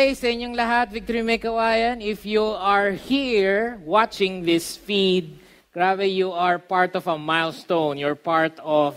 day 0.00 0.16
sa 0.16 0.32
inyong 0.32 0.56
lahat, 0.56 0.88
Victory 0.96 1.20
Mekawayan. 1.20 2.00
If 2.00 2.24
you 2.24 2.40
are 2.40 2.88
here 2.88 3.76
watching 3.84 4.48
this 4.48 4.72
feed, 4.72 5.36
grabe, 5.76 6.08
you 6.08 6.32
are 6.32 6.56
part 6.56 6.96
of 6.96 7.04
a 7.04 7.20
milestone. 7.20 8.00
You're 8.00 8.16
part 8.16 8.56
of 8.64 8.96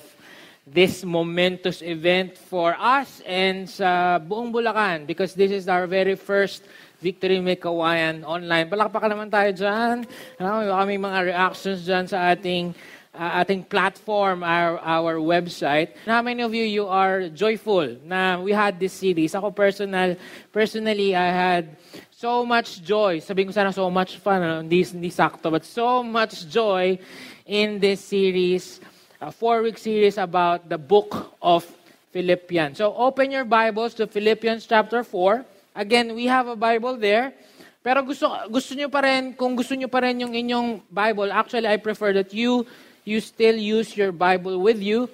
this 0.63 1.03
momentous 1.03 1.83
event 1.83 2.39
for 2.39 2.71
us 2.79 3.19
and 3.27 3.67
sa 3.67 4.15
buong 4.15 4.55
Bulacan 4.55 5.03
because 5.03 5.35
this 5.35 5.51
is 5.51 5.67
our 5.67 5.91
very 5.91 6.15
first 6.15 6.63
Victory 7.03 7.43
Mekawayan 7.43 8.23
online. 8.23 8.71
Palakpakan 8.71 9.11
naman 9.11 9.27
tayo 9.27 9.51
dyan. 9.51 10.07
Alam 10.39 10.51
mo, 10.55 10.71
kami 10.71 10.95
mga 10.95 11.19
reactions 11.35 11.83
dyan 11.83 12.07
sa 12.07 12.31
ating 12.31 12.71
uh, 13.13 13.41
ating 13.41 13.63
platform, 13.63 14.43
our, 14.43 14.79
our 14.79 15.15
website. 15.15 15.89
How 16.05 16.21
many 16.21 16.41
of 16.41 16.53
you, 16.53 16.63
you 16.63 16.87
are 16.87 17.29
joyful 17.29 17.97
na 18.05 18.41
we 18.41 18.51
had 18.51 18.79
this 18.79 18.93
series? 18.93 19.35
Ako 19.35 19.51
personal, 19.51 20.15
personally, 20.51 21.15
I 21.15 21.29
had 21.29 21.77
so 22.11 22.45
much 22.45 22.81
joy. 22.81 23.19
Sabihin 23.21 23.47
ko 23.47 23.53
sana 23.53 23.71
so 23.71 23.89
much 23.89 24.17
fun, 24.17 24.41
ano? 24.41 24.61
hindi, 24.61 24.83
hindi 24.83 25.09
sakto, 25.09 25.51
but 25.51 25.65
so 25.65 26.01
much 26.01 26.49
joy 26.49 26.97
in 27.45 27.79
this 27.79 28.01
series, 28.01 28.81
a 29.21 29.31
four-week 29.31 29.77
series 29.77 30.17
about 30.17 30.67
the 30.69 30.77
book 30.77 31.35
of 31.41 31.65
Philippians. 32.11 32.77
So 32.77 32.93
open 32.95 33.31
your 33.31 33.45
Bibles 33.45 33.93
to 33.95 34.07
Philippians 34.07 34.65
chapter 34.65 35.03
4. 35.03 35.45
Again, 35.75 36.13
we 36.15 36.25
have 36.25 36.47
a 36.47 36.55
Bible 36.55 36.97
there. 36.97 37.33
Pero 37.83 37.99
gusto 37.99 38.31
gusto 38.47 38.71
niyo 38.79 38.87
pa 38.87 39.03
rin 39.03 39.35
kung 39.35 39.59
gusto 39.59 39.75
niyo 39.75 39.91
pa 39.91 39.99
rin 39.99 40.15
yung 40.23 40.31
inyong 40.31 40.87
Bible, 40.87 41.27
actually 41.35 41.67
I 41.67 41.75
prefer 41.75 42.15
that 42.15 42.31
you 42.31 42.63
you 43.03 43.19
still 43.19 43.55
use 43.55 43.95
your 43.95 44.11
Bible 44.11 44.59
with 44.59 44.79
you. 44.81 45.09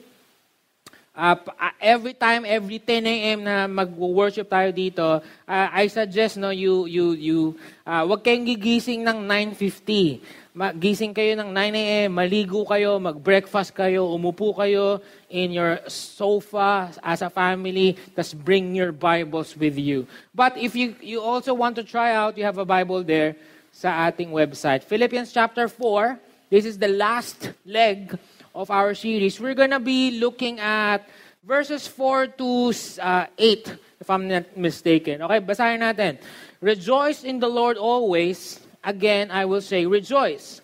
Uh, 1.20 1.36
every 1.82 2.16
time, 2.16 2.48
every 2.48 2.80
10 2.80 3.04
a.m. 3.04 3.44
na 3.44 3.68
mag-worship 3.68 4.48
tayo 4.48 4.72
dito, 4.72 5.04
uh, 5.20 5.68
I 5.68 5.92
suggest 5.92 6.40
no 6.40 6.48
you 6.48 6.88
you 6.88 7.12
you 7.12 7.40
uh, 7.84 8.08
wag 8.08 8.23
kayong 8.23 8.48
gigising 8.48 9.04
ng 9.04 9.28
9:50. 9.28 10.23
Magising 10.56 11.12
kayo 11.12 11.36
ng 11.36 11.52
9 11.52 11.76
a.m., 11.76 12.09
maligo 12.16 12.64
kayo, 12.64 13.04
mag-breakfast 13.04 13.76
kayo, 13.76 14.08
umupo 14.16 14.56
kayo 14.56 15.03
in 15.28 15.52
your 15.52 15.84
sofa 15.92 16.96
as 17.03 17.20
a 17.20 17.28
family, 17.28 18.00
tas 18.16 18.31
bring 18.31 18.72
your 18.72 18.96
Bibles 18.96 19.59
with 19.59 19.76
you. 19.76 20.08
But 20.31 20.56
if 20.56 20.72
you 20.72 20.96
you 21.03 21.20
also 21.20 21.52
want 21.52 21.76
to 21.80 21.84
try 21.84 22.16
out, 22.16 22.40
you 22.40 22.48
have 22.48 22.64
a 22.64 22.68
Bible 22.68 23.03
there 23.03 23.36
sa 23.76 24.08
ating 24.08 24.31
website. 24.31 24.88
Philippians 24.88 25.36
chapter 25.36 25.68
4, 25.68 26.28
This 26.50 26.66
is 26.66 26.80
the 26.80 26.88
last 26.88 27.53
leg 27.64 28.17
of 28.55 28.72
our 28.72 28.95
series. 28.95 29.39
We're 29.39 29.53
going 29.53 29.69
to 29.69 29.80
be 29.80 30.17
looking 30.17 30.59
at 30.59 31.08
verses 31.45 31.86
4 31.86 32.25
to 32.41 32.73
uh, 33.00 33.28
8, 33.38 33.75
if 34.02 34.09
I'm 34.09 34.28
not 34.28 34.58
mistaken. 34.58 35.22
Okay, 35.22 35.45
basahin 35.45 35.86
natin. 35.86 36.17
Rejoice 36.58 37.23
in 37.23 37.39
the 37.39 37.47
Lord 37.47 37.78
always. 37.78 38.66
Again, 38.83 39.30
I 39.30 39.45
will 39.45 39.61
say, 39.61 39.86
rejoice. 39.86 40.61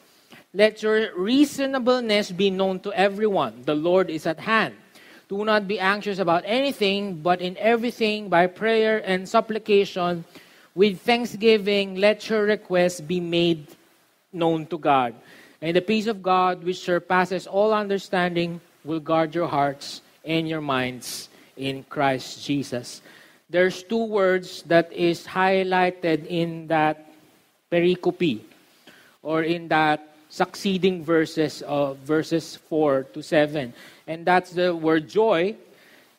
Let 0.56 0.82
your 0.82 1.14
reasonableness 1.14 2.32
be 2.32 2.50
known 2.50 2.80
to 2.82 2.94
everyone. 2.94 3.62
The 3.62 3.76
Lord 3.76 4.10
is 4.10 4.26
at 4.26 4.40
hand. 4.40 4.74
Do 5.30 5.46
not 5.46 5.68
be 5.68 5.78
anxious 5.78 6.18
about 6.18 6.42
anything, 6.50 7.22
but 7.22 7.42
in 7.42 7.56
everything, 7.62 8.28
by 8.28 8.48
prayer 8.48 9.06
and 9.06 9.30
supplication, 9.30 10.26
with 10.74 11.02
thanksgiving, 11.02 12.02
let 12.02 12.28
your 12.28 12.50
requests 12.50 13.02
be 13.02 13.20
made 13.20 13.68
known 14.34 14.66
to 14.68 14.80
God. 14.80 15.14
And 15.66 15.74
the 15.74 15.82
peace 15.82 16.06
of 16.06 16.22
God, 16.22 16.62
which 16.62 16.78
surpasses 16.78 17.50
all 17.50 17.74
understanding, 17.74 18.62
will 18.86 19.02
guard 19.02 19.34
your 19.34 19.50
hearts 19.50 20.06
and 20.22 20.46
your 20.46 20.62
minds 20.62 21.28
in 21.58 21.82
Christ 21.90 22.46
Jesus. 22.46 23.02
There's 23.50 23.82
two 23.82 24.06
words 24.06 24.62
that 24.70 24.94
is 24.94 25.26
highlighted 25.26 26.30
in 26.30 26.68
that 26.68 27.10
pericope 27.72 28.46
or 29.24 29.42
in 29.42 29.68
that 29.70 30.06
succeeding 30.30 31.04
verses 31.04 31.64
of 31.66 31.98
verses 32.06 32.62
4 32.70 33.10
to 33.18 33.24
7. 33.24 33.74
And 34.06 34.22
that's 34.22 34.52
the 34.52 34.70
word 34.70 35.10
joy. 35.10 35.56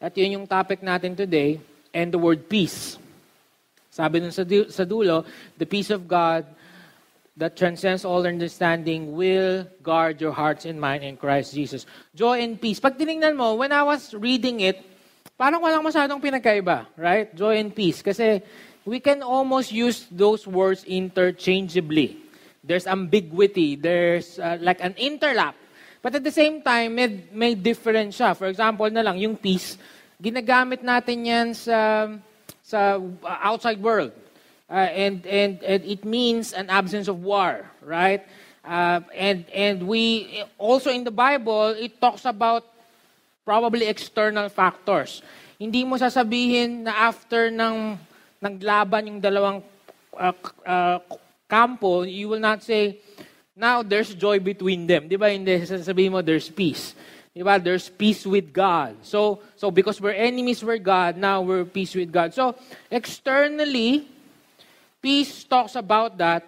At 0.03 0.19
yun 0.19 0.43
yung 0.43 0.47
topic 0.51 0.83
natin 0.83 1.17
today. 1.17 1.61
And 1.95 2.11
the 2.11 2.19
word 2.19 2.51
peace. 2.51 2.99
Sabi 3.95 4.19
nun 4.19 4.35
sa, 4.35 4.43
sa 4.43 4.83
dulo, 4.83 5.23
the 5.57 5.71
peace 5.71 5.95
of 5.95 6.11
God 6.11 6.45
that 7.37 7.57
transcends 7.57 8.05
all 8.05 8.27
understanding 8.27 9.13
will 9.13 9.69
guard 9.85 10.21
your 10.21 10.33
hearts 10.33 10.65
and 10.65 10.81
mind 10.81 11.05
in 11.05 11.17
Christ 11.17 11.53
Jesus. 11.53 11.85
Joy 12.17 12.41
and 12.41 12.57
peace. 12.57 12.81
Pag 12.81 12.97
tinignan 12.97 13.37
mo, 13.37 13.55
when 13.61 13.73
I 13.73 13.85
was 13.85 14.17
reading 14.17 14.65
it, 14.65 14.81
parang 15.37 15.61
walang 15.61 15.85
masyadong 15.85 16.17
pinagkaiba, 16.17 16.89
right? 16.97 17.29
Joy 17.37 17.61
and 17.61 17.77
peace. 17.77 18.01
Kasi 18.01 18.41
we 18.89 19.01
can 19.05 19.21
almost 19.21 19.69
use 19.69 20.09
those 20.09 20.49
words 20.49 20.89
interchangeably. 20.89 22.17
There's 22.65 22.89
ambiguity. 22.89 23.77
There's 23.77 24.41
uh, 24.41 24.57
like 24.59 24.81
an 24.81 24.97
interlap. 24.97 25.55
But 26.01 26.17
at 26.17 26.25
the 26.25 26.33
same 26.33 26.63
time, 26.65 26.97
may, 26.97 27.21
may 27.33 27.55
difference 27.55 28.17
siya. 28.17 28.33
For 28.33 28.49
example 28.49 28.89
na 28.89 29.05
lang, 29.05 29.21
yung 29.21 29.37
peace, 29.37 29.77
ginagamit 30.17 30.81
natin 30.81 31.29
yan 31.29 31.47
sa, 31.53 32.09
sa 32.65 32.97
outside 33.45 33.77
world 33.77 34.26
uh, 34.71 34.75
and, 34.75 35.27
and, 35.27 35.63
and 35.63 35.85
it 35.85 36.05
means 36.05 36.53
an 36.53 36.71
absence 36.71 37.09
of 37.09 37.23
war, 37.23 37.71
right? 37.83 38.27
Uh, 38.65 39.01
and, 39.15 39.45
and 39.55 39.87
we, 39.87 40.43
also 40.59 40.91
in 40.91 41.05
the 41.05 41.11
Bible, 41.11 41.69
it 41.79 42.01
talks 42.01 42.25
about 42.25 42.65
probably 43.45 43.87
external 43.87 44.49
factors. 44.49 45.23
Hindi 45.59 45.85
mo 45.85 45.97
sasabihin 45.97 46.83
na 46.83 46.93
after 47.07 47.49
ng 47.49 47.97
naglaban 48.43 49.07
yung 49.07 49.21
dalawang 49.23 49.63
uh, 50.19 50.35
uh, 50.67 50.99
kampo, 51.49 52.03
you 52.03 52.29
will 52.29 52.43
not 52.43 52.63
say, 52.63 52.99
now 53.55 53.83
there's 53.83 54.15
joy 54.15 54.39
between 54.39 54.87
them. 54.87 55.09
Di 55.09 55.17
ba? 55.17 55.31
Hindi, 55.31 55.63
sasabihin 55.63 56.11
mo, 56.11 56.21
there's 56.21 56.51
peace. 56.51 56.99
Di 57.31 57.47
ba? 57.47 57.63
There's 57.63 57.89
peace 57.89 58.27
with 58.27 58.53
God. 58.53 58.99
So, 59.07 59.41
so 59.55 59.71
because 59.71 60.01
we're 60.01 60.19
enemies 60.19 60.61
with 60.65 60.83
God, 60.83 61.17
now 61.17 61.41
we're 61.41 61.65
peace 61.65 61.95
with 61.95 62.11
God. 62.11 62.35
So, 62.35 62.59
externally, 62.91 64.16
Peace 65.07 65.47
talks 65.47 65.79
about 65.79 66.19
that. 66.19 66.43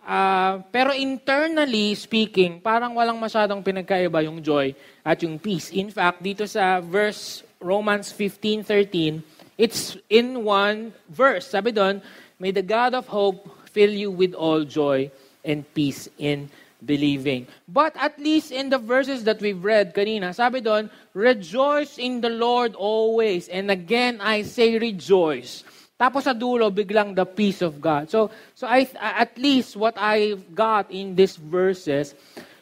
Uh, 0.00 0.64
pero 0.72 0.96
internally 0.96 1.92
speaking, 1.92 2.56
parang 2.56 2.96
walang 2.96 3.20
masyadong 3.20 3.60
pinagkaiba 3.60 4.24
yung 4.24 4.40
joy 4.40 4.72
at 5.04 5.20
yung 5.20 5.36
peace. 5.36 5.68
In 5.76 5.92
fact, 5.92 6.24
dito 6.24 6.48
sa 6.48 6.80
verse 6.80 7.44
Romans 7.60 8.08
15:13, 8.08 9.20
it's 9.60 10.00
in 10.08 10.40
one 10.40 10.96
verse. 11.12 11.52
Sabi 11.52 11.68
doon, 11.68 12.00
May 12.40 12.48
the 12.48 12.64
God 12.64 12.96
of 12.96 13.04
hope 13.12 13.44
fill 13.68 13.92
you 13.92 14.08
with 14.08 14.32
all 14.32 14.64
joy 14.64 15.12
and 15.44 15.68
peace 15.76 16.08
in 16.16 16.48
believing. 16.80 17.44
But 17.68 17.92
at 18.00 18.16
least 18.16 18.56
in 18.56 18.72
the 18.72 18.80
verses 18.80 19.28
that 19.28 19.44
we've 19.44 19.60
read 19.60 19.92
kanina, 19.92 20.32
sabi 20.32 20.64
doon, 20.64 20.88
Rejoice 21.12 22.00
in 22.00 22.24
the 22.24 22.32
Lord 22.32 22.72
always. 22.72 23.52
And 23.52 23.68
again, 23.68 24.24
I 24.24 24.48
say 24.48 24.80
rejoice. 24.80 25.67
Tapos 25.98 26.22
sa 26.22 26.32
dulo, 26.32 26.70
biglang 26.70 27.10
the 27.10 27.26
peace 27.26 27.58
of 27.58 27.82
God. 27.82 28.06
So, 28.06 28.30
so 28.54 28.70
I, 28.70 28.86
at 29.02 29.34
least 29.34 29.74
what 29.74 29.98
I 29.98 30.38
got 30.54 30.94
in 30.94 31.18
these 31.18 31.34
verses, 31.34 32.14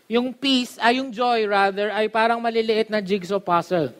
yung 0.09 0.33
peace, 0.33 0.81
ay 0.81 0.97
yung 0.97 1.13
joy 1.13 1.45
rather, 1.45 1.93
ay 1.93 2.09
parang 2.09 2.41
maliliit 2.41 2.89
na 2.89 3.05
jigsaw 3.05 3.37
puzzle. 3.37 3.93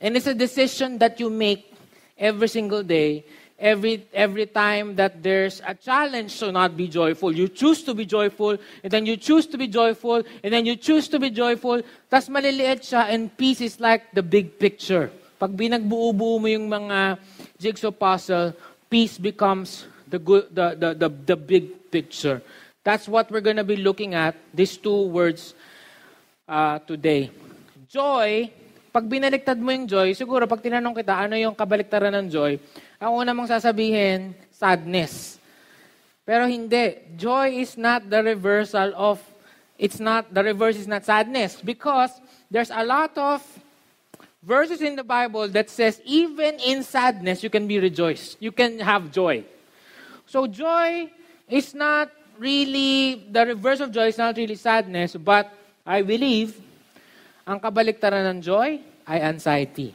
And 0.00 0.20
it's 0.20 0.28
a 0.28 0.36
decision 0.36 1.00
that 1.00 1.16
you 1.16 1.32
make 1.32 1.72
every 2.20 2.48
single 2.48 2.84
day, 2.84 3.24
every 3.56 4.04
every 4.12 4.44
time 4.44 4.96
that 4.96 5.24
there's 5.24 5.64
a 5.64 5.72
challenge 5.72 6.36
to 6.40 6.52
not 6.52 6.76
be 6.76 6.88
joyful. 6.88 7.32
You 7.32 7.48
choose 7.48 7.84
to 7.84 7.96
be 7.96 8.04
joyful, 8.04 8.60
and 8.84 8.90
then 8.92 9.04
you 9.08 9.16
choose 9.16 9.48
to 9.48 9.56
be 9.56 9.68
joyful, 9.68 10.24
and 10.44 10.52
then 10.52 10.64
you 10.68 10.76
choose 10.76 11.08
to 11.08 11.18
be 11.20 11.32
joyful. 11.32 11.80
Tas 12.08 12.28
maliliit 12.28 12.84
siya, 12.84 13.12
and 13.12 13.32
peace 13.32 13.60
is 13.60 13.80
like 13.80 14.12
the 14.12 14.24
big 14.24 14.60
picture. 14.60 15.08
Pag 15.40 15.56
binagbuo-buo 15.56 16.36
mo 16.36 16.48
yung 16.48 16.68
mga 16.68 17.16
jigsaw 17.60 17.92
puzzle, 17.92 18.56
peace 18.88 19.20
becomes 19.20 19.84
the, 20.08 20.18
good, 20.18 20.48
the, 20.48 20.74
the, 20.74 20.88
the, 20.96 21.08
the 21.08 21.36
big 21.36 21.92
picture. 21.92 22.40
That's 22.82 23.04
what 23.04 23.28
we're 23.28 23.44
going 23.44 23.60
to 23.60 23.68
be 23.68 23.76
looking 23.76 24.16
at, 24.16 24.34
these 24.56 24.80
two 24.80 25.12
words 25.12 25.52
uh, 26.48 26.80
today. 26.88 27.28
Joy, 27.86 28.48
pag 28.88 29.04
binaliktad 29.04 29.60
mo 29.60 29.70
yung 29.70 29.84
joy, 29.84 30.16
siguro 30.16 30.48
pag 30.48 30.64
tinanong 30.64 30.96
kita, 30.96 31.28
ano 31.28 31.36
yung 31.36 31.52
kabaliktaran 31.52 32.10
ng 32.10 32.26
joy, 32.32 32.56
ang 32.96 33.12
una 33.12 33.36
mong 33.36 33.52
sasabihin, 33.52 34.32
sadness. 34.50 35.36
Pero 36.24 36.46
hindi. 36.46 37.10
Joy 37.18 37.60
is 37.60 37.74
not 37.74 38.06
the 38.06 38.22
reversal 38.22 38.94
of, 38.94 39.18
it's 39.76 39.98
not, 39.98 40.30
the 40.30 40.44
reverse 40.44 40.78
is 40.78 40.86
not 40.86 41.02
sadness. 41.02 41.58
Because 41.58 42.12
there's 42.50 42.70
a 42.70 42.84
lot 42.86 43.16
of 43.18 43.42
verses 44.42 44.80
in 44.80 44.96
the 44.96 45.04
Bible 45.04 45.48
that 45.52 45.68
says 45.68 46.00
even 46.04 46.56
in 46.60 46.82
sadness 46.82 47.42
you 47.42 47.50
can 47.50 47.66
be 47.66 47.78
rejoiced. 47.78 48.36
You 48.40 48.52
can 48.52 48.80
have 48.80 49.12
joy. 49.12 49.44
So 50.26 50.46
joy 50.46 51.10
is 51.48 51.74
not 51.74 52.08
really 52.40 53.26
the 53.28 53.52
reverse 53.52 53.80
of 53.80 53.92
joy 53.92 54.08
is 54.08 54.18
not 54.18 54.36
really 54.36 54.56
sadness, 54.56 55.16
but 55.16 55.52
I 55.84 56.00
believe 56.00 56.56
ang 57.44 57.60
kabaliktaran 57.60 58.24
ng 58.36 58.38
joy 58.40 58.80
ay 59.04 59.18
anxiety. 59.20 59.92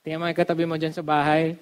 Tingnan 0.00 0.18
mo 0.18 0.26
yung 0.26 0.38
katabi 0.38 0.64
mo 0.64 0.80
dyan 0.80 0.96
sa 0.96 1.04
bahay. 1.04 1.54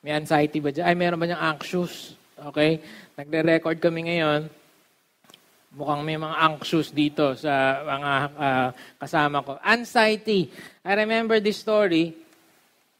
May 0.00 0.16
anxiety 0.16 0.58
ba 0.58 0.72
dyan? 0.72 0.88
Ay, 0.88 0.96
meron 0.96 1.20
ba 1.20 1.28
niyang 1.28 1.44
anxious? 1.54 2.16
Okay? 2.50 2.80
Nagre-record 3.14 3.78
kami 3.78 4.08
ngayon. 4.08 4.48
Mukhang 5.72 6.04
may 6.04 6.20
mga 6.20 6.36
anxious 6.36 6.92
dito 6.92 7.32
sa 7.32 7.80
mga 7.80 8.12
uh, 8.36 8.68
kasama 9.00 9.40
ko. 9.40 9.56
Anxiety. 9.64 10.52
I 10.84 10.92
remember 10.92 11.40
this 11.40 11.64
story. 11.64 12.12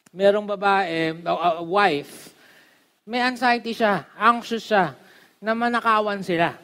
Merong 0.08 0.48
babae, 0.48 1.12
a 1.20 1.32
uh, 1.32 1.60
wife, 1.60 2.32
may 3.04 3.20
anxiety 3.20 3.76
siya, 3.76 4.08
anxious 4.16 4.64
siya, 4.64 4.96
na 5.36 5.52
manakawan 5.52 6.24
sila. 6.24 6.56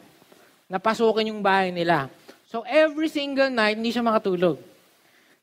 Napasukin 0.65 1.29
yung 1.29 1.45
bahay 1.45 1.69
nila. 1.69 2.09
So 2.49 2.65
every 2.65 3.09
single 3.09 3.53
night, 3.53 3.77
hindi 3.77 3.93
siya 3.93 4.05
makatulog. 4.05 4.57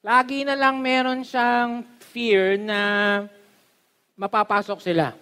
Lagi 0.03 0.43
na 0.43 0.59
lang 0.59 0.83
meron 0.83 1.23
siyang 1.23 1.87
fear 2.11 2.59
na 2.59 2.81
mapapasok 4.19 4.83
sila. 4.83 5.15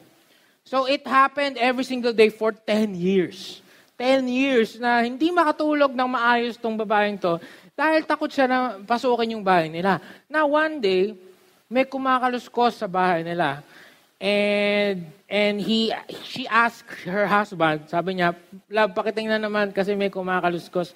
So 0.64 0.88
it 0.88 1.04
happened 1.04 1.60
every 1.60 1.84
single 1.84 2.12
day 2.16 2.32
for 2.32 2.52
10 2.52 2.96
years. 2.96 3.63
10 3.94 4.26
years 4.26 4.76
na 4.78 5.06
hindi 5.06 5.30
makatulog 5.30 5.94
ng 5.94 6.10
maayos 6.10 6.58
tong 6.58 6.74
babaeng 6.74 7.18
to 7.18 7.38
dahil 7.74 8.02
takot 8.06 8.30
siya 8.30 8.46
na 8.46 8.58
pasukin 8.82 9.38
yung 9.38 9.44
bahay 9.46 9.70
nila. 9.70 10.02
Now 10.30 10.50
one 10.50 10.78
day, 10.82 11.14
may 11.66 11.86
kumakaluskos 11.86 12.78
sa 12.78 12.86
bahay 12.90 13.26
nila. 13.26 13.62
And 14.18 15.10
and 15.26 15.58
he 15.58 15.90
she 16.26 16.46
asked 16.46 17.06
her 17.06 17.26
husband, 17.26 17.90
sabi 17.90 18.18
niya, 18.18 18.34
"Love, 18.70 18.94
pakitingnan 18.94 19.42
naman 19.42 19.74
kasi 19.74 19.98
may 19.98 20.10
kumakaluskos 20.10 20.94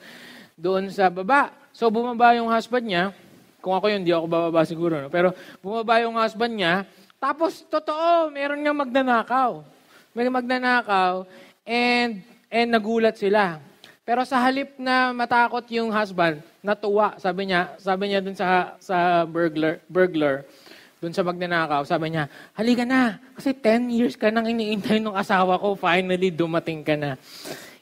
doon 0.55 0.87
sa 0.91 1.11
baba." 1.11 1.51
So 1.75 1.91
bumaba 1.91 2.35
yung 2.39 2.51
husband 2.51 2.87
niya. 2.87 3.11
Kung 3.59 3.75
ako 3.75 3.91
yun, 3.91 4.07
di 4.07 4.15
ako 4.15 4.27
bababa 4.31 4.63
siguro. 4.63 5.03
No? 5.03 5.11
Pero 5.11 5.35
bumaba 5.59 5.99
yung 6.03 6.15
husband 6.15 6.55
niya. 6.55 6.87
Tapos, 7.19 7.67
totoo, 7.67 8.31
meron 8.31 8.63
nga 8.63 8.71
magnanakaw. 8.71 9.67
May 10.15 10.31
magnanakaw. 10.31 11.27
And, 11.67 12.23
and 12.49 12.73
nagulat 12.73 13.17
sila. 13.17 13.61
Pero 14.09 14.25
sa 14.25 14.41
halip 14.41 14.73
na 14.81 15.13
matakot 15.13 15.69
yung 15.69 15.93
husband, 15.93 16.41
natuwa, 16.65 17.21
sabi 17.21 17.53
niya, 17.53 17.77
sabi 17.77 18.09
niya 18.09 18.25
dun 18.25 18.33
sa, 18.33 18.73
sa 18.81 19.29
burglar, 19.29 19.85
burglar, 19.85 20.49
dun 20.97 21.13
sa 21.13 21.21
magnanakaw, 21.21 21.85
sabi 21.85 22.17
niya, 22.17 22.25
halika 22.57 22.89
na, 22.89 23.21
kasi 23.37 23.53
10 23.53 23.93
years 23.93 24.17
ka 24.17 24.33
nang 24.33 24.49
iniintay 24.49 24.97
ng 24.97 25.13
asawa 25.13 25.61
ko, 25.61 25.77
finally 25.77 26.33
dumating 26.33 26.81
ka 26.81 26.97
na. 26.97 27.21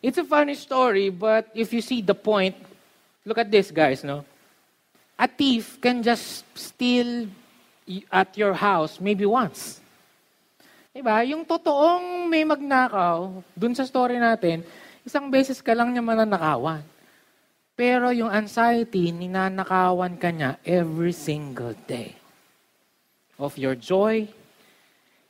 It's 0.02 0.18
a 0.18 0.26
funny 0.26 0.58
story, 0.58 1.14
but 1.14 1.46
if 1.54 1.70
you 1.70 1.80
see 1.80 2.02
the 2.02 2.18
point, 2.18 2.58
look 3.22 3.38
at 3.38 3.46
this 3.46 3.70
guys, 3.70 4.02
no? 4.02 4.26
A 5.16 5.30
thief 5.30 5.78
can 5.78 6.02
just 6.02 6.42
steal 6.58 7.30
at 8.10 8.34
your 8.34 8.52
house 8.52 8.98
maybe 8.98 9.24
once. 9.24 9.80
Diba? 10.96 11.20
Yung 11.28 11.44
totoong 11.44 12.24
may 12.24 12.40
magnakaw, 12.48 13.44
dun 13.52 13.76
sa 13.76 13.84
story 13.84 14.16
natin, 14.16 14.64
isang 15.04 15.28
beses 15.28 15.60
ka 15.60 15.76
lang 15.76 15.92
niya 15.92 16.00
mananakawan. 16.00 16.80
Pero 17.76 18.08
yung 18.16 18.32
anxiety, 18.32 19.12
ninanakawan 19.12 20.16
ka 20.16 20.32
niya 20.32 20.56
every 20.64 21.12
single 21.12 21.76
day. 21.84 22.16
Of 23.36 23.60
your 23.60 23.76
joy 23.76 24.24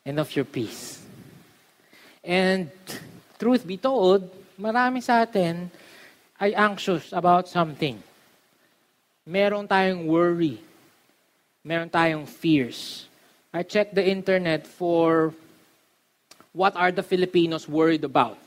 and 0.06 0.22
of 0.22 0.30
your 0.38 0.46
peace. 0.46 1.02
And 2.22 2.70
truth 3.34 3.66
be 3.66 3.74
told, 3.74 4.30
marami 4.54 5.02
sa 5.02 5.26
atin 5.26 5.66
ay 6.38 6.54
anxious 6.54 7.10
about 7.10 7.50
something 7.50 7.98
meron 9.26 9.66
tayong 9.66 10.06
worry. 10.06 10.62
Meron 11.66 11.90
tayong 11.90 12.30
fears. 12.30 13.10
I 13.50 13.66
checked 13.66 13.98
the 13.98 14.06
internet 14.06 14.62
for 14.62 15.34
what 16.56 16.72
are 16.72 16.88
the 16.90 17.04
Filipinos 17.04 17.68
worried 17.68 18.02
about. 18.02 18.40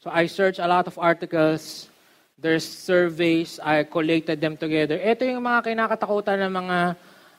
So 0.00 0.08
I 0.08 0.24
searched 0.24 0.58
a 0.58 0.66
lot 0.66 0.88
of 0.88 0.96
articles. 0.96 1.92
There's 2.40 2.64
surveys. 2.64 3.60
I 3.60 3.84
collated 3.84 4.40
them 4.40 4.56
together. 4.56 4.96
Ito 4.96 5.28
yung 5.28 5.44
mga 5.44 5.68
kinakatakutan 5.68 6.40
ng 6.48 6.52
mga 6.56 6.78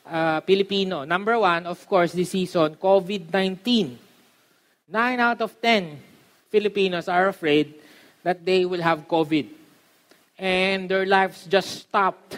uh, 0.05 0.39
Pilipino. 0.45 1.09
Number 1.09 1.41
one, 1.41 1.65
of 1.65 1.81
course, 1.89 2.13
this 2.13 2.29
season, 2.29 2.77
COVID-19. 2.77 3.97
Nine 4.93 5.19
out 5.19 5.41
of 5.41 5.57
ten 5.57 5.97
Filipinos 6.53 7.09
are 7.09 7.29
afraid 7.29 7.73
that 8.21 8.45
they 8.45 8.69
will 8.69 8.81
have 8.81 9.09
COVID. 9.09 9.49
And 10.37 10.85
their 10.85 11.05
lives 11.09 11.49
just 11.49 11.89
stopped 11.89 12.37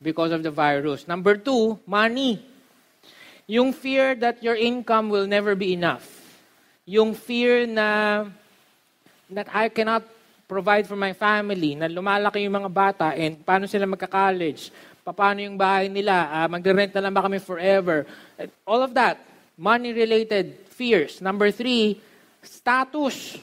because 0.00 0.32
of 0.32 0.42
the 0.42 0.50
virus. 0.50 1.04
Number 1.04 1.36
two, 1.36 1.78
money. 1.84 2.40
Yung 3.46 3.72
fear 3.72 4.14
that 4.16 4.42
your 4.42 4.56
income 4.56 5.08
will 5.12 5.26
never 5.26 5.54
be 5.54 5.72
enough. 5.72 6.17
Yung 6.88 7.12
fear 7.12 7.68
na 7.68 8.24
that 9.28 9.52
I 9.52 9.68
cannot 9.68 10.08
provide 10.48 10.88
for 10.88 10.96
my 10.96 11.12
family, 11.12 11.76
na 11.76 11.84
lumalaki 11.84 12.40
yung 12.48 12.64
mga 12.64 12.72
bata 12.72 13.06
and 13.12 13.44
paano 13.44 13.68
sila 13.68 13.84
magka-college, 13.84 14.72
paano 15.04 15.44
yung 15.44 15.60
bahay 15.60 15.92
nila, 15.92 16.32
uh, 16.32 16.48
magre-rent 16.48 16.96
na 16.96 17.04
lang 17.04 17.12
ba 17.12 17.24
kami 17.28 17.36
forever. 17.36 18.08
All 18.64 18.80
of 18.80 18.96
that, 18.96 19.20
money-related 19.60 20.68
fears. 20.72 21.20
Number 21.20 21.52
three, 21.52 22.00
status. 22.40 23.36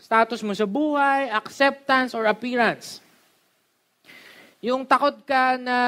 Status 0.00 0.40
mo 0.40 0.56
sa 0.56 0.64
buhay, 0.64 1.28
acceptance, 1.28 2.16
or 2.16 2.24
appearance. 2.24 3.04
Yung 4.64 4.88
takot 4.88 5.14
ka 5.28 5.60
na, 5.60 5.78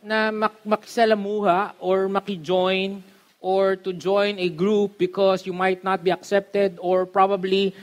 na 0.00 0.32
mak- 0.32 0.64
makisalamuha 0.64 1.76
or 1.78 2.08
makijoin 2.08 3.04
or 3.40 3.76
to 3.76 3.92
join 3.92 4.38
a 4.38 4.48
group 4.48 4.98
because 4.98 5.46
you 5.46 5.52
might 5.52 5.84
not 5.84 6.02
be 6.02 6.10
accepted 6.10 6.78
or 6.80 7.06
probably 7.06 7.74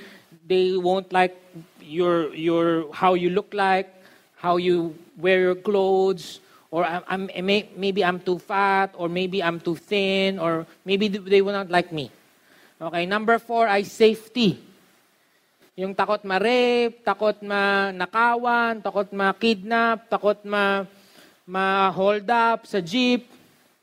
they 0.48 0.76
won't 0.76 1.12
like 1.14 1.38
your 1.82 2.34
your 2.36 2.92
how 2.92 3.14
you 3.14 3.30
look 3.30 3.54
like, 3.54 3.88
how 4.36 4.58
you 4.58 4.96
wear 5.18 5.40
your 5.40 5.56
clothes, 5.56 6.40
or 6.72 6.84
I'm, 6.86 7.30
I'm 7.30 7.46
maybe 7.46 8.04
I'm 8.04 8.20
too 8.20 8.40
fat, 8.40 8.92
or 8.98 9.08
maybe 9.08 9.44
I'm 9.44 9.60
too 9.60 9.76
thin, 9.76 10.40
or 10.40 10.66
maybe 10.84 11.08
they 11.08 11.42
will 11.42 11.54
not 11.54 11.70
like 11.70 11.92
me. 11.92 12.12
Okay, 12.82 13.06
number 13.06 13.40
four 13.40 13.68
ay 13.68 13.84
safety. 13.84 14.60
Yung 15.74 15.98
takot 15.98 16.22
ma-rape, 16.22 17.02
takot 17.02 17.42
ma-nakawan, 17.42 18.78
takot 18.78 19.10
ma-kidnap, 19.10 20.06
takot 20.06 20.38
ma- 20.46 20.86
ma-hold 21.50 22.30
up 22.30 22.70
sa 22.70 22.78
jeep. 22.78 23.33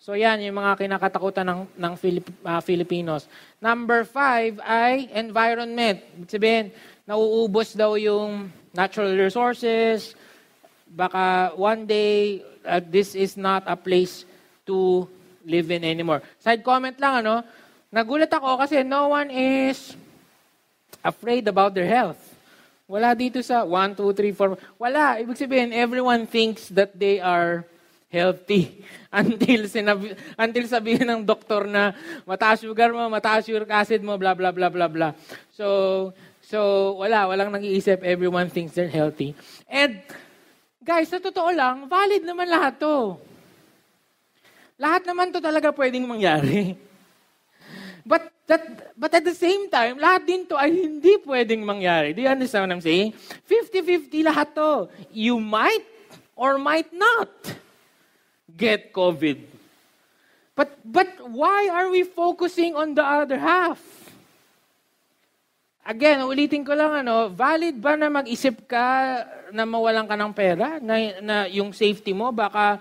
So 0.01 0.17
yan, 0.17 0.41
yung 0.41 0.57
mga 0.57 0.81
kinakatakutan 0.81 1.45
ng, 1.45 1.61
ng 1.77 1.93
Filip, 2.01 2.25
uh, 2.41 2.65
Filipinos. 2.65 3.29
Number 3.61 4.09
five 4.09 4.57
ay 4.65 5.13
environment. 5.13 6.01
Ibig 6.17 6.33
sabihin, 6.33 6.67
nauubos 7.05 7.77
daw 7.77 8.01
yung 8.01 8.49
natural 8.73 9.13
resources. 9.13 10.17
Baka 10.89 11.53
one 11.53 11.85
day, 11.85 12.41
uh, 12.65 12.81
this 12.81 13.13
is 13.13 13.37
not 13.37 13.61
a 13.69 13.77
place 13.77 14.25
to 14.65 15.05
live 15.45 15.69
in 15.69 15.85
anymore. 15.85 16.25
Side 16.41 16.65
comment 16.65 16.97
lang, 16.97 17.21
ano? 17.21 17.45
Nagulat 17.93 18.33
ako 18.33 18.57
kasi 18.57 18.81
no 18.81 19.13
one 19.13 19.29
is 19.29 19.93
afraid 21.05 21.45
about 21.45 21.77
their 21.77 21.85
health. 21.85 22.17
Wala 22.89 23.13
dito 23.13 23.45
sa 23.45 23.69
1, 23.69 24.01
2, 24.01 24.17
3, 24.17 24.33
4. 24.33 24.81
Wala. 24.81 25.21
Ibig 25.21 25.37
sabihin, 25.37 25.77
everyone 25.77 26.25
thinks 26.25 26.73
that 26.73 26.97
they 26.97 27.21
are 27.21 27.69
healthy 28.11 28.83
until 29.23 29.71
sinabi, 29.71 30.13
until 30.35 30.67
sabihin 30.67 31.07
ng 31.07 31.23
doktor 31.23 31.71
na 31.71 31.95
mataas 32.27 32.67
sugar 32.67 32.91
mo, 32.91 33.07
mataas 33.07 33.47
uric 33.47 33.71
acid 33.71 34.03
mo, 34.03 34.19
blah 34.19 34.35
blah 34.35 34.51
blah 34.51 34.69
blah 34.69 34.91
blah. 34.91 35.13
So 35.55 36.11
so 36.43 36.93
wala, 36.99 37.31
walang 37.31 37.55
nag-iisip 37.55 38.03
everyone 38.03 38.51
thinks 38.51 38.75
they're 38.75 38.91
healthy. 38.91 39.33
And 39.71 40.03
guys, 40.83 41.09
sa 41.09 41.23
totoo 41.23 41.55
lang, 41.55 41.87
valid 41.87 42.27
naman 42.27 42.51
lahat 42.51 42.83
'to. 42.83 43.17
Lahat 44.77 45.07
naman 45.07 45.31
'to 45.31 45.39
talaga 45.39 45.71
pwedeng 45.71 46.05
mangyari. 46.11 46.75
But 48.01 48.33
that, 48.49 48.65
but 48.97 49.13
at 49.13 49.23
the 49.23 49.37
same 49.37 49.71
time, 49.71 50.01
lahat 50.01 50.27
din 50.27 50.43
to 50.49 50.59
ay 50.59 50.73
hindi 50.73 51.21
pwedeng 51.23 51.63
mangyari. 51.63 52.11
Do 52.17 52.25
you 52.25 52.33
understand 52.33 52.67
what 52.67 52.75
I'm 52.75 52.83
saying? 52.83 53.15
50-50 53.47 54.27
lahat 54.27 54.57
to. 54.57 54.91
You 55.15 55.39
might 55.39 55.85
or 56.35 56.59
might 56.59 56.91
not 56.91 57.29
get 58.61 58.93
COVID. 58.93 59.41
But, 60.53 60.77
but 60.85 61.09
why 61.25 61.73
are 61.73 61.89
we 61.89 62.05
focusing 62.05 62.77
on 62.77 62.93
the 62.93 63.01
other 63.01 63.41
half? 63.41 63.81
Again, 65.81 66.21
ulitin 66.29 66.61
ko 66.61 66.77
lang, 66.77 67.01
ano, 67.01 67.33
valid 67.33 67.81
ba 67.81 67.97
na 67.97 68.13
mag-isip 68.13 68.69
ka 68.69 69.25
na 69.49 69.65
mawalan 69.65 70.05
ka 70.05 70.15
ng 70.21 70.33
pera? 70.37 70.77
Na, 70.85 70.95
na 71.25 71.37
yung 71.49 71.73
safety 71.73 72.13
mo, 72.13 72.29
baka 72.29 72.77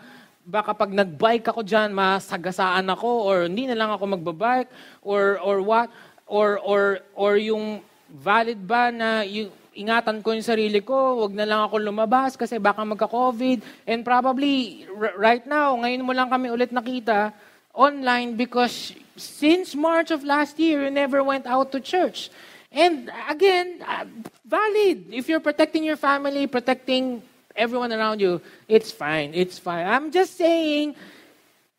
baka 0.50 0.74
pag 0.74 0.90
nag-bike 0.90 1.46
ako 1.46 1.62
diyan 1.62 1.94
masagasaan 1.94 2.90
ako 2.90 3.10
or 3.30 3.38
hindi 3.46 3.70
na 3.70 3.78
lang 3.78 3.94
ako 3.94 4.18
magbabike 4.18 4.74
or 5.06 5.38
or 5.46 5.62
what 5.62 5.94
or 6.26 6.58
or 6.66 7.06
or 7.14 7.38
yung 7.38 7.86
valid 8.10 8.58
ba 8.58 8.90
na 8.90 9.22
yung 9.22 9.54
ingatan 9.80 10.20
ko 10.20 10.36
yung 10.36 10.44
sarili 10.44 10.84
ko, 10.84 11.24
wag 11.24 11.32
na 11.32 11.48
lang 11.48 11.62
ako 11.64 11.80
lumabas 11.80 12.36
kasi 12.36 12.60
baka 12.60 12.84
magka-COVID. 12.84 13.88
And 13.88 14.04
probably, 14.04 14.84
r- 14.92 15.16
right 15.16 15.46
now, 15.48 15.80
ngayon 15.80 16.04
mo 16.04 16.12
lang 16.12 16.28
kami 16.28 16.52
ulit 16.52 16.76
nakita 16.76 17.32
online 17.72 18.36
because 18.36 18.92
since 19.16 19.72
March 19.72 20.12
of 20.12 20.28
last 20.28 20.60
year, 20.60 20.84
you 20.84 20.92
never 20.92 21.24
went 21.24 21.48
out 21.48 21.72
to 21.72 21.80
church. 21.80 22.28
And 22.70 23.08
again, 23.32 23.82
uh, 23.82 24.06
valid. 24.44 25.10
If 25.10 25.32
you're 25.32 25.42
protecting 25.42 25.88
your 25.88 25.98
family, 25.98 26.46
protecting 26.46 27.24
everyone 27.56 27.96
around 27.96 28.20
you, 28.20 28.44
it's 28.68 28.92
fine. 28.92 29.32
It's 29.34 29.58
fine. 29.58 29.88
I'm 29.88 30.12
just 30.12 30.38
saying, 30.38 30.94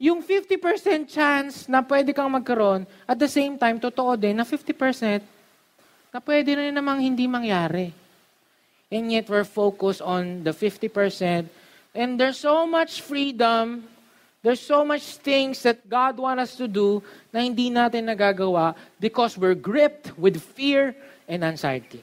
yung 0.01 0.25
50% 0.25 1.13
chance 1.13 1.69
na 1.69 1.85
pwede 1.85 2.17
kang 2.17 2.33
magkaroon, 2.33 2.89
at 3.05 3.21
the 3.21 3.29
same 3.29 3.61
time, 3.61 3.77
totoo 3.77 4.17
din 4.17 4.41
na 4.41 4.49
50% 4.49 5.40
na 6.11 6.19
pwede 6.19 6.59
rin 6.59 6.75
namang 6.75 7.01
hindi 7.03 7.31
mangyari. 7.31 7.95
And 8.91 9.11
yet, 9.15 9.31
we're 9.31 9.47
focused 9.47 10.03
on 10.03 10.43
the 10.43 10.51
50%. 10.51 11.47
And 11.95 12.19
there's 12.19 12.43
so 12.43 12.67
much 12.67 13.03
freedom 13.03 13.87
There's 14.41 14.65
so 14.65 14.89
much 14.89 15.21
things 15.21 15.61
that 15.69 15.85
God 15.85 16.17
wants 16.17 16.49
us 16.49 16.53
to 16.57 16.65
do 16.65 17.05
na 17.29 17.45
hindi 17.45 17.69
natin 17.69 18.09
nagagawa 18.09 18.73
because 18.97 19.37
we're 19.37 19.57
gripped 19.57 20.17
with 20.17 20.41
fear 20.41 20.97
and 21.29 21.45
anxiety. 21.45 22.01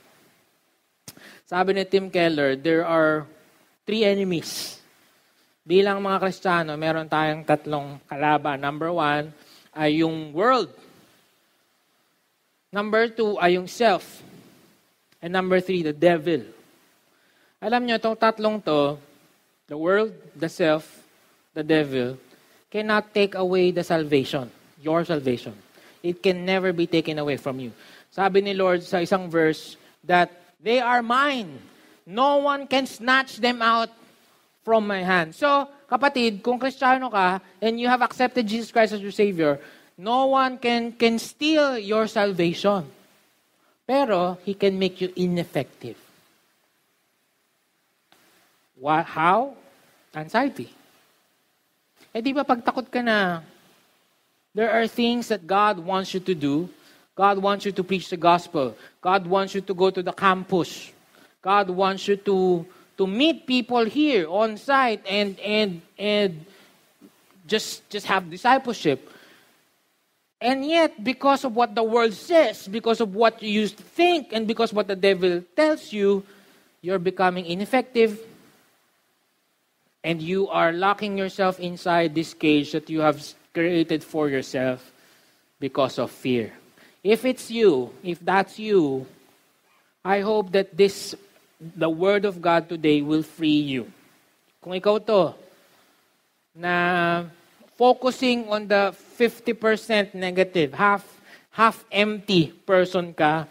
Sabi 1.50 1.74
ni 1.74 1.84
Tim 1.90 2.14
Keller, 2.14 2.54
there 2.54 2.86
are 2.86 3.26
three 3.90 4.06
enemies. 4.06 4.78
Bilang 5.66 5.98
mga 5.98 6.30
Kristiyano, 6.30 6.78
meron 6.78 7.10
tayong 7.10 7.42
tatlong 7.42 7.98
kalaban. 8.06 8.62
Number 8.62 8.94
one 8.94 9.34
ay 9.74 10.06
yung 10.06 10.30
world. 10.30 10.70
Number 12.72 13.08
two 13.08 13.40
ay 13.40 13.56
yung 13.56 13.68
self. 13.68 14.24
And 15.22 15.34
number 15.34 15.60
three, 15.60 15.82
the 15.82 15.96
devil. 15.96 16.46
Alam 17.58 17.90
nyo, 17.90 17.98
itong 17.98 18.20
tatlong 18.20 18.62
to, 18.62 19.02
the 19.66 19.78
world, 19.78 20.14
the 20.38 20.48
self, 20.48 20.86
the 21.58 21.66
devil, 21.66 22.18
cannot 22.70 23.14
take 23.14 23.34
away 23.34 23.72
the 23.72 23.84
salvation, 23.84 24.52
your 24.78 25.04
salvation. 25.04 25.56
It 26.04 26.22
can 26.22 26.46
never 26.46 26.72
be 26.72 26.86
taken 26.86 27.18
away 27.18 27.38
from 27.42 27.60
you. 27.60 27.74
Sabi 28.14 28.46
ni 28.46 28.54
Lord 28.54 28.86
sa 28.86 29.02
isang 29.02 29.28
verse 29.28 29.76
that 30.06 30.30
they 30.62 30.80
are 30.80 31.02
mine. 31.02 31.58
No 32.06 32.46
one 32.46 32.70
can 32.70 32.86
snatch 32.86 33.42
them 33.42 33.60
out 33.60 33.90
from 34.64 34.88
my 34.88 35.02
hand. 35.02 35.36
So, 35.36 35.68
kapatid, 35.90 36.44
kung 36.44 36.60
Kristiyano 36.60 37.12
ka 37.12 37.42
and 37.60 37.80
you 37.80 37.90
have 37.90 38.06
accepted 38.06 38.48
Jesus 38.48 38.72
Christ 38.72 38.94
as 38.94 39.02
your 39.02 39.16
Savior, 39.16 39.60
no 39.98 40.28
one 40.28 40.58
can, 40.58 40.94
can 40.94 41.18
steal 41.20 41.78
your 41.78 42.08
salvation. 42.08 42.86
Pero, 43.86 44.38
He 44.46 44.54
can 44.54 44.78
make 44.78 45.02
you 45.02 45.12
ineffective. 45.16 45.98
What, 48.80 49.06
how? 49.06 49.54
Anxiety. 50.14 50.70
Eh 52.14 52.22
di 52.22 52.34
ba 52.34 52.46
pagtakot 52.46 52.90
ka 52.90 53.02
na, 53.02 53.42
there 54.54 54.74
are 54.74 54.90
things 54.90 55.30
that 55.30 55.46
God 55.46 55.78
wants 55.78 56.14
you 56.14 56.22
to 56.22 56.34
do. 56.34 56.70
God 57.18 57.38
wants 57.42 57.66
you 57.66 57.74
to 57.74 57.84
preach 57.84 58.10
the 58.10 58.18
gospel. 58.18 58.78
God 59.02 59.26
wants 59.26 59.54
you 59.54 59.62
to 59.62 59.74
go 59.74 59.90
to 59.90 60.02
the 60.02 60.14
campus. 60.14 60.94
God 61.42 61.70
wants 61.70 62.06
you 62.10 62.18
to 62.30 62.66
to 62.98 63.06
meet 63.06 63.46
people 63.46 63.86
here 63.86 64.26
on 64.30 64.58
site 64.58 65.02
and 65.06 65.38
and 65.42 65.82
and 65.98 66.46
just 67.46 67.86
just 67.90 68.06
have 68.06 68.30
discipleship. 68.30 69.10
And 70.40 70.66
yet, 70.66 71.04
because 71.04 71.44
of 71.44 71.56
what 71.56 71.74
the 71.74 71.84
world 71.84 72.14
says, 72.14 72.68
because 72.68 73.02
of 73.02 73.16
what 73.16 73.42
you 73.42 73.68
think, 73.68 74.34
and 74.34 74.46
because 74.46 74.72
what 74.72 74.88
the 74.88 74.96
devil 74.96 75.42
tells 75.56 75.92
you, 75.92 76.24
you're 76.82 77.00
becoming 77.00 77.46
ineffective, 77.46 78.22
and 80.04 80.22
you 80.22 80.48
are 80.50 80.72
locking 80.72 81.18
yourself 81.18 81.60
inside 81.60 82.14
this 82.14 82.34
cage 82.34 82.72
that 82.72 82.90
you 82.90 83.02
have 83.02 83.18
created 83.54 84.04
for 84.04 84.30
yourself 84.30 84.92
because 85.60 85.98
of 85.98 86.12
fear. 86.12 86.54
If 87.04 87.26
it's 87.26 87.50
you, 87.50 87.90
if 88.04 88.20
that's 88.22 88.60
you, 88.60 89.08
I 90.06 90.22
hope 90.22 90.52
that 90.52 90.78
this, 90.78 91.16
the 91.60 91.90
Word 91.90 92.26
of 92.26 92.42
God 92.42 92.70
today 92.70 93.02
will 93.02 93.24
free 93.24 93.60
you. 93.60 93.92
Kung 94.62 94.74
ikaw 94.78 95.02
to, 95.10 95.34
na 96.54 97.26
focusing 97.78 98.50
on 98.50 98.68
the 98.68 98.94
50% 99.18 100.14
negative, 100.14 100.74
half, 100.74 101.06
half 101.52 101.86
empty 101.92 102.50
person 102.66 103.14
ka, 103.14 103.46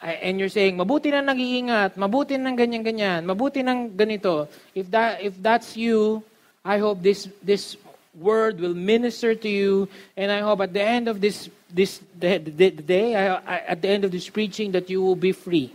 and 0.00 0.38
you're 0.38 0.52
saying, 0.52 0.76
mabuti 0.76 1.10
na 1.10 1.24
nag-iingat, 1.24 1.98
mabuti 1.98 2.38
ng 2.38 2.54
ganyan-ganyan, 2.54 3.26
mabuti 3.26 3.66
ng 3.66 3.90
ganito, 3.96 4.46
if, 4.74 4.86
that, 4.92 5.18
if 5.24 5.34
that's 5.42 5.76
you, 5.76 6.22
I 6.64 6.78
hope 6.78 7.02
this, 7.02 7.26
this 7.42 7.76
word 8.14 8.60
will 8.60 8.74
minister 8.74 9.34
to 9.34 9.48
you, 9.48 9.88
and 10.16 10.30
I 10.30 10.40
hope 10.40 10.60
at 10.60 10.72
the 10.72 10.82
end 10.82 11.08
of 11.08 11.20
this, 11.20 11.50
this 11.72 12.00
the, 12.14 12.38
the, 12.38 12.70
day, 12.70 13.16
I, 13.16 13.34
I, 13.42 13.56
at 13.74 13.82
the 13.82 13.88
end 13.88 14.04
of 14.04 14.12
this 14.12 14.28
preaching, 14.28 14.72
that 14.72 14.88
you 14.88 15.02
will 15.02 15.16
be 15.16 15.32
free 15.32 15.72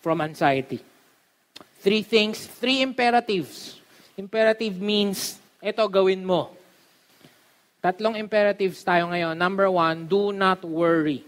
from 0.00 0.20
anxiety. 0.20 0.80
Three 1.80 2.02
things, 2.02 2.46
three 2.46 2.80
imperatives. 2.80 3.80
Imperative 4.16 4.80
means, 4.80 5.41
ito 5.62 5.82
gawin 5.86 6.26
mo. 6.26 6.50
Tatlong 7.78 8.18
imperatives 8.18 8.82
tayo 8.82 9.10
ngayon. 9.10 9.38
Number 9.38 9.70
one, 9.70 10.10
do 10.10 10.34
not 10.34 10.66
worry. 10.66 11.22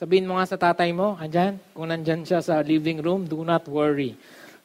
Sabihin 0.00 0.24
mo 0.24 0.40
nga 0.40 0.48
sa 0.48 0.56
tatay 0.56 0.88
mo, 0.96 1.20
andyan, 1.20 1.60
kung 1.76 1.92
nandyan 1.92 2.24
siya 2.24 2.40
sa 2.40 2.64
living 2.64 3.04
room, 3.04 3.28
do 3.28 3.44
not 3.44 3.68
worry. 3.68 4.16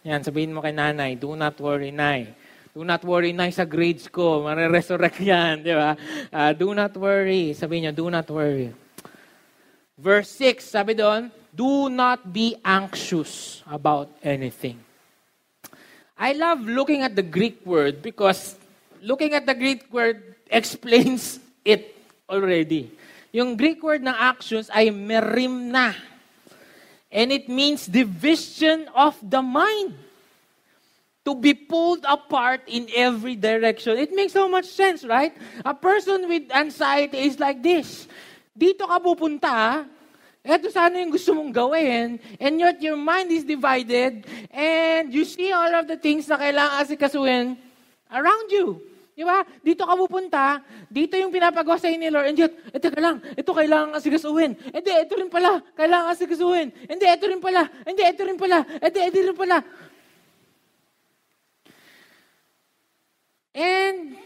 Yan, 0.07 0.23
sabihin 0.23 0.55
mo 0.55 0.63
kay 0.63 0.71
nanay, 0.71 1.19
do 1.19 1.35
not 1.35 1.59
worry, 1.59 1.91
nay. 1.91 2.31
Do 2.71 2.83
not 2.87 3.03
worry, 3.03 3.31
nay, 3.31 3.51
sa 3.51 3.67
grades 3.67 4.07
ko. 4.07 4.43
Mare-resurrect 4.47 5.19
yan, 5.31 5.63
di 5.63 5.73
ba? 5.75 5.95
Uh, 6.31 6.51
do 6.55 6.71
not 6.71 6.95
worry. 6.95 7.51
Sabihin 7.55 7.89
niya, 7.89 7.93
do 7.95 8.07
not 8.07 8.27
worry. 8.31 8.71
Verse 9.99 10.29
6, 10.37 10.63
sabi 10.63 10.95
doon, 10.95 11.31
do 11.53 11.87
not 11.87 12.23
be 12.29 12.57
anxious 12.65 13.63
about 13.69 14.09
anything. 14.25 14.77
I 16.17 16.33
love 16.33 16.65
looking 16.65 17.01
at 17.01 17.17
the 17.17 17.25
Greek 17.25 17.61
word 17.65 18.01
because 18.01 18.57
looking 19.03 19.35
at 19.35 19.45
the 19.45 19.53
Greek 19.53 19.91
word 19.91 20.35
explains 20.47 21.39
it 21.67 21.93
already. 22.31 22.89
Yung 23.35 23.59
Greek 23.59 23.83
word 23.83 24.01
ng 24.01 24.15
actions 24.15 24.71
ay 24.71 24.87
merimna. 24.89 25.93
And 27.11 27.29
it 27.29 27.51
means 27.51 27.85
division 27.85 28.87
of 28.95 29.19
the 29.21 29.43
mind. 29.43 29.93
To 31.23 31.31
be 31.31 31.55
pulled 31.55 32.03
apart 32.03 32.67
in 32.67 32.91
every 32.91 33.39
direction. 33.39 33.95
It 33.95 34.11
makes 34.11 34.35
so 34.35 34.51
much 34.51 34.67
sense, 34.67 35.07
right? 35.07 35.31
A 35.63 35.71
person 35.71 36.27
with 36.27 36.51
anxiety 36.51 37.15
is 37.31 37.39
like 37.39 37.63
this. 37.63 38.11
Dito 38.51 38.83
ka 38.83 38.99
pupunta, 38.99 39.87
eto 40.43 40.67
sana 40.67 40.99
yung 40.99 41.15
gusto 41.15 41.31
mong 41.31 41.55
gawin, 41.55 42.19
and 42.43 42.53
yet 42.59 42.75
your 42.83 42.99
mind 42.99 43.31
is 43.31 43.47
divided, 43.47 44.27
and 44.51 45.15
you 45.15 45.23
see 45.23 45.47
all 45.55 45.71
of 45.71 45.87
the 45.87 45.95
things 45.95 46.27
na 46.27 46.35
kailangan 46.35 46.75
asikasuhin 46.83 47.55
around 48.11 48.47
you. 48.51 48.83
Di 49.13 49.21
ba? 49.21 49.45
Dito 49.61 49.85
ka 49.85 49.93
pupunta, 49.93 50.57
dito 50.89 51.13
yung 51.13 51.29
pinapagawa 51.29 51.77
sa 51.77 51.85
ni 51.85 52.09
Lord, 52.09 52.33
and 52.33 52.37
yet, 52.37 52.53
eh, 52.73 52.81
teka 52.81 52.97
lang, 52.97 53.21
ito 53.37 53.53
kailangan 53.53 53.93
asigasuhin. 53.93 54.57
Hindi, 54.57 54.89
ito 54.89 55.13
rin 55.13 55.29
pala, 55.29 55.61
kailangan 55.77 56.17
asigasuhin. 56.17 56.73
Hindi, 56.89 57.05
ito 57.05 57.25
rin 57.29 57.37
pala, 57.37 57.69
hindi, 57.85 58.01
ito 58.01 58.21
rin 58.25 58.37
pala, 58.41 58.65
hindi, 58.65 58.99
ito 59.05 59.19
rin 59.21 59.37
pala. 59.37 59.57
And 63.53 64.17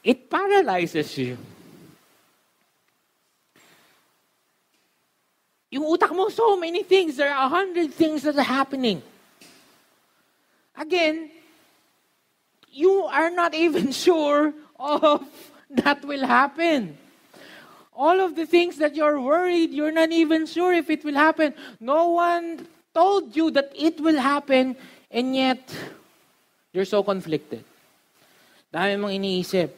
it 0.00 0.32
paralyzes 0.32 1.12
you. 1.20 1.36
Yung 5.68 5.84
utak 5.84 6.14
mo, 6.16 6.32
so 6.32 6.56
many 6.56 6.86
things. 6.86 7.20
There 7.20 7.28
are 7.28 7.44
a 7.44 7.52
hundred 7.52 7.92
things 7.92 8.22
that 8.24 8.38
are 8.38 8.46
happening. 8.46 9.02
Again, 10.78 11.34
you 12.74 13.06
are 13.06 13.30
not 13.30 13.54
even 13.54 13.92
sure 14.04 14.52
of 14.78 15.22
that 15.70 16.04
will 16.04 16.26
happen. 16.26 16.98
All 17.94 18.18
of 18.18 18.34
the 18.34 18.44
things 18.44 18.76
that 18.82 18.98
you're 18.98 19.22
worried, 19.22 19.70
you're 19.70 19.94
not 19.94 20.10
even 20.10 20.50
sure 20.50 20.74
if 20.74 20.90
it 20.90 21.06
will 21.06 21.14
happen. 21.14 21.54
No 21.78 22.18
one 22.18 22.66
told 22.90 23.34
you 23.38 23.54
that 23.54 23.70
it 23.70 24.02
will 24.02 24.18
happen, 24.18 24.74
and 25.10 25.26
yet 25.30 25.62
you're 26.74 26.86
so 26.86 27.06
conflicted. 27.06 27.62
Dami 28.74 28.98
mong 28.98 29.14
iniisip. 29.14 29.70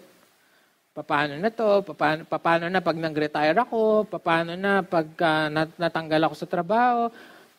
Paano 0.96 1.36
na 1.36 1.52
to? 1.52 1.84
Paano, 1.92 2.24
paano 2.24 2.72
na 2.72 2.80
pag 2.80 2.96
nag-retire 2.96 3.52
ako? 3.52 4.08
Paano 4.08 4.56
na 4.56 4.80
pag 4.80 5.04
uh, 5.04 5.52
natanggal 5.76 6.24
ako 6.24 6.34
sa 6.40 6.48
trabaho? 6.48 7.12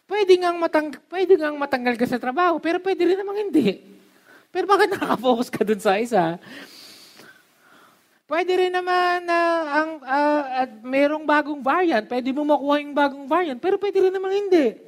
Pwede 0.09 0.41
ngang, 0.41 0.57
matang, 0.57 0.89
pwede 1.13 1.37
ngang 1.37 1.53
matanggal 1.53 2.01
ka 2.01 2.09
sa 2.09 2.17
trabaho, 2.17 2.57
pero 2.57 2.81
pwede 2.81 3.13
rin 3.13 3.21
namang 3.21 3.45
hindi. 3.45 3.96
Pero 4.57 4.65
bakit 4.65 4.89
nakaka-focus 4.89 5.53
ka 5.53 5.61
dun 5.61 5.77
sa 5.77 6.01
isa? 6.01 6.41
Pwede 8.25 8.57
rin 8.57 8.73
naman 8.73 9.21
na 9.21 9.37
uh, 9.37 9.61
ang 9.69 9.91
uh, 10.01 10.43
at 10.65 10.71
merong 10.81 11.29
bagong 11.29 11.61
variant, 11.61 12.01
pwede 12.09 12.33
mo 12.33 12.41
makuha 12.41 12.81
yung 12.81 12.97
bagong 12.97 13.29
variant, 13.29 13.61
pero 13.61 13.77
pwede 13.77 14.01
rin 14.01 14.09
naman 14.09 14.33
hindi. 14.33 14.81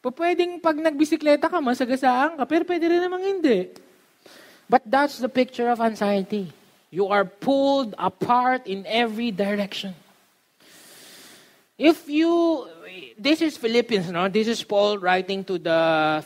Pwedeng 0.00 0.64
pag 0.64 0.80
nagbisikleta 0.80 1.52
ka, 1.52 1.60
masagasaan 1.60 2.40
ka, 2.40 2.48
pero 2.48 2.64
pwede 2.64 2.88
rin 2.88 3.04
naman 3.04 3.20
hindi. 3.20 3.68
But 4.64 4.80
that's 4.88 5.20
the 5.20 5.28
picture 5.28 5.68
of 5.68 5.84
anxiety. 5.84 6.48
You 6.88 7.12
are 7.12 7.28
pulled 7.28 7.92
apart 8.00 8.64
in 8.64 8.88
every 8.88 9.28
direction. 9.28 9.92
If 11.76 12.08
you, 12.08 12.64
this 13.20 13.44
is 13.44 13.60
Philippians, 13.60 14.08
no? 14.08 14.32
This 14.32 14.48
is 14.48 14.64
Paul 14.64 14.96
writing 14.96 15.44
to 15.44 15.60
the 15.60 15.80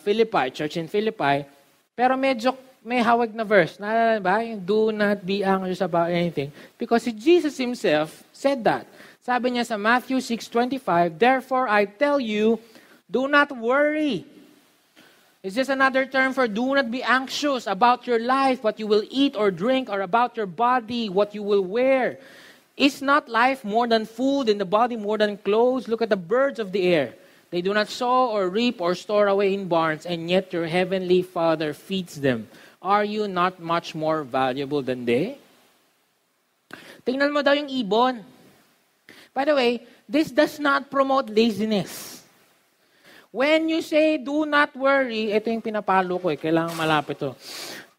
Philippi, 0.06 0.54
church 0.54 0.78
in 0.78 0.86
Philippi. 0.86 1.61
Pero 1.92 2.16
medyo 2.16 2.56
may 2.82 2.98
hawag 2.98 3.30
na 3.36 3.44
verse. 3.44 3.78
Naalala 3.78 4.18
ba? 4.18 4.42
Yung, 4.42 4.60
Do 4.64 4.90
not 4.90 5.22
be 5.22 5.44
anxious 5.44 5.80
about 5.80 6.10
anything. 6.10 6.50
Because 6.80 7.04
Jesus 7.04 7.56
himself 7.56 8.24
said 8.32 8.64
that. 8.64 8.88
Sabi 9.22 9.54
niya 9.54 9.62
sa 9.62 9.78
Matthew 9.78 10.18
6.25, 10.18 11.14
Therefore 11.14 11.70
I 11.70 11.86
tell 11.86 12.18
you, 12.18 12.58
do 13.06 13.30
not 13.30 13.54
worry. 13.54 14.26
It's 15.42 15.54
just 15.54 15.70
another 15.70 16.06
term 16.06 16.34
for 16.34 16.46
do 16.46 16.74
not 16.74 16.90
be 16.90 17.02
anxious 17.02 17.66
about 17.66 18.06
your 18.06 18.18
life, 18.18 18.62
what 18.62 18.78
you 18.78 18.86
will 18.86 19.02
eat 19.10 19.34
or 19.34 19.50
drink, 19.50 19.90
or 19.90 20.00
about 20.02 20.36
your 20.36 20.46
body, 20.46 21.10
what 21.10 21.34
you 21.34 21.42
will 21.42 21.62
wear. 21.62 22.18
Is 22.74 23.02
not 23.02 23.28
life 23.28 23.62
more 23.62 23.86
than 23.86 24.06
food 24.06 24.48
and 24.48 24.58
the 24.58 24.66
body 24.66 24.96
more 24.96 25.18
than 25.18 25.36
clothes? 25.36 25.86
Look 25.86 26.00
at 26.00 26.10
the 26.10 26.18
birds 26.18 26.58
of 26.58 26.72
the 26.72 26.82
air. 26.82 27.14
They 27.52 27.60
do 27.60 27.76
not 27.76 27.92
sow 27.92 28.32
or 28.32 28.48
reap 28.48 28.80
or 28.80 28.96
store 28.96 29.28
away 29.28 29.52
in 29.52 29.68
barns, 29.68 30.08
and 30.08 30.24
yet 30.32 30.56
your 30.56 30.64
heavenly 30.64 31.20
Father 31.20 31.76
feeds 31.76 32.16
them. 32.16 32.48
Are 32.80 33.04
you 33.04 33.28
not 33.28 33.60
much 33.60 33.92
more 33.92 34.24
valuable 34.24 34.80
than 34.80 35.04
they? 35.04 35.36
Tingnan 37.04 37.28
mo 37.28 37.44
daw 37.44 37.52
yung 37.52 37.68
ibon. 37.68 38.24
By 39.36 39.44
the 39.44 39.52
way, 39.52 39.84
this 40.08 40.32
does 40.32 40.56
not 40.56 40.88
promote 40.88 41.28
laziness. 41.28 42.24
When 43.28 43.68
you 43.68 43.84
say, 43.84 44.16
do 44.16 44.48
not 44.48 44.72
worry, 44.72 45.36
ito 45.36 45.52
yung 45.52 45.60
pinapalo 45.60 46.20
ko 46.20 46.32
eh, 46.32 46.40
kailangan 46.40 46.72
malapit 46.72 47.20
to. 47.20 47.36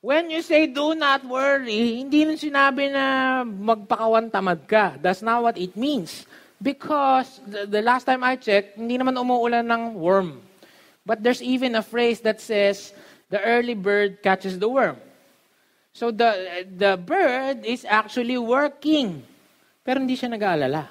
When 0.02 0.34
you 0.34 0.42
say 0.42 0.66
do 0.66 0.98
not 0.98 1.24
worry, 1.24 2.02
hindi 2.02 2.26
nang 2.26 2.42
sinabi 2.42 2.90
na 2.90 3.46
magpakawan 3.46 4.34
tamad 4.34 4.66
ka. 4.66 4.98
That's 4.98 5.22
not 5.22 5.46
what 5.46 5.56
it 5.62 5.78
means. 5.78 6.26
Because 6.64 7.44
the, 7.44 7.68
the 7.68 7.84
last 7.84 8.08
time 8.08 8.24
I 8.24 8.40
checked, 8.40 8.80
hindi 8.80 8.96
naman 8.96 9.20
umuulan 9.20 9.68
ng 9.68 10.00
worm. 10.00 10.40
But 11.04 11.20
there's 11.20 11.44
even 11.44 11.76
a 11.76 11.84
phrase 11.84 12.24
that 12.24 12.40
says, 12.40 12.96
the 13.28 13.44
early 13.44 13.76
bird 13.76 14.24
catches 14.24 14.56
the 14.56 14.72
worm. 14.72 14.96
So 15.92 16.08
the, 16.10 16.64
the 16.64 16.96
bird 16.96 17.68
is 17.68 17.84
actually 17.84 18.40
working. 18.40 19.28
Pero 19.84 20.00
hindi 20.00 20.16
siya 20.16 20.32
nag-aalala. 20.32 20.88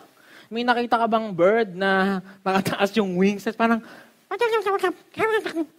May 0.53 0.69
nakita 0.69 1.01
ka 1.01 1.09
bang 1.09 1.33
bird 1.33 1.73
na 1.73 2.21
nakataas 2.45 2.93
yung 3.01 3.17
wings 3.17 3.49
at 3.49 3.57
parang, 3.57 3.81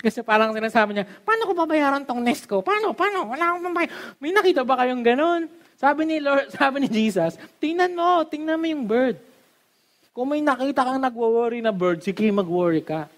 kasi 0.02 0.26
parang 0.26 0.50
sinasabi 0.58 0.98
niya, 0.98 1.06
paano 1.22 1.46
ko 1.46 1.54
babayaran 1.54 2.02
tong 2.02 2.26
nest 2.26 2.50
ko? 2.50 2.66
Paano? 2.66 2.98
Paano? 2.98 3.30
Wala 3.30 3.54
akong 3.54 3.70
pambayad. 3.70 3.92
May 4.18 4.34
nakita 4.34 4.66
ba 4.66 4.82
kayong 4.82 5.06
ganun? 5.06 5.46
Sabi 5.78 6.10
ni 6.10 6.18
Lord, 6.18 6.50
sabi 6.58 6.82
ni 6.82 6.90
Jesus, 6.90 7.38
tingnan 7.62 7.94
mo, 7.94 8.26
tingnan 8.26 8.58
mo 8.58 8.66
yung 8.66 8.90
bird. 8.90 9.22
Kung 10.14 10.30
may 10.30 10.46
nakita 10.46 10.86
kang 10.86 11.02
nagwo-worry 11.02 11.58
na 11.60 11.74
bird, 11.74 12.06
sige 12.06 12.30
mag-worry 12.30 12.86
ka. 12.86 13.10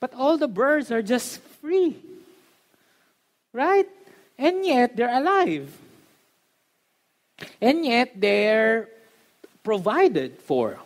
But 0.00 0.16
all 0.16 0.40
the 0.40 0.48
birds 0.48 0.88
are 0.88 1.04
just 1.04 1.44
free. 1.60 2.00
Right? 3.52 3.86
And 4.40 4.64
yet, 4.64 4.96
they're 4.96 5.12
alive. 5.12 5.68
And 7.60 7.84
yet, 7.84 8.16
they're 8.16 8.88
provided 9.62 10.40
for. 10.40 10.80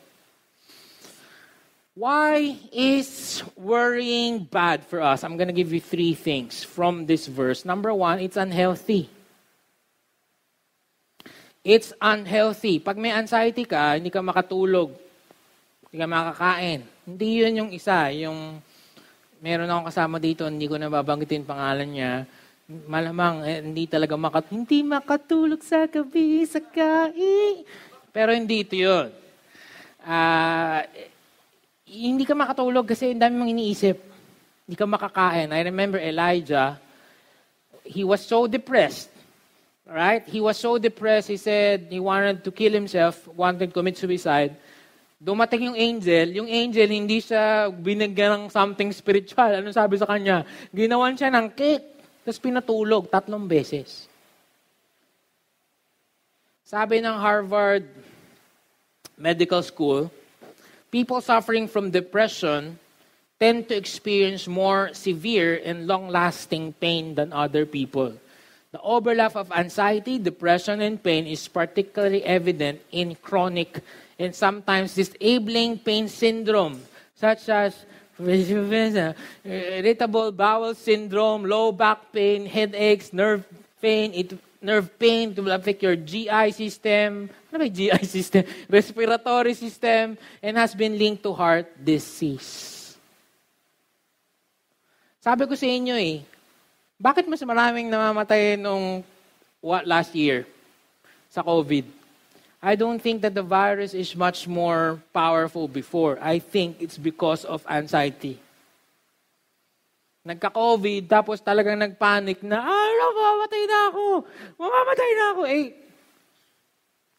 Why 1.96 2.58
is 2.74 3.40
worrying 3.56 4.44
bad 4.44 4.84
for 4.84 5.00
us? 5.00 5.24
I'm 5.24 5.38
going 5.38 5.48
to 5.48 5.56
give 5.56 5.72
you 5.72 5.80
three 5.80 6.12
things 6.12 6.60
from 6.60 7.06
this 7.06 7.24
verse. 7.24 7.64
Number 7.64 7.94
one, 7.94 8.20
it's 8.20 8.36
unhealthy. 8.36 9.08
It's 11.64 11.94
unhealthy. 12.02 12.78
Pag 12.84 12.98
may 12.98 13.16
anxiety 13.16 13.64
ka, 13.64 13.96
hindi 13.96 14.10
ka 14.10 14.20
makatulog, 14.20 15.05
hindi 15.96 16.04
ka 16.04 16.12
makakain. 16.12 16.80
Hindi 17.08 17.28
yun 17.40 17.52
yung 17.56 17.70
isa. 17.72 18.12
Yung 18.12 18.60
meron 19.40 19.64
akong 19.64 19.88
kasama 19.88 20.20
dito, 20.20 20.44
hindi 20.44 20.68
ko 20.68 20.76
na 20.76 20.92
babanggitin 20.92 21.48
pangalan 21.48 21.88
niya. 21.88 22.28
Malamang, 22.68 23.40
eh, 23.48 23.64
hindi 23.64 23.88
talaga 23.88 24.12
makat 24.12 24.52
hindi 24.52 24.84
makatulog 24.84 25.64
sa 25.64 25.88
gabi, 25.88 26.44
sa 26.44 26.60
kain. 26.60 27.64
Pero 28.12 28.36
hindi 28.36 28.60
ito 28.60 28.76
yun. 28.76 29.08
Uh, 30.04 30.84
hindi 31.88 32.28
ka 32.28 32.36
makatulog 32.36 32.84
kasi 32.84 33.16
ang 33.16 33.24
dami 33.24 33.40
mong 33.40 33.52
iniisip. 33.56 33.96
Hindi 34.68 34.76
ka 34.76 34.84
makakain. 34.84 35.48
I 35.48 35.64
remember 35.64 35.96
Elijah, 35.96 36.76
he 37.88 38.04
was 38.04 38.20
so 38.20 38.44
depressed. 38.44 39.08
Right? 39.88 40.28
He 40.28 40.44
was 40.44 40.60
so 40.60 40.76
depressed, 40.76 41.32
he 41.32 41.40
said 41.40 41.88
he 41.88 42.04
wanted 42.04 42.44
to 42.44 42.52
kill 42.52 42.76
himself, 42.76 43.24
wanted 43.32 43.72
to 43.72 43.72
commit 43.72 43.96
suicide. 43.96 44.60
Dumating 45.16 45.72
yung 45.72 45.78
angel, 45.80 46.26
yung 46.36 46.48
angel 46.48 46.92
hindi 46.92 47.24
siya 47.24 47.72
binigyan 47.72 48.36
ng 48.36 48.44
something 48.52 48.92
spiritual. 48.92 49.48
Ano 49.48 49.72
sabi 49.72 49.96
sa 49.96 50.04
kanya? 50.04 50.44
Ginawan 50.76 51.16
siya 51.16 51.32
ng 51.32 51.56
cake, 51.56 52.04
tapos 52.20 52.36
pinatulog 52.36 53.08
tatlong 53.08 53.48
beses. 53.48 54.12
Sabi 56.68 57.00
ng 57.00 57.16
Harvard 57.16 57.88
Medical 59.16 59.64
School, 59.64 60.12
people 60.92 61.24
suffering 61.24 61.64
from 61.64 61.88
depression 61.88 62.76
tend 63.40 63.68
to 63.68 63.74
experience 63.76 64.44
more 64.44 64.92
severe 64.92 65.56
and 65.64 65.88
long 65.88 66.12
lasting 66.12 66.76
pain 66.76 67.16
than 67.16 67.32
other 67.32 67.64
people. 67.64 68.12
The 68.72 68.80
overlap 68.84 69.32
of 69.32 69.48
anxiety, 69.48 70.20
depression, 70.20 70.84
and 70.84 71.00
pain 71.00 71.24
is 71.24 71.48
particularly 71.48 72.20
evident 72.24 72.84
in 72.92 73.16
chronic 73.16 73.80
and 74.18 74.34
sometimes 74.34 74.94
disabling 74.94 75.78
pain 75.78 76.08
syndrome, 76.08 76.80
such 77.14 77.48
as 77.48 77.76
irritable 78.18 80.32
bowel 80.32 80.74
syndrome, 80.74 81.44
low 81.44 81.72
back 81.72 82.12
pain, 82.12 82.46
headaches, 82.46 83.12
nerve 83.12 83.44
pain, 83.80 84.12
it 84.14 84.32
nerve 84.62 84.98
pain, 84.98 85.30
it 85.30 85.38
will 85.38 85.52
affect 85.52 85.82
your 85.82 85.96
GI 85.96 86.50
system, 86.52 87.28
ano 87.52 87.58
ba 87.60 87.68
GI 87.68 88.04
system? 88.18 88.44
Respiratory 88.68 89.54
system, 89.54 90.16
and 90.42 90.56
has 90.56 90.74
been 90.74 90.96
linked 90.96 91.22
to 91.22 91.32
heart 91.32 91.68
disease. 91.76 92.96
Sabi 95.20 95.44
ko 95.44 95.58
sa 95.58 95.66
inyo 95.66 95.98
eh, 95.98 96.22
bakit 96.96 97.26
mas 97.26 97.42
maraming 97.42 97.90
namamatay 97.90 98.56
nung 98.56 99.02
what, 99.60 99.84
last 99.84 100.14
year 100.14 100.46
sa 101.28 101.44
COVID? 101.44 101.95
I 102.62 102.74
don't 102.74 103.00
think 103.00 103.22
that 103.22 103.34
the 103.34 103.42
virus 103.42 103.94
is 103.94 104.16
much 104.16 104.48
more 104.48 105.00
powerful 105.12 105.68
before. 105.68 106.18
I 106.20 106.38
think 106.38 106.80
it's 106.80 106.98
because 106.98 107.44
of 107.44 107.64
anxiety 107.68 108.40
nagka-COVID, 110.26 111.06
tapos 111.06 111.38
talagang 111.38 111.78
nagpanic 111.78 112.42
na, 112.42 112.58
ah, 112.58 112.90
mamamatay 113.14 113.62
na 113.70 113.78
ako, 113.94 114.04
mamamatay 114.58 115.10
na 115.14 115.24
ako. 115.30 115.42
Eh, 115.46 115.66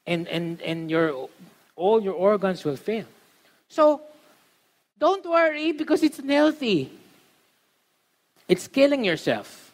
and, 0.04 0.28
and, 0.28 0.60
and 0.62 0.92
your, 0.92 1.32
all 1.80 2.04
your 2.04 2.14
organs 2.14 2.68
will 2.68 2.76
fail. 2.76 3.08
So, 3.72 4.04
don't 5.00 5.24
worry 5.24 5.72
because 5.72 6.04
it's 6.04 6.20
unhealthy. 6.20 6.92
It's 8.48 8.68
killing 8.68 9.04
yourself. 9.04 9.72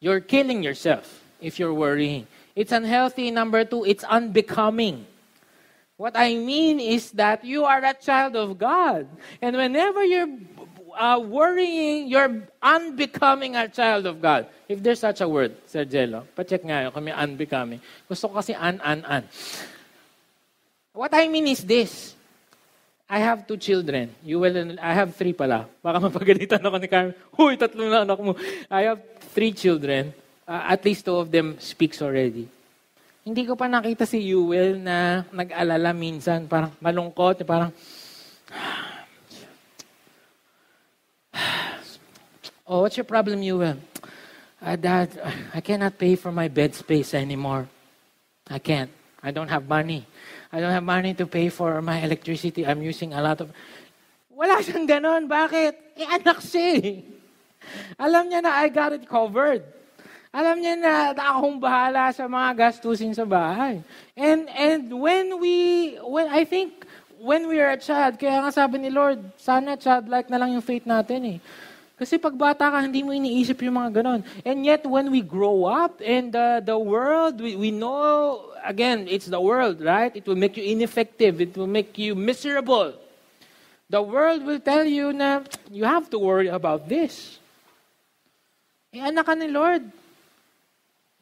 You're 0.00 0.20
killing 0.20 0.64
yourself 0.64 1.20
if 1.40 1.58
you're 1.58 1.76
worrying. 1.76 2.26
It's 2.60 2.76
unhealthy. 2.76 3.32
Number 3.32 3.64
two, 3.64 3.88
it's 3.88 4.04
unbecoming. 4.04 5.08
What 5.96 6.12
I 6.12 6.36
mean 6.36 6.76
is 6.76 7.08
that 7.16 7.40
you 7.40 7.64
are 7.64 7.80
a 7.80 7.96
child 7.96 8.36
of 8.36 8.60
God. 8.60 9.08
And 9.40 9.56
whenever 9.56 10.04
you're 10.04 10.28
uh, 10.92 11.24
worrying, 11.24 12.12
you're 12.12 12.44
unbecoming 12.60 13.56
a 13.56 13.64
child 13.64 14.04
of 14.04 14.20
God. 14.20 14.44
If 14.68 14.84
there's 14.84 15.00
such 15.00 15.24
a 15.24 15.28
word, 15.28 15.56
Sir 15.64 15.88
Jello, 15.88 16.28
pacheck 16.36 16.60
nga 16.60 16.84
yun 16.84 16.92
kung 16.92 17.08
unbecoming. 17.08 17.80
Gusto 18.04 18.28
ko 18.28 18.44
kasi 18.44 18.52
un, 18.52 18.76
un, 18.84 19.08
un. 19.08 19.24
What 20.92 21.16
I 21.16 21.32
mean 21.32 21.48
is 21.48 21.64
this. 21.64 22.12
I 23.08 23.24
have 23.24 23.48
two 23.48 23.56
children. 23.56 24.12
You 24.20 24.36
will, 24.36 24.76
I 24.76 24.92
have 24.92 25.16
three 25.16 25.32
pala. 25.32 25.64
Baka 25.80 25.96
mapagalitan 26.12 26.60
ako 26.60 26.76
ni 26.76 26.92
Carmen. 26.92 27.16
Huy, 27.40 27.56
tatlo 27.56 27.88
na 27.88 28.04
anak 28.04 28.20
mo. 28.20 28.36
I 28.68 28.92
have 28.92 29.00
three 29.32 29.56
children. 29.56 30.12
Uh, 30.50 30.74
at 30.74 30.82
least 30.82 31.06
two 31.06 31.14
of 31.14 31.30
them 31.30 31.54
speaks 31.62 32.02
already. 32.02 32.50
Hindi 33.22 33.46
ko 33.46 33.54
pa 33.54 33.70
nakita 33.70 34.02
si 34.02 34.18
Yuel 34.34 34.82
na 34.82 35.22
nag-alala 35.30 35.94
minsan, 35.94 36.50
parang 36.50 36.74
malungkot, 36.82 37.46
parang, 37.46 37.70
Oh, 42.66 42.82
what's 42.82 42.98
your 42.98 43.06
problem, 43.06 43.46
you 43.46 43.62
Uh, 43.62 44.76
Dad, 44.76 45.14
I 45.54 45.62
cannot 45.62 45.96
pay 45.96 46.18
for 46.18 46.34
my 46.34 46.50
bed 46.50 46.74
space 46.74 47.14
anymore. 47.14 47.70
I 48.50 48.58
can't. 48.58 48.90
I 49.22 49.30
don't 49.30 49.48
have 49.48 49.70
money. 49.70 50.04
I 50.52 50.58
don't 50.58 50.74
have 50.74 50.82
money 50.82 51.14
to 51.14 51.26
pay 51.30 51.48
for 51.48 51.80
my 51.80 52.02
electricity. 52.02 52.66
I'm 52.66 52.82
using 52.82 53.14
a 53.14 53.22
lot 53.22 53.40
of... 53.40 53.54
Wala 54.28 54.60
siyang 54.60 54.84
ganon. 54.84 55.30
Bakit? 55.30 55.74
Eh, 55.96 56.08
anak 56.10 56.42
siya 56.42 56.76
eh. 56.82 57.06
Alam 57.96 58.28
niya 58.28 58.42
na 58.42 58.52
I 58.60 58.68
got 58.68 58.92
it 58.92 59.08
covered. 59.08 59.79
Alam 60.30 60.62
niya 60.62 60.78
na 60.78 61.10
akong 61.10 61.58
bahala 61.58 62.14
sa 62.14 62.30
mga 62.30 62.54
gastusin 62.54 63.10
sa 63.10 63.26
bahay. 63.26 63.82
And 64.14 64.46
and 64.54 64.86
when 64.94 65.42
we 65.42 65.98
when 66.06 66.30
I 66.30 66.46
think 66.46 66.86
when 67.18 67.50
we 67.50 67.58
are 67.58 67.74
a 67.74 67.80
child, 67.82 68.14
kaya 68.14 68.38
nga 68.38 68.54
sabi 68.54 68.78
ni 68.78 68.94
Lord, 68.94 69.18
sana 69.34 69.74
childlike 69.74 70.30
na 70.30 70.38
lang 70.38 70.54
yung 70.54 70.62
faith 70.62 70.86
natin 70.86 71.36
eh. 71.36 71.38
Kasi 72.00 72.16
pag 72.16 72.32
bata 72.32 72.72
ka, 72.72 72.80
hindi 72.80 73.04
mo 73.04 73.12
iniisip 73.12 73.60
yung 73.60 73.76
mga 73.76 74.00
ganon. 74.00 74.24
And 74.40 74.64
yet, 74.64 74.88
when 74.88 75.12
we 75.12 75.20
grow 75.20 75.68
up 75.68 76.00
and 76.00 76.32
uh, 76.32 76.64
the 76.64 76.80
world, 76.80 77.36
we, 77.36 77.60
we 77.60 77.68
know, 77.68 78.40
again, 78.64 79.04
it's 79.04 79.28
the 79.28 79.36
world, 79.36 79.84
right? 79.84 80.08
It 80.16 80.24
will 80.24 80.40
make 80.40 80.56
you 80.56 80.64
ineffective. 80.64 81.44
It 81.44 81.52
will 81.60 81.68
make 81.68 82.00
you 82.00 82.16
miserable. 82.16 82.96
The 83.92 84.00
world 84.00 84.48
will 84.48 84.64
tell 84.64 84.88
you 84.88 85.12
na 85.12 85.44
you 85.68 85.84
have 85.84 86.08
to 86.16 86.18
worry 86.18 86.48
about 86.48 86.88
this. 86.88 87.36
Eh, 88.96 89.04
anak 89.04 89.28
ka 89.28 89.36
ni 89.36 89.52
Lord. 89.52 89.99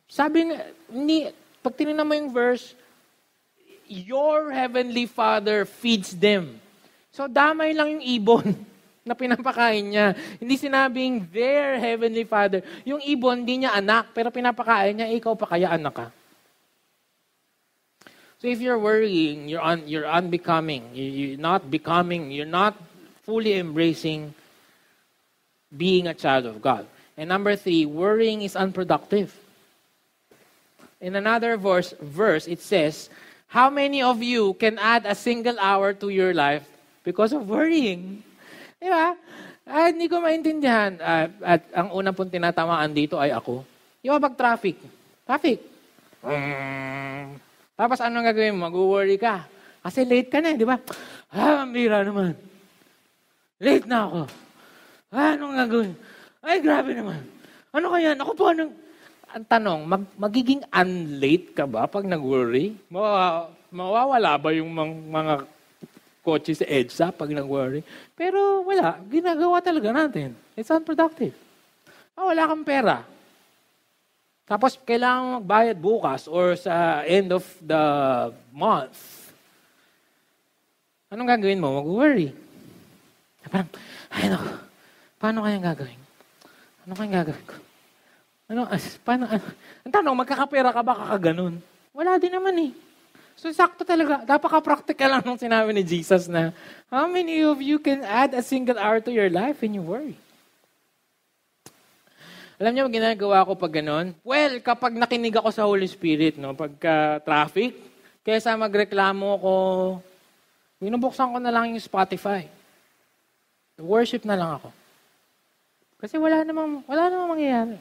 Sabi 0.09 0.49
nga, 0.49 0.64
ni, 0.88 1.29
pag 1.61 1.77
tinignan 1.77 2.09
mo 2.09 2.16
yung 2.16 2.33
verse, 2.33 2.73
your 3.87 4.51
heavenly 4.51 5.05
Father 5.05 5.68
feeds 5.68 6.16
them. 6.16 6.61
So, 7.12 7.29
damay 7.29 7.77
lang 7.77 8.01
yung 8.01 8.05
ibon 8.05 8.47
na 9.09 9.12
pinapakain 9.12 9.85
niya. 9.85 10.16
Hindi 10.40 10.57
sinabing 10.57 11.29
their 11.29 11.77
heavenly 11.77 12.25
Father. 12.25 12.64
Yung 12.88 13.05
ibon, 13.05 13.44
hindi 13.44 13.64
niya 13.64 13.77
anak, 13.77 14.16
pero 14.16 14.33
pinapakain 14.33 14.97
niya, 14.97 15.12
ikaw 15.12 15.37
pa 15.37 15.49
kaya 15.49 15.73
anak 15.73 15.94
ka. 15.94 16.09
So 18.38 18.47
if 18.47 18.62
you're 18.62 18.79
worrying, 18.79 19.49
you're 19.51 19.62
un, 19.62 19.83
you're 19.90 20.07
unbecoming, 20.07 20.94
you're 20.94 21.38
not 21.38 21.71
becoming, 21.71 22.31
you're 22.31 22.47
not 22.47 22.79
fully 23.27 23.59
embracing 23.59 24.33
being 25.75 26.07
a 26.07 26.14
child 26.14 26.47
of 26.47 26.62
God. 26.62 26.87
And 27.18 27.29
number 27.29 27.57
three, 27.57 27.85
worrying 27.85 28.42
is 28.42 28.55
unproductive. 28.55 29.35
In 30.98 31.14
another 31.14 31.54
verse, 31.54 31.94
verse, 32.02 32.50
it 32.50 32.58
says, 32.58 33.06
How 33.48 33.70
many 33.70 34.02
of 34.02 34.18
you 34.20 34.52
can 34.58 34.76
add 34.76 35.06
a 35.06 35.14
single 35.14 35.56
hour 35.62 35.94
to 35.94 36.11
your 36.11 36.34
life 36.34 36.66
because 37.06 37.32
of 37.32 37.46
worrying? 37.46 38.20
Di 38.82 38.90
ba? 38.90 39.14
Ah, 39.68 39.88
hindi 39.88 40.11
ko 40.11 40.18
maintindihan. 40.18 40.98
Ah, 40.98 41.30
at 41.44 41.62
ang 41.70 41.94
unang 41.94 42.16
pong 42.18 42.34
tinatamaan 42.34 42.90
dito 42.90 43.16
ay 43.16 43.30
ako. 43.30 43.62
Yung 44.02 44.18
pag 44.18 44.34
traffic. 44.34 44.76
Traffic. 45.22 45.62
Mm. 46.24 47.38
Tapos 47.78 47.98
anong 48.02 48.26
gagawin 48.34 48.58
mo? 48.58 48.66
Mag-worry 48.66 49.16
ka. 49.16 49.46
Kasi 49.87 50.02
late 50.02 50.28
ka 50.28 50.42
na, 50.42 50.58
di 50.58 50.66
ba? 50.66 50.76
Ah, 51.30 51.62
mira 51.62 52.02
naman. 52.02 52.34
Late 53.62 53.87
na 53.87 53.98
ako. 54.11 54.20
Ah, 55.14 55.38
anong 55.38 55.54
gagawin? 55.54 55.92
Ay, 56.42 56.58
grabe 56.58 56.90
naman. 56.90 57.22
Ano 57.70 57.94
kaya? 57.94 58.18
Ako 58.18 58.32
po, 58.34 58.50
anong... 58.50 58.88
Ang 59.29 59.45
tanong, 59.45 59.81
mag, 59.85 60.05
magiging 60.17 60.64
unlate 60.73 61.53
ka 61.53 61.69
ba 61.69 61.85
pag 61.85 62.09
nag-worry? 62.09 62.73
Mawa, 62.88 63.53
mawawala 63.69 64.41
ba 64.41 64.57
yung 64.57 64.73
mga, 64.73 64.95
mga 65.05 65.35
kotse 66.25 66.57
sa 66.57 66.64
EDSA 66.64 67.07
pag 67.12 67.29
nag-worry. 67.29 67.85
Pero 68.17 68.64
wala, 68.64 68.97
ginagawa 69.05 69.61
talaga 69.61 69.93
natin. 69.93 70.33
It's 70.57 70.73
unproductive. 70.73 71.37
Oh, 72.17 72.33
wala 72.33 72.49
kang 72.49 72.64
pera. 72.64 73.05
Tapos 74.49 74.81
kailangan 74.81 75.45
magbayad 75.45 75.77
bukas 75.77 76.25
or 76.25 76.57
sa 76.57 77.05
end 77.05 77.29
of 77.29 77.45
the 77.61 77.85
month. 78.49 79.29
Anong 81.12 81.29
gagawin 81.37 81.61
mo? 81.61 81.85
Mag-worry. 81.85 82.33
Parang, 83.49 83.69
ay 84.12 84.29
no, 84.33 84.41
paano 85.21 85.45
kayang 85.45 85.69
gagawin? 85.69 86.01
Ano 86.88 86.93
kayang 86.97 87.17
gagawin 87.25 87.45
ko? 87.45 87.67
Ano, 88.48 88.64
as, 88.64 88.96
paano, 89.04 89.28
ano? 89.28 89.44
Ang 89.84 89.92
tanong, 89.92 90.16
magkakapera 90.24 90.72
ka 90.72 90.80
ba 90.80 90.96
kakaganon? 90.96 91.61
Wala 91.92 92.16
din 92.16 92.32
naman 92.32 92.56
eh. 92.56 92.72
So, 93.37 93.52
sakto 93.52 93.84
talaga. 93.84 94.24
Napaka-practical 94.24 95.08
lang 95.14 95.22
nung 95.22 95.38
sinabi 95.38 95.70
ni 95.70 95.84
Jesus 95.84 96.26
na, 96.26 96.50
how 96.88 97.04
many 97.04 97.44
of 97.44 97.61
you 97.61 97.76
can 97.76 98.00
add 98.02 98.32
a 98.32 98.40
single 98.40 98.80
hour 98.80 99.04
to 99.04 99.12
your 99.12 99.28
life 99.28 99.61
when 99.61 99.76
you 99.76 99.84
worry? 99.84 100.16
Alam 102.58 102.74
niyo, 102.74 102.90
ginagawa 102.90 103.46
ko 103.46 103.54
pag 103.54 103.78
ganun? 103.78 104.16
Well, 104.26 104.58
kapag 104.64 104.96
nakinig 104.98 105.37
ako 105.37 105.48
sa 105.54 105.68
Holy 105.68 105.87
Spirit, 105.87 106.40
no, 106.40 106.56
pagka 106.58 107.22
traffic, 107.22 107.78
kaysa 108.26 108.58
magreklamo 108.58 109.28
ko, 109.38 109.54
binubuksan 110.82 111.30
ko 111.30 111.38
na 111.38 111.54
lang 111.54 111.70
yung 111.70 111.78
Spotify. 111.78 112.48
Worship 113.78 114.26
na 114.26 114.34
lang 114.34 114.50
ako. 114.58 114.74
Kasi 116.02 116.18
wala 116.18 116.42
namang, 116.42 116.82
wala 116.90 117.02
namang 117.06 117.38
mangyayari. 117.38 117.78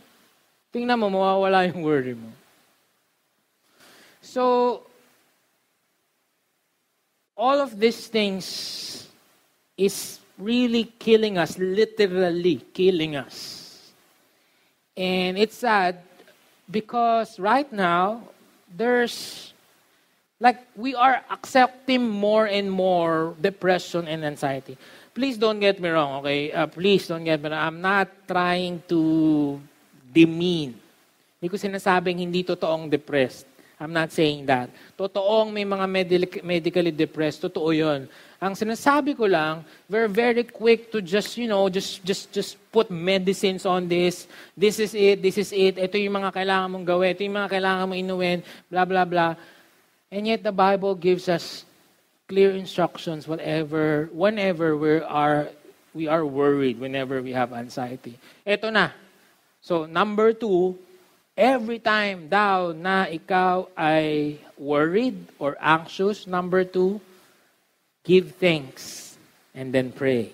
Tingnan 0.78 1.02
mo, 1.02 1.10
mawawala 1.10 1.66
yung 1.74 1.82
worry 1.82 2.14
mo. 2.14 2.30
So, 4.22 4.86
all 7.34 7.58
of 7.58 7.82
these 7.82 8.06
things 8.06 9.10
is 9.74 10.22
really 10.38 10.94
killing 11.02 11.42
us, 11.42 11.58
literally 11.58 12.62
killing 12.78 13.18
us. 13.18 13.74
And 14.94 15.42
it's 15.42 15.58
sad 15.58 15.98
because 16.70 17.42
right 17.42 17.66
now, 17.74 18.22
there's 18.70 19.50
like 20.38 20.62
we 20.78 20.94
are 20.94 21.26
accepting 21.34 22.06
more 22.06 22.46
and 22.46 22.70
more 22.70 23.34
depression 23.42 24.06
and 24.06 24.22
anxiety. 24.22 24.78
Please 25.18 25.42
don't 25.42 25.58
get 25.58 25.82
me 25.82 25.90
wrong, 25.90 26.22
okay? 26.22 26.54
Uh, 26.54 26.70
please 26.70 27.10
don't 27.10 27.26
get 27.26 27.42
me 27.42 27.50
wrong. 27.50 27.66
I'm 27.66 27.82
not 27.82 28.14
trying 28.30 28.86
to 28.94 29.58
demean. 30.18 30.74
Hindi 31.38 31.48
ko 31.54 31.58
sinasabing 31.62 32.18
hindi 32.18 32.42
totoong 32.42 32.90
depressed. 32.90 33.46
I'm 33.78 33.94
not 33.94 34.10
saying 34.10 34.50
that. 34.50 34.74
Totoong 34.98 35.54
may 35.54 35.62
mga 35.62 35.86
medic- 35.86 36.42
medically 36.42 36.90
depressed, 36.90 37.46
totoo 37.46 37.70
yun. 37.70 38.10
Ang 38.42 38.58
sinasabi 38.58 39.14
ko 39.14 39.30
lang, 39.30 39.62
we're 39.86 40.10
very 40.10 40.42
quick 40.42 40.90
to 40.90 40.98
just, 40.98 41.38
you 41.38 41.46
know, 41.46 41.70
just, 41.70 42.02
just, 42.02 42.34
just 42.34 42.58
put 42.74 42.90
medicines 42.90 43.70
on 43.70 43.86
this. 43.86 44.26
This 44.58 44.82
is 44.82 44.98
it, 44.98 45.22
this 45.22 45.38
is 45.38 45.54
it. 45.54 45.78
Ito 45.78 45.94
yung 46.02 46.18
mga 46.18 46.34
kailangan 46.34 46.74
mong 46.74 46.86
gawin. 46.90 47.14
Ito 47.14 47.22
yung 47.22 47.38
mga 47.38 47.54
kailangan 47.54 47.84
mong 47.86 48.02
inuwin. 48.02 48.40
Blah, 48.66 48.86
blah, 48.90 49.06
blah. 49.06 49.34
And 50.10 50.26
yet 50.26 50.42
the 50.42 50.54
Bible 50.54 50.98
gives 50.98 51.30
us 51.30 51.62
clear 52.26 52.58
instructions 52.58 53.30
whatever, 53.30 54.10
whenever 54.10 54.74
we 54.74 55.06
are, 55.06 55.54
we 55.94 56.10
are 56.10 56.26
worried, 56.26 56.82
whenever 56.82 57.22
we 57.22 57.30
have 57.30 57.54
anxiety. 57.54 58.18
Ito 58.42 58.74
na. 58.74 58.90
So, 59.68 59.84
number 59.84 60.32
two, 60.32 60.80
Every 61.38 61.78
time 61.78 62.34
daw 62.34 62.74
na 62.74 63.06
ikaw 63.06 63.70
ay 63.78 64.42
worried 64.58 65.22
or 65.38 65.54
anxious, 65.62 66.26
number 66.26 66.66
two, 66.66 66.98
give 68.02 68.34
thanks 68.42 69.14
and 69.54 69.70
then 69.70 69.94
pray. 69.94 70.34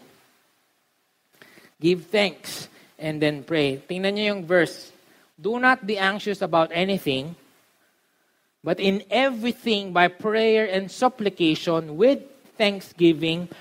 Give 1.83 1.99
thanks 2.07 2.71
and 2.95 3.19
then 3.19 3.43
pray. 3.43 3.83
Tingnan 3.83 4.15
niyo 4.15 4.25
yung 4.31 4.43
verse. 4.47 4.95
Do 5.35 5.59
not 5.59 5.83
be 5.83 5.99
anxious 5.99 6.39
about 6.39 6.71
anything, 6.71 7.35
but 8.63 8.79
in 8.79 9.03
everything 9.11 9.91
by 9.91 10.07
prayer 10.07 10.71
and 10.71 10.87
supplication 10.87 11.99
with 11.99 12.23
thanksgiving, 12.55 13.51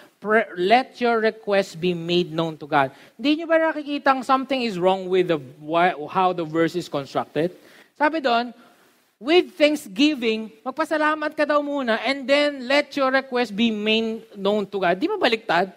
let 0.56 1.00
your 1.02 1.20
request 1.20 1.78
be 1.78 1.92
made 1.92 2.32
known 2.32 2.56
to 2.58 2.66
God. 2.66 2.94
Hindi 3.18 3.42
nyo 3.42 3.46
ba 3.50 3.58
nakikita 3.58 4.16
something 4.22 4.62
is 4.62 4.78
wrong 4.78 5.10
with 5.10 5.28
the, 5.28 5.38
how 6.10 6.32
the 6.32 6.46
verse 6.46 6.78
is 6.78 6.88
constructed? 6.88 7.52
Sabi 7.98 8.22
doon, 8.22 8.54
with 9.22 9.54
thanksgiving, 9.54 10.50
magpasalamat 10.66 11.38
ka 11.38 11.46
daw 11.46 11.62
muna 11.62 12.02
and 12.02 12.26
then 12.26 12.66
let 12.66 12.90
your 12.98 13.14
request 13.14 13.54
be 13.54 13.70
made 13.70 14.26
known 14.34 14.66
to 14.66 14.82
God. 14.82 14.98
Di 14.98 15.06
ba 15.06 15.14
baliktad? 15.14 15.70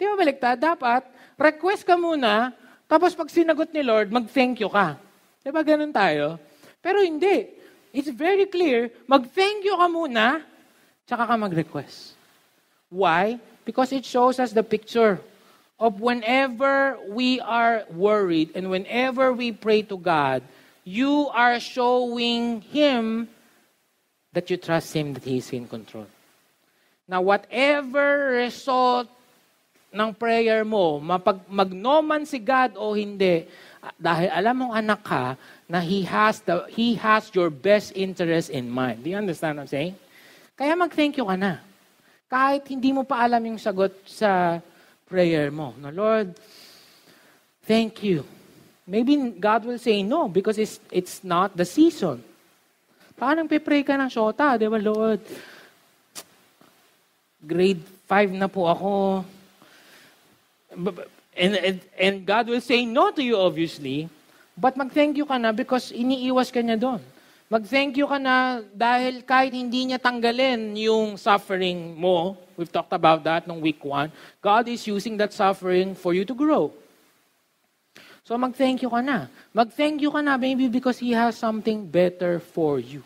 Di 0.00 0.04
ba 0.08 0.16
baliktad? 0.16 0.56
Dapat, 0.56 1.04
request 1.36 1.84
ka 1.84 2.00
muna, 2.00 2.56
tapos 2.88 3.12
pag 3.12 3.28
sinagot 3.28 3.68
ni 3.76 3.84
Lord, 3.84 4.08
mag-thank 4.08 4.64
you 4.64 4.72
ka. 4.72 4.96
Di 5.44 5.52
ba 5.52 5.60
ganun 5.60 5.92
tayo? 5.92 6.40
Pero 6.80 7.04
hindi. 7.04 7.52
It's 7.92 8.08
very 8.10 8.48
clear, 8.48 8.88
mag-thank 9.04 9.60
you 9.62 9.76
ka 9.76 9.86
muna, 9.86 10.40
tsaka 11.04 11.28
ka 11.28 11.36
mag-request. 11.36 12.13
Why? 12.94 13.42
Because 13.66 13.90
it 13.90 14.06
shows 14.06 14.38
us 14.38 14.54
the 14.54 14.62
picture 14.62 15.18
of 15.82 15.98
whenever 15.98 16.94
we 17.10 17.42
are 17.42 17.82
worried 17.90 18.54
and 18.54 18.70
whenever 18.70 19.34
we 19.34 19.50
pray 19.50 19.82
to 19.90 19.98
God, 19.98 20.46
you 20.86 21.26
are 21.34 21.58
showing 21.58 22.62
Him 22.70 23.26
that 24.30 24.46
you 24.46 24.56
trust 24.56 24.94
Him, 24.94 25.18
that 25.18 25.26
He 25.26 25.42
is 25.42 25.50
in 25.50 25.66
control. 25.66 26.06
Now, 27.10 27.20
whatever 27.20 28.38
result 28.38 29.10
ng 29.90 30.14
prayer 30.14 30.62
mo, 30.62 31.02
mapag, 31.02 31.42
magnoman 31.50 32.22
si 32.22 32.38
God 32.38 32.78
o 32.78 32.94
hindi, 32.94 33.50
dahil 33.98 34.30
alam 34.30 34.54
mong 34.54 34.74
anak 34.78 35.02
ka 35.02 35.34
na 35.66 35.82
He 35.82 36.06
has, 36.06 36.38
the, 36.46 36.70
he 36.70 36.94
has 36.94 37.26
your 37.34 37.50
best 37.50 37.90
interest 37.98 38.54
in 38.54 38.70
mind. 38.70 39.02
Do 39.02 39.10
you 39.10 39.18
understand 39.18 39.58
what 39.58 39.66
I'm 39.66 39.72
saying? 39.74 39.98
Kaya 40.54 40.78
mag-thank 40.78 41.18
you 41.18 41.26
ka 41.26 41.34
na. 41.34 41.73
Kahit 42.34 42.66
hindi 42.66 42.90
mo 42.90 43.06
pa 43.06 43.22
alam 43.22 43.38
yung 43.46 43.62
sagot 43.62 43.94
sa 44.10 44.58
prayer 45.06 45.54
mo. 45.54 45.70
No, 45.78 45.94
Lord, 45.94 46.34
thank 47.62 48.02
you 48.02 48.26
maybe 48.86 49.16
God 49.40 49.64
will 49.64 49.78
say 49.78 50.02
no 50.02 50.28
because 50.28 50.58
it's, 50.58 50.80
it's 50.90 51.24
not 51.24 51.56
the 51.56 51.64
season. 51.64 52.22
Baka 53.16 53.34
nang 53.36 53.48
pray 53.48 53.82
ka 53.82 53.96
ng 53.96 54.10
shota, 54.10 54.58
di 54.58 54.66
ba, 54.68 54.78
Lord? 54.78 55.20
Grade 57.44 57.82
5 58.08 58.32
na 58.34 58.48
po 58.48 58.66
ako. 58.66 59.24
And, 61.34 61.54
and, 61.54 61.78
and 61.98 62.16
God 62.26 62.48
will 62.50 62.60
say 62.60 62.84
no 62.84 63.10
to 63.12 63.22
you, 63.22 63.38
obviously. 63.38 64.08
But 64.58 64.76
mag-thank 64.76 65.16
you 65.16 65.26
ka 65.26 65.38
na 65.38 65.52
because 65.52 65.94
iniiwas 65.94 66.50
ka 66.50 66.60
niya 66.60 66.78
doon. 66.78 67.02
Mag-thank 67.52 68.00
you 68.00 68.08
ka 68.08 68.16
na 68.16 68.64
dahil 68.72 69.20
kahit 69.20 69.52
hindi 69.52 69.84
niya 69.84 70.00
tanggalin 70.00 70.72
yung 70.80 71.20
suffering 71.20 71.92
mo, 71.92 72.40
we've 72.56 72.72
talked 72.72 72.96
about 72.96 73.20
that 73.20 73.44
nung 73.44 73.60
week 73.60 73.84
one, 73.84 74.08
God 74.40 74.64
is 74.72 74.88
using 74.88 75.20
that 75.20 75.30
suffering 75.36 75.92
for 75.92 76.16
you 76.16 76.24
to 76.24 76.32
grow. 76.32 76.72
So 78.24 78.40
mag-thank 78.40 78.80
you 78.80 78.88
ka 78.88 79.04
na. 79.04 79.28
Mag-thank 79.52 80.00
you 80.00 80.08
ka 80.08 80.24
na 80.24 80.40
maybe 80.40 80.72
because 80.72 80.96
He 80.96 81.12
has 81.12 81.36
something 81.36 81.84
better 81.84 82.40
for 82.40 82.80
you. 82.80 83.04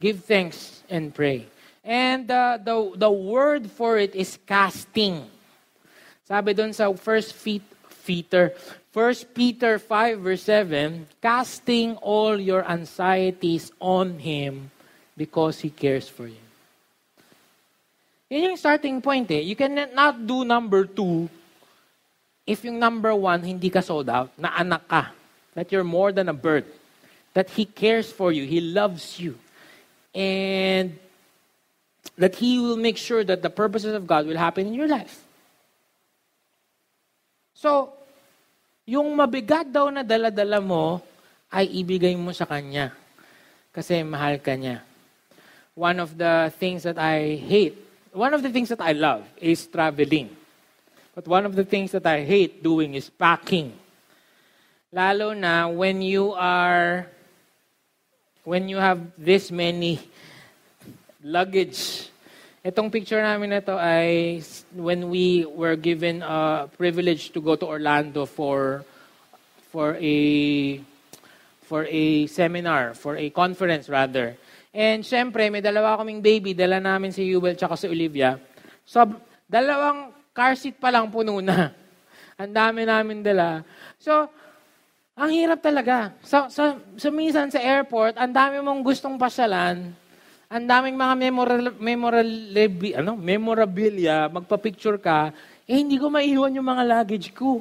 Give 0.00 0.24
thanks 0.24 0.80
and 0.88 1.12
pray. 1.12 1.44
And 1.84 2.24
uh, 2.32 2.56
the, 2.56 2.96
the 2.96 3.12
word 3.12 3.68
for 3.68 4.00
it 4.00 4.16
is 4.16 4.40
casting. 4.48 5.28
Sabi 6.24 6.56
doon 6.56 6.72
sa 6.72 6.88
1 6.88 6.96
Peter, 8.04 8.56
1 8.94 9.34
Peter 9.34 9.82
5 9.82 10.20
verse 10.22 10.46
7, 10.46 11.06
casting 11.20 11.98
all 11.98 12.38
your 12.38 12.62
anxieties 12.62 13.74
on 13.82 14.22
Him 14.22 14.70
because 15.18 15.58
He 15.58 15.68
cares 15.68 16.08
for 16.08 16.30
you. 16.30 16.38
Yun 18.30 18.54
yung 18.54 18.56
starting 18.56 19.02
point 19.02 19.26
eh. 19.34 19.42
You 19.42 19.58
cannot 19.58 20.14
do 20.22 20.46
number 20.46 20.86
two 20.86 21.28
if 22.46 22.64
yung 22.64 22.78
number 22.78 23.14
one, 23.14 23.42
hindi 23.42 23.70
ka 23.70 23.80
sold 23.80 24.08
out, 24.08 24.30
na 24.38 24.52
anak 24.56 24.86
ka, 24.88 25.10
that 25.54 25.72
you're 25.72 25.84
more 25.84 26.12
than 26.12 26.28
a 26.28 26.36
bird, 26.36 26.64
that 27.32 27.50
He 27.50 27.64
cares 27.64 28.12
for 28.12 28.32
you, 28.32 28.44
He 28.44 28.60
loves 28.60 29.18
you, 29.18 29.38
and 30.14 30.98
that 32.16 32.36
He 32.36 32.60
will 32.60 32.76
make 32.76 32.96
sure 32.96 33.24
that 33.24 33.42
the 33.42 33.50
purposes 33.50 33.94
of 33.94 34.06
God 34.06 34.26
will 34.26 34.36
happen 34.36 34.66
in 34.66 34.74
your 34.74 34.88
life. 34.88 35.24
So, 37.54 37.92
yung 38.84 39.08
mabigat 39.16 39.68
daw 39.68 39.88
na 39.88 40.04
dala-dala 40.04 40.60
mo, 40.60 41.00
ay 41.48 41.70
ibigay 41.84 42.12
mo 42.18 42.34
sa 42.34 42.44
Kanya. 42.44 42.92
Kasi 43.72 44.02
mahal 44.02 44.38
ka 44.42 44.54
niya. 44.58 44.82
One 45.74 45.98
of 45.98 46.14
the 46.14 46.52
things 46.58 46.86
that 46.86 46.98
I 46.98 47.38
hate, 47.38 47.74
one 48.14 48.34
of 48.34 48.42
the 48.42 48.50
things 48.50 48.70
that 48.70 48.82
I 48.82 48.94
love 48.94 49.26
is 49.38 49.66
traveling. 49.66 50.30
But 51.14 51.26
one 51.30 51.46
of 51.46 51.54
the 51.54 51.62
things 51.62 51.94
that 51.94 52.06
I 52.06 52.26
hate 52.26 52.62
doing 52.62 52.94
is 52.94 53.10
packing. 53.10 53.74
Lalo 54.94 55.34
na 55.34 55.66
when 55.66 56.02
you 56.02 56.34
are, 56.34 57.06
when 58.42 58.70
you 58.70 58.78
have 58.78 58.98
this 59.18 59.50
many 59.50 59.98
luggage. 61.22 62.10
Itong 62.64 62.88
picture 62.88 63.20
namin 63.20 63.52
na 63.52 63.60
to 63.60 63.76
ay 63.76 64.40
when 64.72 65.12
we 65.12 65.44
were 65.44 65.76
given 65.76 66.24
a 66.24 66.64
privilege 66.80 67.28
to 67.36 67.44
go 67.44 67.60
to 67.60 67.68
Orlando 67.68 68.24
for 68.24 68.80
for 69.68 70.00
a 70.00 70.16
for 71.68 71.84
a 71.84 72.24
seminar, 72.24 72.96
for 72.96 73.20
a 73.20 73.28
conference 73.28 73.92
rather. 73.92 74.40
And 74.72 75.04
syempre, 75.04 75.52
may 75.52 75.60
dalawa 75.60 76.00
kaming 76.00 76.24
baby, 76.24 76.56
dala 76.56 76.80
namin 76.80 77.12
si 77.12 77.28
Yuvel 77.28 77.52
tsaka 77.52 77.76
si 77.76 77.84
Olivia. 77.84 78.40
So, 78.88 79.04
dalawang 79.44 80.16
car 80.32 80.56
seat 80.56 80.80
pa 80.80 80.88
lang 80.88 81.12
puno 81.12 81.44
na. 81.44 81.68
Ang 82.40 82.48
dami 82.48 82.88
namin 82.88 83.20
dala. 83.20 83.60
So, 84.00 84.24
ang 85.14 85.30
hirap 85.30 85.62
talaga. 85.62 86.16
So, 86.26 86.50
so, 86.50 86.74
so 86.98 87.12
minsan 87.14 87.46
sa 87.46 87.62
airport, 87.62 88.18
ang 88.18 88.34
dami 88.34 88.58
mong 88.58 88.82
gustong 88.82 89.14
pasyalan, 89.14 89.94
ang 90.54 90.70
daming 90.70 90.94
mga 90.94 91.14
memorable, 91.18 91.74
memorable, 91.82 92.92
ano, 92.94 93.18
memorabilia, 93.18 94.30
magpa-picture 94.30 95.02
ka, 95.02 95.34
eh 95.66 95.82
hindi 95.82 95.98
ko 95.98 96.06
maiwan 96.06 96.54
yung 96.54 96.70
mga 96.70 96.86
luggage 96.86 97.34
ko. 97.34 97.58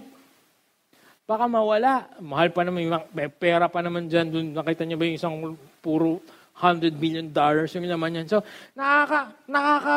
Baka 1.26 1.50
mawala. 1.50 2.06
Mahal 2.22 2.54
pa 2.54 2.62
naman, 2.62 2.94
may 3.10 3.34
pera 3.34 3.66
pa 3.66 3.82
naman 3.82 4.06
dyan. 4.06 4.30
Doon, 4.30 4.48
nakita 4.54 4.86
niyo 4.86 5.02
ba 5.02 5.10
yung 5.10 5.18
isang 5.18 5.36
puro 5.82 6.22
100 6.54 6.94
million 7.02 7.26
dollars 7.26 7.74
yung 7.74 7.90
naman 7.90 8.14
yan. 8.14 8.30
So, 8.30 8.46
nakaka, 8.78 9.34
nakaka 9.50 9.96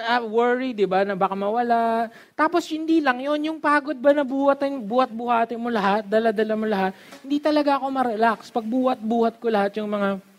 uh, 0.00 0.22
worry, 0.24 0.72
di 0.72 0.88
ba, 0.88 1.04
na 1.04 1.12
baka 1.12 1.36
mawala. 1.36 2.08
Tapos, 2.32 2.64
hindi 2.72 3.04
lang 3.04 3.20
yon 3.20 3.52
yung 3.52 3.60
pagod 3.60 4.00
ba 4.00 4.16
na 4.16 4.24
buhatin, 4.24 4.80
buhat-buhatin 4.80 5.60
mo 5.60 5.68
lahat, 5.68 6.08
dala-dala 6.08 6.54
mo 6.56 6.64
lahat. 6.64 6.96
Hindi 7.20 7.36
talaga 7.36 7.76
ako 7.76 7.86
ma-relax. 7.92 8.48
Pag 8.48 8.64
buhat-buhat 8.64 9.36
ko 9.36 9.46
lahat 9.52 9.76
yung 9.76 9.92
mga 9.92 10.29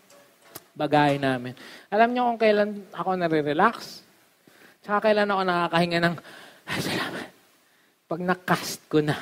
bagay 0.76 1.20
namin. 1.22 1.56
Alam 1.92 2.10
niyo 2.12 2.28
kung 2.32 2.42
kailan 2.42 2.72
ako 2.96 3.10
nare-relax? 3.16 4.06
Tsaka 4.82 5.12
kailan 5.12 5.30
ako 5.30 5.42
nakakahinga 5.46 6.00
ng, 6.02 6.16
ay, 6.68 6.80
salamat. 6.80 7.28
Pag 8.08 8.22
nakast 8.24 8.82
ko 8.92 9.00
na, 9.00 9.16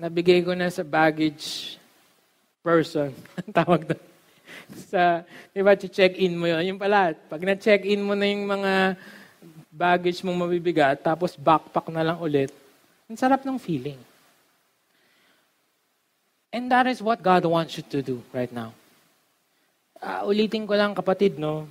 nabigay 0.00 0.42
ko 0.42 0.56
na 0.56 0.72
sa 0.72 0.82
baggage 0.82 1.76
person, 2.64 3.12
tawag 3.56 3.84
doon 3.90 4.14
sa, 4.88 5.22
di 5.52 5.60
ba, 5.60 5.76
check-in 5.76 6.34
mo 6.36 6.48
yun. 6.48 6.74
Yung 6.74 6.80
pala, 6.80 7.12
pag 7.28 7.42
na-check-in 7.42 8.00
mo 8.00 8.16
na 8.16 8.26
yung 8.28 8.46
mga 8.48 8.96
baggage 9.68 10.22
mong 10.22 10.46
mabibigat, 10.46 11.02
tapos 11.02 11.36
backpack 11.36 11.90
na 11.90 12.06
lang 12.06 12.18
ulit, 12.22 12.50
ang 13.10 13.18
sarap 13.18 13.44
ng 13.44 13.58
feeling. 13.60 13.98
And 16.54 16.70
that 16.70 16.86
is 16.86 17.02
what 17.02 17.20
God 17.20 17.44
wants 17.44 17.74
you 17.74 17.84
to 17.90 18.00
do 18.00 18.22
right 18.30 18.50
now. 18.50 18.72
Uh, 20.04 20.28
ulitin 20.28 20.68
ko 20.68 20.76
lang, 20.76 20.92
kapatid, 20.92 21.40
no? 21.40 21.64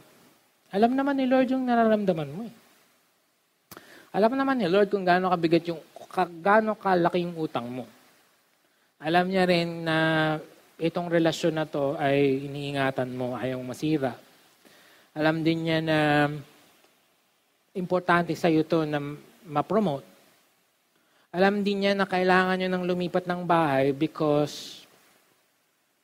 Alam 0.73 0.97
naman 0.97 1.21
ni 1.21 1.29
Lord 1.29 1.53
yung 1.53 1.69
nararamdaman 1.69 2.33
mo 2.33 2.49
eh. 2.49 2.53
Alam 4.17 4.33
naman 4.33 4.57
ni 4.57 4.65
Lord 4.65 4.89
kung 4.89 5.05
gaano 5.05 5.29
kabigat 5.29 5.69
yung, 5.69 5.77
gaano 6.41 6.73
kalaki 6.73 7.21
yung 7.21 7.37
utang 7.37 7.69
mo. 7.69 7.85
Alam 8.97 9.29
niya 9.29 9.45
rin 9.45 9.85
na 9.85 9.97
itong 10.81 11.13
relasyon 11.13 11.61
na 11.61 11.69
to 11.69 11.93
ay 11.93 12.49
iniingatan 12.49 13.13
mo, 13.13 13.37
ayaw 13.37 13.61
masira. 13.61 14.17
Alam 15.13 15.45
din 15.45 15.69
niya 15.69 15.77
na 15.85 15.97
importante 17.77 18.33
sa 18.33 18.49
iyo 18.49 18.65
to 18.65 18.81
na 18.81 18.97
ma-promote. 19.45 20.09
Alam 21.29 21.61
din 21.61 21.85
niya 21.85 21.93
na 21.93 22.09
kailangan 22.09 22.57
niyo 22.57 22.69
ng 22.73 22.85
lumipat 22.89 23.29
ng 23.29 23.45
bahay 23.45 23.93
because 23.93 24.85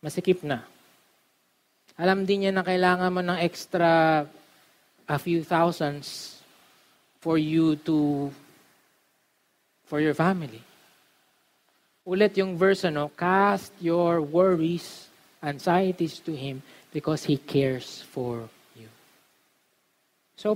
masikip 0.06 0.46
na. 0.46 0.62
Alam 2.00 2.24
din 2.24 2.48
niya 2.48 2.56
na 2.56 2.64
kailangan 2.64 3.12
mo 3.12 3.20
ng 3.20 3.44
extra 3.44 4.24
a 5.04 5.18
few 5.20 5.44
thousands 5.44 6.40
for 7.20 7.36
you 7.36 7.76
to 7.84 8.32
for 9.84 10.00
your 10.00 10.16
family. 10.16 10.64
Ulit 12.08 12.40
yung 12.40 12.56
verse, 12.56 12.88
ano, 12.88 13.12
cast 13.20 13.76
your 13.84 14.24
worries, 14.24 15.12
anxieties 15.44 16.24
to 16.24 16.32
Him 16.32 16.64
because 16.96 17.28
He 17.28 17.36
cares 17.36 18.08
for 18.08 18.48
you. 18.80 18.88
So, 20.40 20.56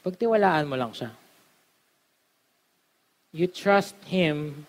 pagtiwalaan 0.00 0.64
mo 0.64 0.80
lang 0.80 0.96
siya. 0.96 1.12
You 3.36 3.44
trust 3.44 3.98
Him 4.08 4.64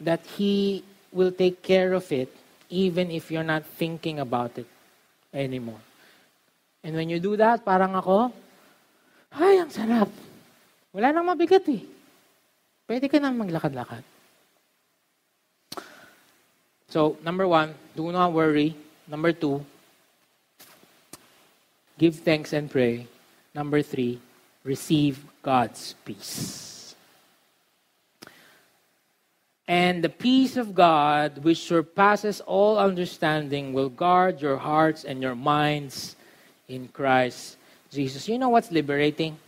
that 0.00 0.24
He 0.40 0.80
will 1.12 1.34
take 1.34 1.60
care 1.60 1.92
of 1.92 2.08
it 2.08 2.32
even 2.70 3.10
if 3.10 3.30
you're 3.30 3.46
not 3.46 3.64
thinking 3.64 4.18
about 4.20 4.58
it 4.58 4.66
anymore. 5.32 5.80
And 6.82 6.94
when 6.94 7.10
you 7.10 7.18
do 7.18 7.36
that, 7.36 7.64
parang 7.66 7.94
ako, 7.94 8.30
ay, 9.34 9.58
ang 9.58 9.70
sarap. 9.70 10.10
Wala 10.94 11.12
nang 11.12 11.26
mabigat 11.28 11.66
eh. 11.68 11.82
pwede 12.86 13.10
ka 13.10 13.18
na 13.18 13.34
maglakad-lakad. 13.34 14.02
So, 16.86 17.18
number 17.20 17.44
one, 17.50 17.74
do 17.98 18.14
not 18.14 18.30
worry. 18.30 18.78
Number 19.10 19.34
two, 19.34 19.66
give 21.98 22.22
thanks 22.22 22.54
and 22.54 22.70
pray. 22.70 23.10
Number 23.54 23.82
three, 23.82 24.22
receive 24.62 25.18
God's 25.42 25.98
peace. 26.06 26.75
And 29.66 30.04
the 30.04 30.08
peace 30.08 30.56
of 30.56 30.74
God, 30.74 31.42
which 31.42 31.58
surpasses 31.58 32.40
all 32.40 32.78
understanding, 32.78 33.72
will 33.72 33.90
guard 33.90 34.40
your 34.40 34.56
hearts 34.56 35.02
and 35.02 35.20
your 35.20 35.34
minds 35.34 36.14
in 36.68 36.88
Christ 36.88 37.56
Jesus. 37.90 38.28
You 38.28 38.38
know 38.38 38.50
what's 38.50 38.70
liberating? 38.70 39.38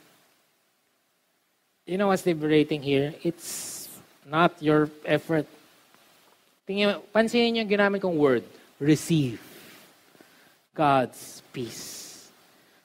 you 1.88 1.96
know 1.96 2.12
what's 2.12 2.26
liberating 2.26 2.84
here? 2.84 3.14
It's 3.24 3.88
not 4.28 4.60
your 4.60 4.92
effort. 5.08 5.48
Tingnan, 6.68 7.00
pansinin 7.08 7.56
niyo 7.56 7.60
yung 7.64 7.72
ginamit 7.72 8.04
kong 8.04 8.20
word. 8.20 8.44
Receive 8.76 9.40
God's 10.76 11.40
peace. 11.48 12.28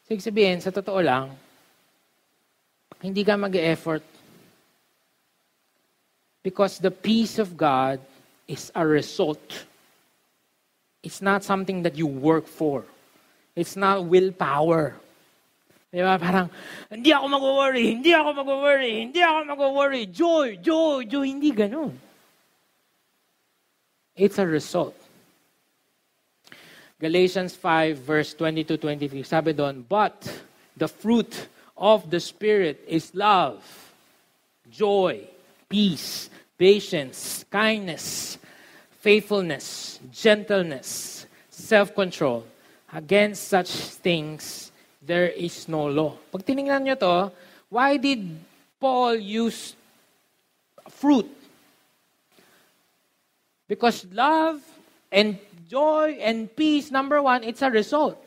So, 0.07 0.15
ibig 0.15 0.23
sabihin, 0.23 0.63
sa 0.63 0.71
totoo 0.71 1.03
lang, 1.03 1.35
hindi 3.03 3.27
ka 3.27 3.35
mag-effort. 3.35 4.07
Because 6.43 6.77
the 6.77 6.91
peace 6.91 7.39
of 7.39 7.55
God 7.55 7.99
is 8.47 8.71
a 8.75 8.85
result. 8.85 9.65
It's 11.01 11.21
not 11.21 11.43
something 11.43 11.83
that 11.83 11.95
you 11.95 12.05
work 12.05 12.47
for. 12.47 12.83
It's 13.55 13.75
not 13.75 14.05
willpower. 14.05 14.95
Di 15.93 16.01
ba? 16.01 16.17
Parang, 16.17 16.49
hindi 16.89 17.13
ako 17.13 17.25
mag-worry, 17.29 17.85
hindi 17.93 18.11
ako 18.11 18.29
mag-worry, 18.33 18.93
hindi 19.05 19.21
ako 19.21 19.39
mag-worry. 19.45 20.03
Joy, 20.09 20.57
joy, 20.57 21.05
joy. 21.05 21.25
Hindi 21.29 21.53
ganun. 21.53 21.93
It's 24.17 24.41
a 24.41 24.45
result. 24.45 24.97
Galatians 26.97 27.53
5 27.53 27.97
verse 27.99 28.33
22-23, 28.33 29.21
sabi 29.21 29.53
doon, 29.53 29.85
But 29.85 30.17
the 30.77 30.87
fruit 30.87 31.51
of 31.77 32.09
the 32.09 32.19
Spirit 32.19 32.81
is 32.87 33.13
love, 33.13 33.59
joy, 34.71 35.27
peace, 35.67 36.32
patience, 36.57 37.45
kindness, 37.49 38.37
faithfulness, 38.99 39.99
gentleness, 40.11 41.25
self-control. 41.49 42.45
Against 42.93 43.47
such 43.47 43.69
things, 43.99 44.71
there 45.01 45.27
is 45.27 45.67
no 45.67 45.85
law. 45.85 46.15
Pag 46.31 46.45
tinignan 46.45 46.85
nyo 46.85 46.95
to, 46.95 47.31
why 47.69 47.97
did 47.97 48.21
Paul 48.79 49.15
use 49.15 49.75
fruit? 50.89 51.25
Because 53.67 54.05
love 54.13 54.61
and 55.11 55.39
joy 55.67 56.19
and 56.21 56.53
peace, 56.55 56.91
number 56.91 57.21
one, 57.21 57.43
it's 57.43 57.61
a 57.61 57.71
result. 57.71 58.19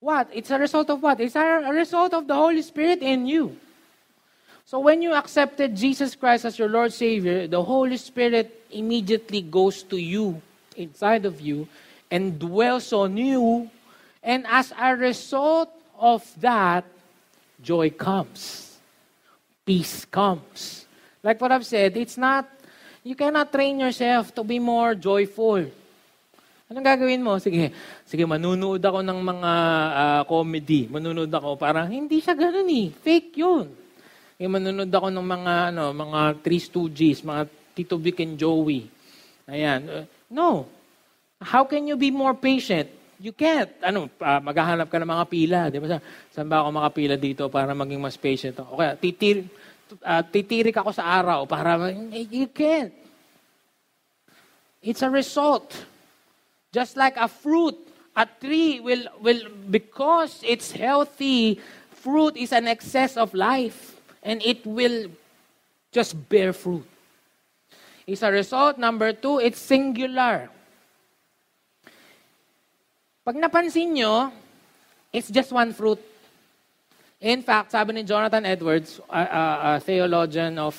What? 0.00 0.26
It's 0.34 0.50
a 0.50 0.58
result 0.58 0.90
of 0.90 1.00
what? 1.00 1.20
It's 1.20 1.36
a 1.36 1.70
result 1.70 2.12
of 2.12 2.26
the 2.26 2.34
Holy 2.34 2.62
Spirit 2.62 3.00
in 3.00 3.26
you. 3.26 3.56
So 4.64 4.80
when 4.80 5.02
you 5.02 5.12
accepted 5.14 5.76
Jesus 5.76 6.16
Christ 6.16 6.44
as 6.44 6.58
your 6.58 6.68
Lord 6.68 6.92
Savior, 6.92 7.46
the 7.46 7.62
Holy 7.62 7.96
Spirit 7.96 8.64
immediately 8.70 9.42
goes 9.42 9.82
to 9.84 9.96
you, 9.98 10.40
inside 10.76 11.26
of 11.26 11.40
you, 11.40 11.68
and 12.10 12.38
dwells 12.38 12.92
on 12.92 13.16
you 13.16 13.68
And 14.22 14.46
as 14.46 14.70
a 14.78 14.94
result 14.94 15.68
of 15.98 16.22
that, 16.38 16.86
joy 17.58 17.90
comes. 17.90 18.70
Peace 19.66 20.06
comes. 20.06 20.86
Like 21.26 21.42
what 21.42 21.50
I've 21.50 21.66
said, 21.66 21.98
it's 21.98 22.14
not, 22.14 22.46
you 23.02 23.18
cannot 23.18 23.50
train 23.50 23.82
yourself 23.82 24.30
to 24.38 24.46
be 24.46 24.62
more 24.62 24.94
joyful. 24.94 25.66
Anong 26.70 26.86
gagawin 26.86 27.20
mo? 27.20 27.36
Sige, 27.42 27.74
sige, 28.06 28.24
manunood 28.24 28.80
ako 28.80 29.02
ng 29.02 29.18
mga 29.20 29.52
uh, 29.90 30.22
comedy. 30.24 30.86
Manunood 30.86 31.28
ako. 31.28 31.58
Parang, 31.58 31.90
hindi 31.90 32.22
siya 32.22 32.38
ganun 32.38 32.70
eh. 32.70 32.94
Fake 33.02 33.34
yun. 33.42 33.66
Sige, 34.42 34.58
manunood 34.58 34.90
ako 34.90 35.06
ng 35.14 35.22
mga, 35.22 35.54
ano, 35.70 35.94
mga 35.94 36.42
Three 36.42 36.58
Stooges, 36.58 37.22
mga 37.22 37.46
Tito 37.78 37.94
Vic 37.94 38.26
and 38.26 38.34
Joey. 38.34 38.90
Ayan. 39.46 39.86
Uh, 39.86 40.02
no. 40.34 40.66
How 41.38 41.62
can 41.62 41.86
you 41.86 41.94
be 41.94 42.10
more 42.10 42.34
patient? 42.34 42.90
You 43.22 43.30
can't. 43.30 43.70
Ano, 43.78 44.10
uh, 44.10 44.40
maghahanap 44.42 44.90
ka 44.90 44.98
ng 44.98 45.06
mga 45.06 45.26
pila. 45.30 45.60
Di 45.70 45.78
ba? 45.78 45.86
Sa, 45.86 46.02
saan 46.34 46.50
ba 46.50 46.58
ako 46.58 46.74
makapila 46.74 47.14
dito 47.14 47.46
para 47.46 47.70
maging 47.70 48.02
mas 48.02 48.18
patient 48.18 48.58
ako? 48.58 48.82
Okay, 48.82 48.90
titir, 48.98 49.46
uh, 50.02 50.26
titirik 50.26 50.74
ako 50.74 50.90
sa 50.90 51.06
araw 51.22 51.46
para, 51.46 51.94
you 52.10 52.50
can't. 52.50 52.90
It's 54.82 55.06
a 55.06 55.10
result. 55.14 55.70
Just 56.74 56.98
like 56.98 57.14
a 57.14 57.30
fruit, 57.30 57.78
a 58.18 58.26
tree 58.26 58.82
will, 58.82 59.06
will 59.22 59.46
because 59.70 60.42
it's 60.42 60.74
healthy, 60.74 61.62
fruit 61.94 62.34
is 62.34 62.50
an 62.50 62.66
excess 62.66 63.14
of 63.14 63.38
life. 63.38 63.91
And 64.22 64.42
it 64.42 64.64
will 64.66 65.10
just 65.90 66.16
bear 66.28 66.52
fruit. 66.52 66.86
It's 68.06 68.22
a 68.22 68.32
result. 68.32 68.78
Number 68.78 69.12
two, 69.12 69.38
it's 69.38 69.58
singular. 69.58 70.50
Pag 73.22 73.38
napansin 73.38 73.94
nyo, 73.94 74.32
it's 75.12 75.30
just 75.30 75.52
one 75.52 75.72
fruit. 75.72 76.02
In 77.22 77.42
fact, 77.42 77.70
sabi 77.70 77.94
ni 77.94 78.02
Jonathan 78.02 78.42
Edwards, 78.42 78.98
a, 79.06 79.22
a, 79.22 79.44
a 79.76 79.80
theologian 79.80 80.58
of, 80.58 80.74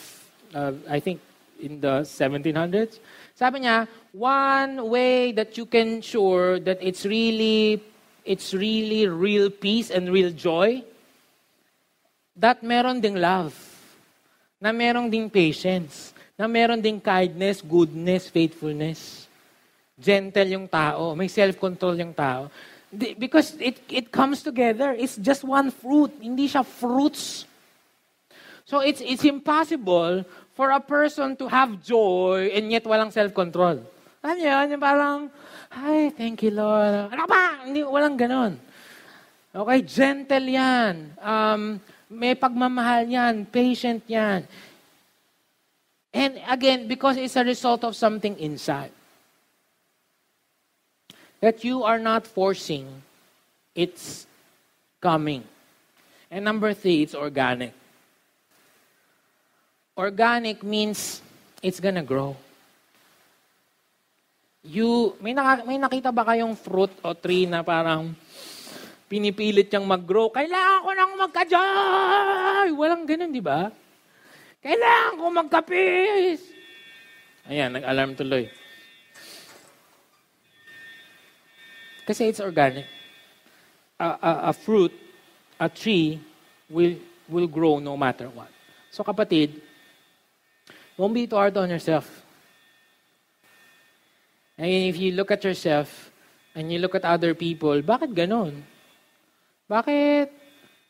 uh, 0.52 0.74
I 0.90 1.00
think, 1.00 1.22
in 1.64 1.80
the 1.80 2.04
1700s, 2.04 3.00
sabi 3.32 3.64
niya, 3.64 3.88
one 4.12 4.92
way 4.92 5.32
that 5.32 5.56
you 5.56 5.66
can 5.66 6.02
sure 6.04 6.60
that 6.60 6.84
it's 6.84 7.06
really, 7.08 7.80
it's 8.26 8.54
really 8.54 9.08
real 9.08 9.50
peace 9.50 9.88
and 9.88 10.12
real 10.12 10.36
joy, 10.36 10.84
that 12.36 12.62
meron 12.62 13.00
ding 13.00 13.16
love, 13.16 13.54
na 14.60 14.72
meron 14.72 15.10
ding 15.10 15.30
patience, 15.30 16.14
na 16.38 16.48
meron 16.48 16.82
ding 16.82 17.02
kindness, 17.02 17.62
goodness, 17.62 18.30
faithfulness 18.30 19.24
gentle 20.00 20.50
yung 20.50 20.68
tao, 20.68 21.14
may 21.14 21.30
self-control 21.30 21.96
yung 22.02 22.14
tao. 22.14 22.50
Because 22.94 23.58
it, 23.58 23.82
it 23.90 24.12
comes 24.14 24.46
together. 24.46 24.94
It's 24.94 25.18
just 25.18 25.42
one 25.42 25.74
fruit. 25.74 26.14
Hindi 26.22 26.46
siya 26.46 26.62
fruits. 26.62 27.46
So 28.70 28.86
it's, 28.86 29.02
it's 29.02 29.26
impossible 29.26 30.22
for 30.54 30.70
a 30.70 30.80
person 30.80 31.34
to 31.42 31.50
have 31.50 31.82
joy 31.82 32.54
and 32.54 32.70
yet 32.70 32.86
walang 32.86 33.10
self-control. 33.10 33.82
Ano 34.22 34.40
yan? 34.40 34.78
Yung 34.78 34.84
parang, 34.84 35.18
ay, 35.74 36.14
thank 36.14 36.46
you, 36.46 36.54
Lord. 36.54 37.10
Ano 37.10 37.26
ba? 37.26 37.66
Hindi, 37.66 37.82
walang 37.82 38.14
ganon. 38.14 38.62
Okay, 39.54 39.80
gentle 39.86 40.48
yan. 40.50 41.18
Um, 41.18 41.82
may 42.14 42.38
pagmamahal 42.38 43.10
yan. 43.10 43.44
Patient 43.50 44.06
yan. 44.06 44.46
And 46.14 46.38
again, 46.46 46.86
because 46.86 47.18
it's 47.18 47.36
a 47.36 47.44
result 47.44 47.82
of 47.84 47.98
something 47.98 48.38
inside 48.38 48.94
that 51.42 51.66
you 51.66 51.84
are 51.84 52.00
not 52.00 52.24
forcing, 52.24 52.88
it's 53.76 54.24
coming. 55.02 55.44
And 56.32 56.46
number 56.46 56.72
three, 56.74 57.02
it's 57.04 57.18
organic. 57.18 57.74
Organic 59.98 60.64
means 60.64 61.20
it's 61.62 61.82
gonna 61.82 62.06
grow. 62.06 62.38
You, 64.64 65.20
may, 65.20 65.34
naka, 65.36 65.68
may 65.68 65.76
nakita 65.76 66.16
ba 66.16 66.24
kayong 66.24 66.56
fruit 66.56 66.96
o 67.04 67.12
tree 67.12 67.44
na 67.44 67.60
parang 67.60 68.16
pinipilit 69.14 69.70
niyang 69.70 69.86
mag-grow? 69.86 70.34
Kailangan 70.34 70.82
ko 70.82 70.90
nang 70.98 71.14
magka-joy! 71.22 72.68
Walang 72.74 73.06
ganun, 73.06 73.30
di 73.30 73.46
ba? 73.46 73.70
Kailangan 74.66 75.22
ko 75.22 75.26
magka-peace! 75.30 76.46
Ayan, 77.46 77.78
nag-alarm 77.78 78.18
tuloy. 78.18 78.50
Kasi 82.10 82.34
it's 82.34 82.42
organic. 82.42 82.90
A, 84.02 84.18
a, 84.18 84.32
a 84.50 84.52
fruit, 84.52 84.90
a 85.62 85.70
tree, 85.70 86.18
will, 86.66 86.98
will 87.30 87.46
grow 87.46 87.78
no 87.78 87.94
matter 87.94 88.34
what. 88.34 88.50
So 88.90 89.06
kapatid, 89.06 89.62
don't 90.98 91.14
be 91.14 91.30
too 91.30 91.38
hard 91.38 91.54
on 91.54 91.70
yourself. 91.70 92.10
And 94.58 94.90
if 94.90 94.98
you 94.98 95.14
look 95.14 95.30
at 95.30 95.46
yourself, 95.46 96.10
and 96.58 96.74
you 96.74 96.82
look 96.82 96.98
at 96.98 97.06
other 97.06 97.34
people, 97.34 97.78
bakit 97.82 98.14
ganon? 98.14 98.73
Bakit 99.70 100.28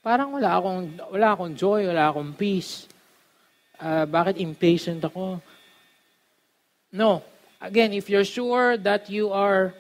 parang 0.02 0.34
wala 0.34 0.60
akong, 0.60 0.98
wala 1.14 1.28
akong 1.34 1.54
joy, 1.54 1.88
wala 1.88 2.10
akong 2.10 2.34
peace? 2.34 2.90
Uh, 3.78 4.06
bakit 4.06 4.38
impatient 4.38 5.04
ako? 5.04 5.42
No. 6.92 7.22
Again, 7.62 7.94
if 7.94 8.10
you're 8.10 8.28
sure 8.28 8.78
that 8.78 9.10
you 9.10 9.32
are 9.32 9.74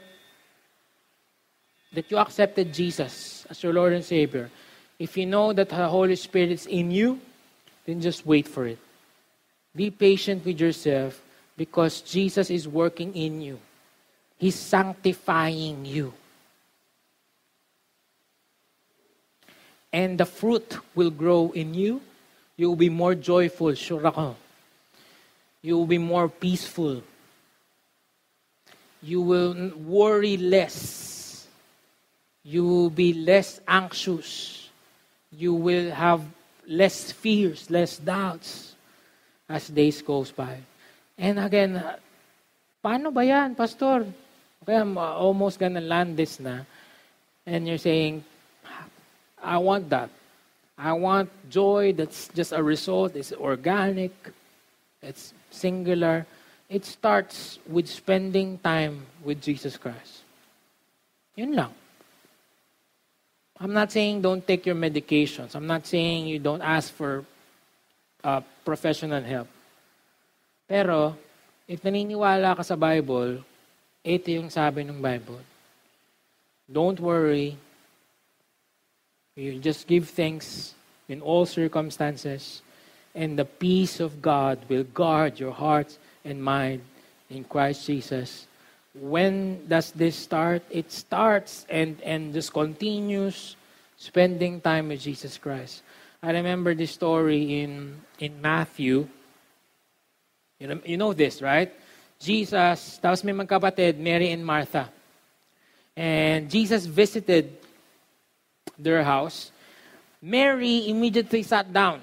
that 1.93 2.09
you 2.09 2.17
accepted 2.17 2.73
Jesus 2.73 3.45
as 3.49 3.61
your 3.61 3.73
Lord 3.73 3.93
and 3.93 4.03
Savior, 4.03 4.49
if 4.97 5.15
you 5.15 5.25
know 5.25 5.53
that 5.53 5.69
the 5.69 5.87
Holy 5.87 6.15
Spirit 6.15 6.49
is 6.49 6.65
in 6.65 6.89
you, 6.89 7.19
then 7.85 8.01
just 8.01 8.25
wait 8.25 8.47
for 8.47 8.65
it. 8.65 8.79
Be 9.75 9.91
patient 9.91 10.45
with 10.45 10.59
yourself 10.59 11.21
because 11.57 12.01
Jesus 12.01 12.49
is 12.49 12.67
working 12.67 13.13
in 13.13 13.41
you. 13.41 13.59
He's 14.37 14.55
sanctifying 14.55 15.85
you. 15.85 16.13
And 19.93 20.17
the 20.17 20.25
fruit 20.25 20.77
will 20.95 21.11
grow 21.11 21.51
in 21.53 21.73
you. 21.73 22.01
You 22.57 22.69
will 22.69 22.81
be 22.81 22.89
more 22.89 23.13
joyful, 23.13 23.73
sure 23.77 24.01
ako. 24.05 24.35
You 25.61 25.77
will 25.77 25.87
be 25.87 26.01
more 26.01 26.27
peaceful. 26.27 27.03
You 29.01 29.21
will 29.21 29.71
worry 29.77 30.35
less 30.37 31.13
you 32.43 32.67
will 32.67 32.89
be 32.91 33.13
less 33.15 33.63
anxious. 33.67 34.67
You 35.31 35.55
will 35.55 35.91
have 35.91 36.21
less 36.67 37.11
fears, 37.11 37.71
less 37.71 37.97
doubts 37.97 38.75
as 39.47 39.67
days 39.69 40.01
goes 40.01 40.31
by. 40.31 40.59
And 41.17 41.39
again, 41.39 41.79
uh, 41.79 41.95
paano 42.83 43.15
ba 43.15 43.23
yan, 43.23 43.55
Pastor? 43.55 44.05
Okay, 44.61 44.75
I'm 44.75 44.97
uh, 44.97 45.15
almost 45.15 45.57
gonna 45.57 45.81
land 45.81 46.19
this 46.19 46.39
na. 46.39 46.67
And 47.47 47.67
you're 47.67 47.79
saying, 47.79 48.23
I 49.43 49.57
want 49.57 49.89
that. 49.89 50.09
I 50.77 50.93
want 50.93 51.29
joy 51.49 51.93
that's 51.93 52.29
just 52.33 52.51
a 52.51 52.63
result, 52.63 53.15
it's 53.15 53.31
organic. 53.31 54.11
it's 55.03 55.33
singular. 55.51 56.25
It 56.69 56.85
starts 56.85 57.59
with 57.67 57.87
spending 57.87 58.57
time 58.57 59.05
with 59.21 59.43
Jesus 59.43 59.77
Christ. 59.77 60.23
Yun 61.35 61.53
lang. 61.53 61.73
I'm 63.59 63.73
not 63.73 63.91
saying 63.91 64.21
don't 64.21 64.41
take 64.41 64.65
your 64.65 64.75
medications. 64.75 65.53
I'm 65.53 65.67
not 65.67 65.85
saying 65.85 66.25
you 66.25 66.39
don't 66.39 66.63
ask 66.63 66.91
for 66.91 67.25
uh, 68.23 68.41
professional 68.65 69.21
help. 69.21 69.47
Pero, 70.67 71.15
if 71.67 71.83
naniniwala 71.83 72.57
ka 72.57 72.63
sa 72.63 72.75
Bible, 72.75 73.43
ito 74.01 74.27
yung 74.31 74.49
sabi 74.49 74.81
ng 74.87 74.97
Bible. 74.97 75.39
Don't 76.65 76.97
worry. 76.97 77.59
You 79.35 79.57
just 79.57 79.87
give 79.87 80.09
thanks 80.09 80.75
in 81.09 81.21
all 81.21 81.45
circumstances, 81.45 82.61
and 83.15 83.37
the 83.37 83.45
peace 83.45 83.99
of 83.99 84.21
God 84.21 84.59
will 84.69 84.83
guard 84.83 85.39
your 85.39 85.51
hearts 85.51 85.97
and 86.23 86.37
mind 86.37 86.81
in 87.31 87.43
Christ 87.43 87.87
Jesus. 87.87 88.45
When 88.93 89.65
does 89.67 89.89
this 89.89 90.15
start? 90.15 90.61
It 90.69 90.91
starts 90.91 91.65
and, 91.67 91.99
and 92.05 92.31
just 92.31 92.53
continues 92.53 93.55
spending 93.97 94.61
time 94.61 94.89
with 94.89 95.01
Jesus 95.01 95.37
Christ. 95.39 95.81
I 96.21 96.29
remember 96.29 96.75
this 96.75 96.91
story 96.91 97.61
in, 97.61 97.99
in 98.19 98.39
Matthew. 98.39 99.07
You 100.59 100.67
know, 100.67 100.81
you 100.85 100.97
know 100.97 101.13
this, 101.13 101.41
right? 101.41 101.73
Jesus, 102.19 102.99
tapos 103.01 103.23
may 103.23 103.33
magkapatid, 103.33 103.97
Mary 103.97 104.29
and 104.29 104.45
Martha. 104.45 104.93
And 105.97 106.49
Jesus 106.49 106.85
visited 106.85 107.62
their 108.79 109.03
house. 109.03 109.51
Mary 110.23 110.87
immediately 110.87 111.43
sat 111.43 111.67
down 111.67 111.99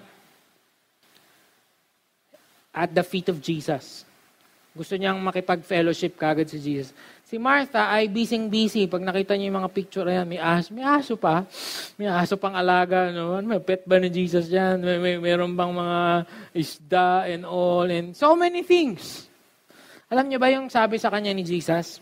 at 2.70 2.92
the 2.94 3.02
feet 3.02 3.28
of 3.28 3.40
Jesus. 3.40 4.04
Gusto 4.70 4.94
niyang 4.94 5.18
makipag-fellowship 5.18 6.14
kagad 6.14 6.46
si 6.46 6.62
Jesus. 6.62 6.94
Si 7.26 7.38
Martha 7.38 7.90
ay 7.90 8.06
busy-busy. 8.06 8.86
Pag 8.86 9.02
nakita 9.02 9.34
niyo 9.34 9.50
yung 9.50 9.58
mga 9.62 9.70
picture 9.74 10.06
na 10.06 10.22
yan, 10.22 10.26
may 10.30 10.38
aso, 10.38 10.68
may 10.70 10.86
aso 10.86 11.14
pa. 11.18 11.42
May 11.98 12.06
aso 12.06 12.38
pang 12.38 12.54
alaga. 12.54 13.10
No? 13.10 13.38
May 13.42 13.58
pet 13.58 13.82
ba 13.82 13.98
ni 13.98 14.10
Jesus 14.10 14.46
yan? 14.46 14.78
May, 14.78 14.98
may, 15.02 15.14
meron 15.18 15.58
bang 15.58 15.74
mga 15.74 15.98
isda 16.54 17.26
and 17.30 17.42
all 17.42 17.86
and 17.86 18.14
so 18.14 18.38
many 18.38 18.62
things. 18.62 19.26
Alam 20.10 20.30
niyo 20.30 20.38
ba 20.38 20.50
yung 20.54 20.70
sabi 20.70 20.98
sa 20.98 21.10
kanya 21.10 21.34
ni 21.34 21.42
Jesus? 21.42 21.98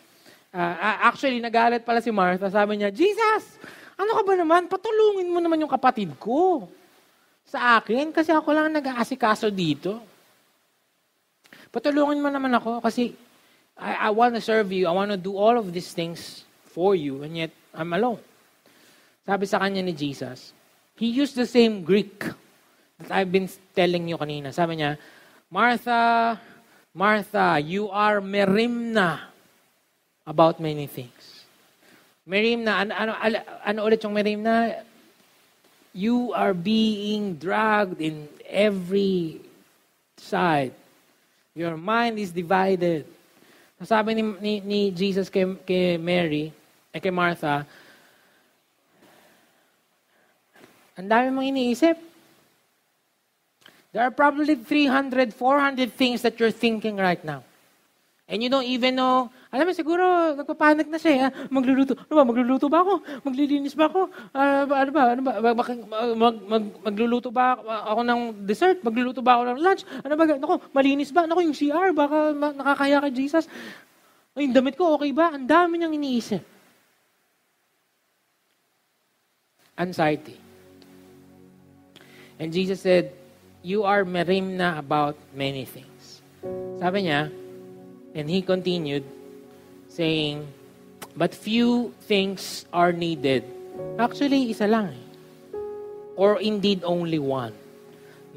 Uh, 0.49 0.77
actually, 1.05 1.41
nagalit 1.41 1.85
pala 1.85 2.01
si 2.01 2.09
Martha. 2.09 2.49
Sabi 2.49 2.81
niya, 2.81 2.89
Jesus, 2.89 3.61
ano 3.99 4.11
ka 4.15 4.23
ba 4.23 4.35
naman? 4.39 4.71
Patulungin 4.71 5.27
mo 5.27 5.43
naman 5.43 5.59
yung 5.59 5.73
kapatid 5.73 6.15
ko 6.23 6.71
sa 7.43 7.83
akin 7.83 8.15
kasi 8.15 8.31
ako 8.31 8.55
lang 8.55 8.71
nag-aasikaso 8.71 9.51
dito. 9.51 9.99
Patulungin 11.75 12.23
mo 12.23 12.31
naman 12.31 12.55
ako 12.55 12.79
kasi 12.79 13.13
I, 13.75 14.09
I 14.09 14.11
want 14.15 14.39
to 14.39 14.43
serve 14.43 14.71
you. 14.71 14.87
I 14.87 14.95
want 14.95 15.11
to 15.11 15.19
do 15.19 15.35
all 15.35 15.59
of 15.59 15.75
these 15.75 15.91
things 15.91 16.47
for 16.71 16.95
you 16.95 17.27
and 17.27 17.35
yet 17.35 17.53
I'm 17.75 17.91
alone. 17.91 18.23
Sabi 19.27 19.45
sa 19.51 19.59
kanya 19.59 19.83
ni 19.83 19.93
Jesus, 19.93 20.55
he 20.95 21.11
used 21.11 21.35
the 21.35 21.45
same 21.45 21.83
Greek 21.83 22.23
that 23.03 23.11
I've 23.11 23.35
been 23.35 23.51
telling 23.75 24.07
you 24.07 24.17
kanina. 24.17 24.55
Sabi 24.55 24.79
niya, 24.79 24.95
Martha, 25.51 26.39
Martha, 26.95 27.59
you 27.59 27.91
are 27.91 28.23
merimna 28.23 29.29
about 30.23 30.63
many 30.63 30.87
things. 30.87 31.18
Merimna, 32.29 32.85
ano, 32.85 32.93
ano, 32.93 33.13
ano 33.65 33.79
ulit 33.89 34.05
yung 34.05 34.13
merimna? 34.13 34.85
You 35.97 36.37
are 36.37 36.53
being 36.53 37.41
dragged 37.41 38.05
in 38.05 38.29
every 38.45 39.41
side 40.21 40.77
Your 41.59 41.75
mind 41.75 42.23
is 42.23 42.31
divided. 42.31 43.03
Sabi 43.83 44.15
ni, 44.15 44.23
ni, 44.39 44.53
ni 44.63 44.81
Jesus 44.95 45.27
kay, 45.27 45.43
kay 45.67 45.99
Mary, 45.99 46.55
eh 46.95 47.03
kay 47.03 47.11
Martha, 47.11 47.67
ang 50.95 51.11
dami 51.11 51.35
mong 51.35 51.51
iniisip. 51.51 51.99
There 53.91 54.07
are 54.07 54.15
probably 54.15 54.55
300, 54.55 55.35
400 55.35 55.91
things 55.99 56.23
that 56.23 56.39
you're 56.39 56.55
thinking 56.55 56.95
right 56.95 57.23
now. 57.27 57.43
And 58.31 58.39
you 58.39 58.47
don't 58.47 58.71
even 58.71 58.95
know, 58.95 59.35
alam 59.49 59.65
mo 59.65 59.73
siguro, 59.73 60.05
nagpapanik 60.37 60.93
na 60.93 61.01
siya. 61.01 61.29
Ha? 61.29 61.49
Magluluto. 61.49 61.97
Ano 61.97 62.15
ba? 62.21 62.25
Magluluto 62.29 62.67
ba 62.69 62.85
ako? 62.85 63.01
Maglilinis 63.25 63.73
ba 63.73 63.89
ako? 63.89 64.13
Uh, 64.37 64.65
ano 64.69 64.91
ba? 64.93 65.03
Ano 65.17 65.21
ba? 65.25 65.33
Mag, 65.41 65.69
mag, 66.13 66.37
mag, 66.45 66.65
magluluto 66.85 67.33
ba 67.33 67.57
ako 67.57 68.01
ng 68.05 68.21
dessert? 68.45 68.85
Magluluto 68.85 69.25
ba 69.25 69.41
ako 69.41 69.43
ng 69.49 69.59
lunch? 69.65 69.83
Ano 70.05 70.15
ba? 70.21 70.25
Naku, 70.29 70.55
malinis 70.77 71.09
ba? 71.09 71.25
Naku, 71.25 71.49
yung 71.49 71.57
CR, 71.57 71.97
baka 71.97 72.37
nakakaya 72.37 73.01
kay 73.09 73.13
Jesus. 73.25 73.49
Ay, 74.37 74.45
yung 74.45 74.53
damit 74.53 74.77
ko, 74.77 75.01
okay 75.01 75.17
ba? 75.17 75.33
Ang 75.33 75.49
dami 75.49 75.81
niyang 75.81 75.97
iniisip. 75.97 76.45
Anxiety. 79.81 80.37
And 82.37 82.53
Jesus 82.53 82.85
said, 82.85 83.17
you 83.65 83.89
are 83.89 84.05
merimna 84.05 84.77
about 84.77 85.17
many 85.33 85.65
things. 85.65 86.21
Sabi 86.79 87.09
niya, 87.09 87.33
And 88.19 88.29
he 88.29 88.43
continued, 88.43 89.05
saying, 89.99 90.47
But 91.19 91.35
few 91.35 91.91
things 92.07 92.63
are 92.71 92.95
needed. 92.95 93.43
Actually, 93.99 94.55
isa 94.55 94.71
lang 94.71 94.95
eh. 94.95 95.07
Or 96.15 96.39
indeed 96.39 96.87
only 96.87 97.19
one. 97.19 97.51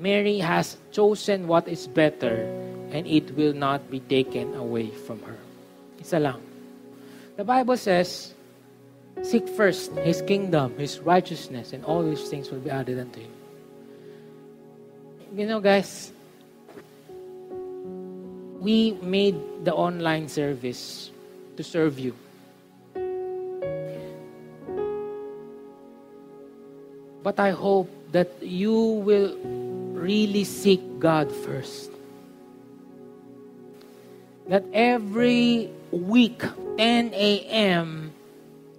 Mary 0.02 0.42
has 0.42 0.82
chosen 0.90 1.46
what 1.46 1.70
is 1.70 1.86
better, 1.86 2.50
and 2.90 3.06
it 3.06 3.38
will 3.38 3.54
not 3.54 3.86
be 3.94 4.02
taken 4.10 4.58
away 4.58 4.90
from 4.90 5.22
her. 5.22 5.38
Isa 6.02 6.18
lang. 6.18 6.42
The 7.38 7.46
Bible 7.46 7.78
says, 7.78 8.34
Seek 9.22 9.46
first 9.54 9.94
His 10.02 10.26
kingdom, 10.26 10.74
His 10.82 10.98
righteousness, 11.06 11.78
and 11.78 11.86
all 11.86 12.02
these 12.02 12.26
things 12.34 12.50
will 12.50 12.66
be 12.66 12.74
added 12.74 12.98
unto 12.98 13.22
you. 13.22 13.34
You 15.38 15.46
know, 15.46 15.62
guys, 15.62 16.10
we 18.58 18.98
made 19.06 19.38
the 19.62 19.74
online 19.74 20.26
service 20.26 21.11
to 21.56 21.64
serve 21.64 22.00
you. 22.00 22.16
But 27.22 27.38
I 27.38 27.54
hope 27.54 27.90
that 28.12 28.42
you 28.42 29.02
will 29.06 29.38
really 29.94 30.44
seek 30.44 30.82
God 30.98 31.30
first. 31.30 31.94
That 34.50 34.66
every 34.74 35.70
week, 35.94 36.42
10 36.78 37.14
a.m., 37.14 38.12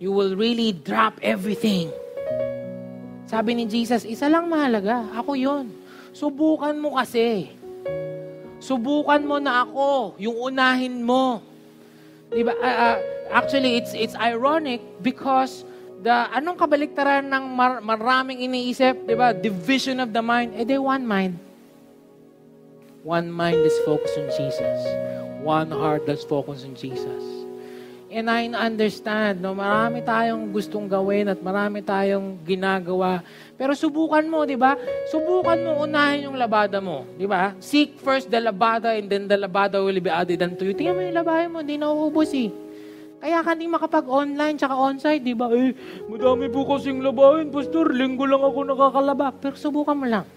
you 0.02 0.10
will 0.10 0.34
really 0.34 0.74
drop 0.74 1.22
everything. 1.22 1.94
Sabi 3.30 3.54
ni 3.54 3.64
Jesus, 3.70 4.02
isa 4.02 4.26
lang 4.26 4.50
mahalaga. 4.50 5.06
Ako 5.14 5.38
yon. 5.38 5.70
Subukan 6.12 6.74
mo 6.76 6.98
kasi. 6.98 7.54
Subukan 8.58 9.22
mo 9.22 9.38
na 9.38 9.64
ako, 9.64 10.18
yung 10.18 10.52
unahin 10.52 11.00
mo. 11.00 11.40
Diba? 12.32 12.56
Uh, 12.56 12.64
uh, 12.64 12.96
actually, 13.28 13.76
it's 13.76 13.92
it's 13.92 14.16
ironic 14.16 14.80
because 15.04 15.68
the 16.00 16.32
anong 16.32 16.56
kabaliktaran 16.56 17.28
ng 17.28 17.44
mar, 17.52 17.84
maraming 17.84 18.40
iniisip, 18.40 19.04
'di 19.04 19.14
ba? 19.14 19.36
Division 19.36 20.00
of 20.00 20.10
the 20.16 20.24
mind. 20.24 20.56
Eh, 20.56 20.64
they 20.64 20.80
one 20.80 21.04
mind. 21.04 21.36
One 23.04 23.28
mind 23.28 23.58
is 23.60 23.74
focused 23.84 24.16
on 24.16 24.30
Jesus. 24.38 24.80
One 25.42 25.74
heart 25.74 26.06
that's 26.06 26.22
focused 26.22 26.62
on 26.62 26.78
Jesus. 26.78 27.41
And 28.12 28.28
I 28.28 28.44
understand, 28.44 29.40
no, 29.40 29.56
marami 29.56 30.04
tayong 30.04 30.52
gustong 30.52 30.84
gawin 30.84 31.32
at 31.32 31.40
marami 31.40 31.80
tayong 31.80 32.44
ginagawa. 32.44 33.24
Pero 33.56 33.72
subukan 33.72 34.20
mo, 34.28 34.44
di 34.44 34.52
ba? 34.52 34.76
Subukan 35.08 35.56
mo 35.64 35.80
unahin 35.88 36.28
yung 36.28 36.36
labada 36.36 36.76
mo, 36.76 37.08
di 37.16 37.24
ba? 37.24 37.56
Seek 37.56 37.96
first 37.96 38.28
the 38.28 38.36
labada 38.36 38.92
and 38.92 39.08
then 39.08 39.24
the 39.24 39.40
labada 39.40 39.80
will 39.80 39.96
be 39.96 40.12
added 40.12 40.44
unto 40.44 40.68
you. 40.68 40.76
Tingnan 40.76 40.92
mo 40.92 41.00
yung 41.08 41.16
labahin 41.16 41.48
mo, 41.48 41.64
hindi 41.64 41.80
nauubos 41.80 42.36
eh. 42.36 42.52
Kaya 43.22 43.40
ka 43.40 43.56
hindi 43.56 43.72
makapag-online 43.72 44.60
tsaka 44.60 44.76
on-site, 44.76 45.24
di 45.24 45.32
ba? 45.32 45.48
Eh, 45.56 45.72
madami 46.12 46.52
po 46.52 46.68
kasing 46.68 47.00
labahin, 47.00 47.48
Pastor. 47.48 47.96
Linggo 47.96 48.28
lang 48.28 48.44
ako 48.44 48.76
nakakalaba. 48.76 49.32
Pero 49.40 49.56
subukan 49.56 49.96
mo 49.96 50.04
lang. 50.04 50.28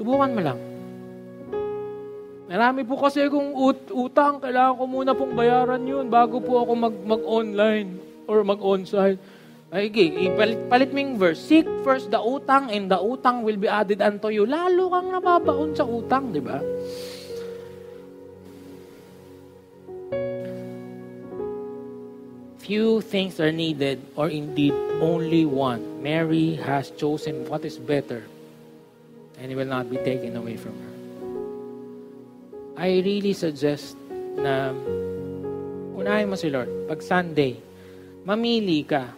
Subukan 0.00 0.32
mo 0.32 0.40
lang. 0.40 0.77
Marami 2.48 2.80
po 2.80 2.96
kasi 2.96 3.28
kung 3.28 3.52
ut- 3.52 3.92
utang, 3.92 4.40
kailangan 4.40 4.80
ko 4.80 4.84
muna 4.88 5.12
pong 5.12 5.36
bayaran 5.36 5.84
yun 5.84 6.08
bago 6.08 6.40
po 6.40 6.64
ako 6.64 6.72
mag- 6.80 7.04
mag-online 7.04 8.00
or 8.24 8.40
mag-onsite. 8.40 9.20
Ay, 9.68 9.92
okay, 9.92 10.08
ipalit 10.32 10.56
palit 10.72 10.88
mo 10.88 10.96
yung 10.96 11.20
verse. 11.20 11.44
Seek 11.44 11.68
first 11.84 12.08
the 12.08 12.16
utang 12.16 12.72
and 12.72 12.88
the 12.88 12.96
utang 12.96 13.44
will 13.44 13.60
be 13.60 13.68
added 13.68 14.00
unto 14.00 14.32
you. 14.32 14.48
Lalo 14.48 14.88
kang 14.88 15.12
nababaon 15.12 15.76
sa 15.76 15.84
utang, 15.84 16.32
di 16.32 16.40
ba? 16.40 16.56
Few 22.64 23.04
things 23.04 23.36
are 23.44 23.52
needed 23.52 24.00
or 24.16 24.32
indeed 24.32 24.72
only 25.04 25.44
one. 25.44 25.84
Mary 26.00 26.56
has 26.56 26.88
chosen 26.96 27.44
what 27.44 27.60
is 27.68 27.76
better 27.76 28.24
and 29.36 29.52
it 29.52 29.56
will 29.56 29.68
not 29.68 29.92
be 29.92 30.00
taken 30.00 30.32
away 30.32 30.56
from 30.56 30.72
her. 30.80 30.87
I 32.78 33.02
really 33.02 33.34
suggest 33.34 33.98
na 34.38 34.70
unahin 35.98 36.30
mo 36.30 36.38
si 36.38 36.46
Lord. 36.46 36.70
Pag 36.86 37.02
Sunday, 37.02 37.58
mamili 38.22 38.86
ka. 38.86 39.10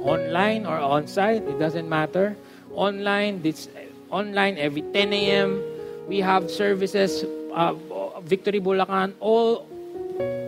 Online 0.00 0.64
or 0.64 0.80
on-site, 0.80 1.44
it 1.44 1.60
doesn't 1.60 1.84
matter. 1.84 2.32
Online, 2.72 3.44
this, 3.44 3.68
online 4.08 4.56
every 4.56 4.80
10 4.88 5.12
a.m. 5.12 5.60
We 6.08 6.24
have 6.24 6.48
services, 6.48 7.28
uh, 7.52 7.76
Victory 8.24 8.60
Bulacan, 8.60 9.12
all 9.20 9.68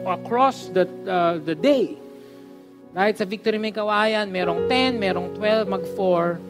across 0.09 0.73
the, 0.73 0.89
uh, 1.05 1.37
the 1.45 1.53
day. 1.53 1.93
Right? 2.97 3.17
Sa 3.17 3.29
Victory 3.29 3.61
May 3.61 3.77
Kawayan, 3.77 4.33
merong 4.33 4.65
10, 4.65 4.97
merong 4.97 5.37
12, 5.37 5.69
mag-4. 5.69 6.41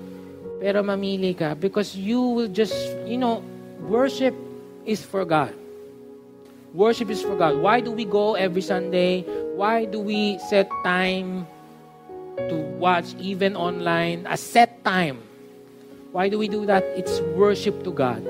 Pero 0.62 0.78
mamili 0.86 1.34
ka 1.34 1.59
because 1.59 1.98
you 1.98 2.22
will 2.22 2.48
just, 2.48 2.74
you 3.11 3.18
know, 3.18 3.42
worship 3.90 4.34
is 4.86 5.02
for 5.02 5.26
God. 5.26 5.65
Worship 6.76 7.08
is 7.08 7.24
for 7.24 7.34
God. 7.40 7.56
Why 7.56 7.80
do 7.80 7.90
we 7.90 8.04
go 8.04 8.36
every 8.36 8.60
Sunday? 8.60 9.24
Why 9.56 9.86
do 9.88 9.98
we 9.98 10.36
set 10.52 10.68
time 10.84 11.48
to 12.36 12.54
watch 12.76 13.16
even 13.16 13.56
online? 13.56 14.28
A 14.28 14.36
set 14.36 14.84
time. 14.84 15.24
Why 16.12 16.28
do 16.28 16.36
we 16.36 16.48
do 16.52 16.66
that? 16.68 16.84
It's 16.92 17.24
worship 17.32 17.80
to 17.84 17.90
God. 17.90 18.20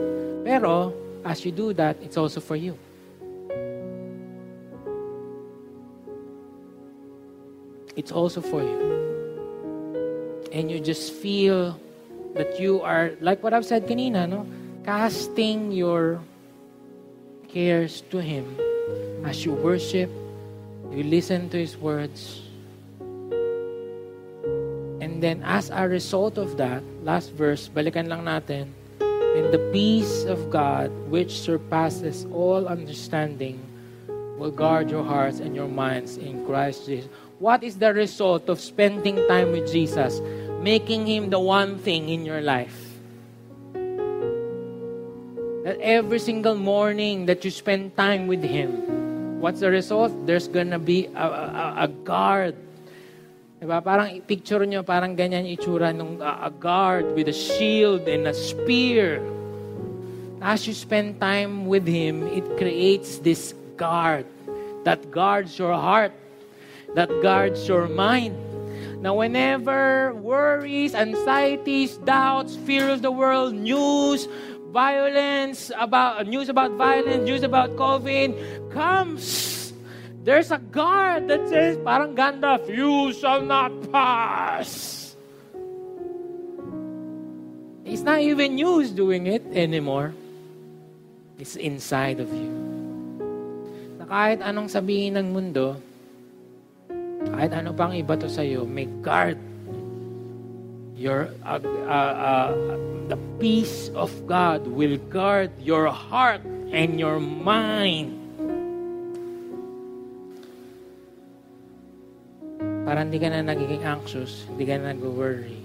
Pero, 0.47 0.95
as 1.27 1.45
you 1.45 1.51
do 1.51 1.75
that, 1.75 1.99
it's 1.99 2.17
also 2.17 2.39
for 2.39 2.55
you. 2.55 2.79
It's 7.99 8.13
also 8.13 8.41
for 8.41 8.63
you. 8.63 8.79
And 10.55 10.71
you 10.71 10.79
just 10.79 11.13
feel 11.19 11.75
that 12.39 12.61
you 12.61 12.79
are, 12.83 13.11
like 13.21 13.43
what 13.43 13.53
I've 13.53 13.67
said 13.67 13.91
kanina, 13.91 14.31
no? 14.31 14.47
Casting 14.87 15.73
your 15.73 16.23
cares 17.49 18.03
to 18.11 18.19
Him 18.19 18.45
as 19.25 19.45
you 19.45 19.53
worship, 19.53 20.11
you 20.91 21.03
listen 21.03 21.49
to 21.51 21.59
His 21.59 21.77
words. 21.77 22.43
And 25.03 25.23
then 25.23 25.43
as 25.43 25.71
a 25.71 25.89
result 25.89 26.39
of 26.39 26.57
that, 26.57 26.83
last 27.03 27.33
verse, 27.33 27.69
balikan 27.69 28.09
lang 28.09 28.25
natin, 28.25 28.71
and 29.01 29.53
the 29.53 29.61
peace 29.73 30.25
of 30.25 30.49
God, 30.51 30.89
which 31.11 31.41
surpasses 31.41 32.27
all 32.33 32.69
understanding, 32.69 33.61
will 34.39 34.53
guard 34.53 34.91
your 34.91 35.05
hearts 35.05 35.41
and 35.41 35.57
your 35.57 35.69
minds 35.69 36.17
in 36.17 36.45
Christ 36.47 36.87
Jesus. 36.87 37.11
What 37.39 37.65
is 37.65 37.77
the 37.77 37.93
result 37.93 38.49
of 38.49 38.61
spending 38.61 39.17
time 39.29 39.53
with 39.53 39.71
Jesus? 39.71 40.21
Making 40.63 41.07
Him 41.07 41.31
the 41.31 41.41
one 41.41 41.77
thing 41.79 42.09
in 42.09 42.25
your 42.25 42.41
life. 42.41 42.86
That 45.67 45.83
every 45.83 46.23
single 46.23 46.55
morning 46.55 47.27
that 47.27 47.43
you 47.43 47.51
spend 47.51 47.91
time 47.99 48.31
with 48.31 48.39
Him, 48.39 48.71
what's 49.43 49.59
the 49.59 49.67
result? 49.67 50.15
There's 50.23 50.47
gonna 50.47 50.79
be 50.79 51.11
a, 51.11 51.27
a, 51.27 51.75
a 51.83 51.89
guard. 52.07 52.55
Diba? 53.59 53.83
Parang 53.83 54.23
picture 54.23 54.63
nyo, 54.63 54.87
parang 54.87 55.19
ganyan 55.19 55.43
itsura 55.43 55.91
ng 55.91 56.23
uh, 56.23 56.47
a 56.47 56.55
guard 56.55 57.11
with 57.19 57.27
a 57.27 57.35
shield 57.35 58.07
and 58.07 58.31
a 58.31 58.35
spear. 58.35 59.19
As 60.39 60.71
you 60.71 60.73
spend 60.73 61.19
time 61.19 61.67
with 61.67 61.83
Him, 61.83 62.31
it 62.31 62.47
creates 62.63 63.19
this 63.19 63.51
guard 63.75 64.23
that 64.87 65.11
guards 65.11 65.59
your 65.59 65.75
heart, 65.75 66.15
that 66.95 67.11
guards 67.27 67.67
your 67.67 67.91
mind. 67.91 68.39
Now, 69.03 69.19
whenever 69.19 70.15
worries, 70.15 70.95
anxieties, 70.95 71.99
doubts, 72.07 72.55
fear 72.55 72.89
of 72.89 73.03
the 73.03 73.11
world, 73.11 73.53
news, 73.53 74.31
violence, 74.77 75.73
about 75.73 76.29
news 76.29 76.53
about 76.53 76.77
violence, 76.77 77.25
news 77.25 77.41
about 77.41 77.73
COVID 77.81 78.37
comes, 78.69 79.73
there's 80.21 80.53
a 80.53 80.61
guard 80.61 81.33
that 81.33 81.49
says, 81.49 81.81
parang 81.81 82.13
Gandalf, 82.13 82.69
you 82.69 83.17
shall 83.17 83.41
not 83.41 83.73
pass. 83.89 85.17
It's 87.89 88.05
not 88.05 88.21
even 88.21 88.61
news 88.61 88.93
doing 88.93 89.33
it 89.33 89.49
anymore. 89.57 90.13
It's 91.41 91.57
inside 91.57 92.21
of 92.21 92.29
you. 92.29 92.53
Na 93.97 94.05
kahit 94.05 94.45
anong 94.45 94.69
sabihin 94.69 95.17
ng 95.17 95.33
mundo, 95.33 95.81
kahit 97.33 97.57
ano 97.57 97.73
pang 97.73 97.97
iba 97.97 98.13
to 98.21 98.29
sa'yo, 98.29 98.69
may 98.69 98.85
guard 99.01 99.41
your 100.97 101.29
uh, 101.45 101.61
uh, 101.61 101.93
uh, 101.93 102.51
the 103.13 103.21
peace 103.39 103.93
of 103.93 104.11
God 104.27 104.67
will 104.67 104.97
guard 105.13 105.53
your 105.61 105.93
heart 105.93 106.41
and 106.73 106.99
your 106.99 107.21
mind. 107.21 108.17
Para 112.89 113.05
hindi 113.05 113.21
ka 113.21 113.29
na 113.29 113.45
nagiging 113.45 113.85
anxious, 113.85 114.49
hindi 114.49 114.65
ka 114.65 114.81
na 114.81 114.97
nag-worry. 114.97 115.61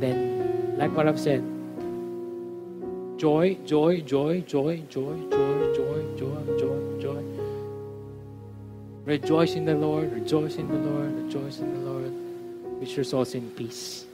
then, 0.00 0.72
like 0.80 0.88
what 0.96 1.04
I've 1.04 1.20
said, 1.20 1.44
joy, 3.20 3.60
joy, 3.68 4.00
joy, 4.00 4.40
joy, 4.48 4.80
joy, 4.88 5.20
joy, 5.28 5.58
joy, 5.76 6.00
joy, 6.16 6.42
joy, 6.56 6.80
joy. 7.04 7.22
Rejoice 9.04 9.60
in 9.60 9.68
the 9.68 9.76
Lord, 9.76 10.08
rejoice 10.16 10.56
in 10.56 10.72
the 10.72 10.80
Lord, 10.80 11.12
rejoice 11.28 11.60
in 11.60 11.68
the 11.68 11.80
Lord 11.84 12.29
which 12.80 12.96
results 12.96 13.36
in 13.36 13.52
peace. 13.52 14.08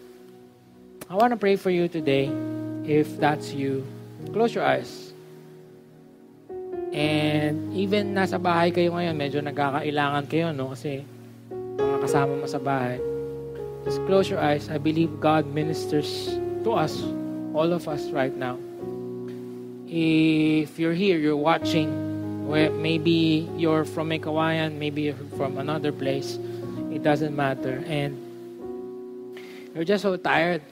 I 1.07 1.15
want 1.15 1.31
to 1.31 1.39
pray 1.39 1.55
for 1.55 1.71
you 1.71 1.87
today. 1.87 2.27
If 2.83 3.19
that's 3.23 3.55
you, 3.55 3.87
close 4.35 4.55
your 4.55 4.67
eyes. 4.67 5.15
And 6.91 7.71
even 7.75 8.15
nasa 8.15 8.43
bahay 8.43 8.75
kayo 8.75 8.91
ngayon, 8.99 9.15
medyo 9.15 9.39
nagkakailangan 9.39 10.27
kayo, 10.27 10.51
no? 10.51 10.75
Kasi 10.75 11.07
mga 11.79 12.27
mo 12.27 12.47
sa 12.47 12.59
bahay. 12.59 12.99
Just 13.87 14.03
close 14.11 14.27
your 14.27 14.43
eyes. 14.43 14.67
I 14.67 14.83
believe 14.83 15.23
God 15.23 15.47
ministers 15.47 16.35
to 16.67 16.75
us, 16.75 16.99
all 17.55 17.71
of 17.71 17.87
us 17.87 18.11
right 18.11 18.35
now. 18.35 18.59
If 19.87 20.79
you're 20.83 20.99
here, 20.99 21.23
you're 21.23 21.39
watching, 21.39 21.87
where 22.51 22.71
maybe 22.75 23.47
you're 23.55 23.87
from 23.87 24.11
Mekawayan, 24.11 24.79
maybe 24.83 25.03
you're 25.11 25.23
from 25.39 25.59
another 25.59 25.93
place, 25.95 26.39
it 26.91 27.07
doesn't 27.07 27.35
matter. 27.35 27.87
And 27.87 28.19
You're 29.77 29.85
just 29.85 30.09
so 30.09 30.17
tired. 30.17 30.65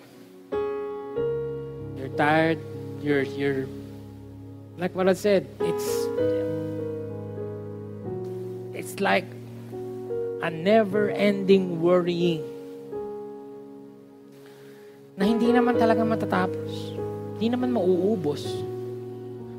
You're 1.92 2.08
tired. 2.16 2.56
You're 3.04 3.28
you're 3.36 3.68
like 4.80 4.96
what 4.96 5.12
I 5.12 5.12
said. 5.12 5.44
It's 5.60 6.08
it's 8.72 9.04
like 9.04 9.28
a 10.40 10.48
never-ending 10.48 11.84
worrying 11.84 12.48
na 15.20 15.28
hindi 15.28 15.52
naman 15.52 15.76
talaga 15.76 16.00
matatapos. 16.00 16.96
Hindi 17.36 17.52
naman 17.52 17.76
mauubos. 17.76 18.48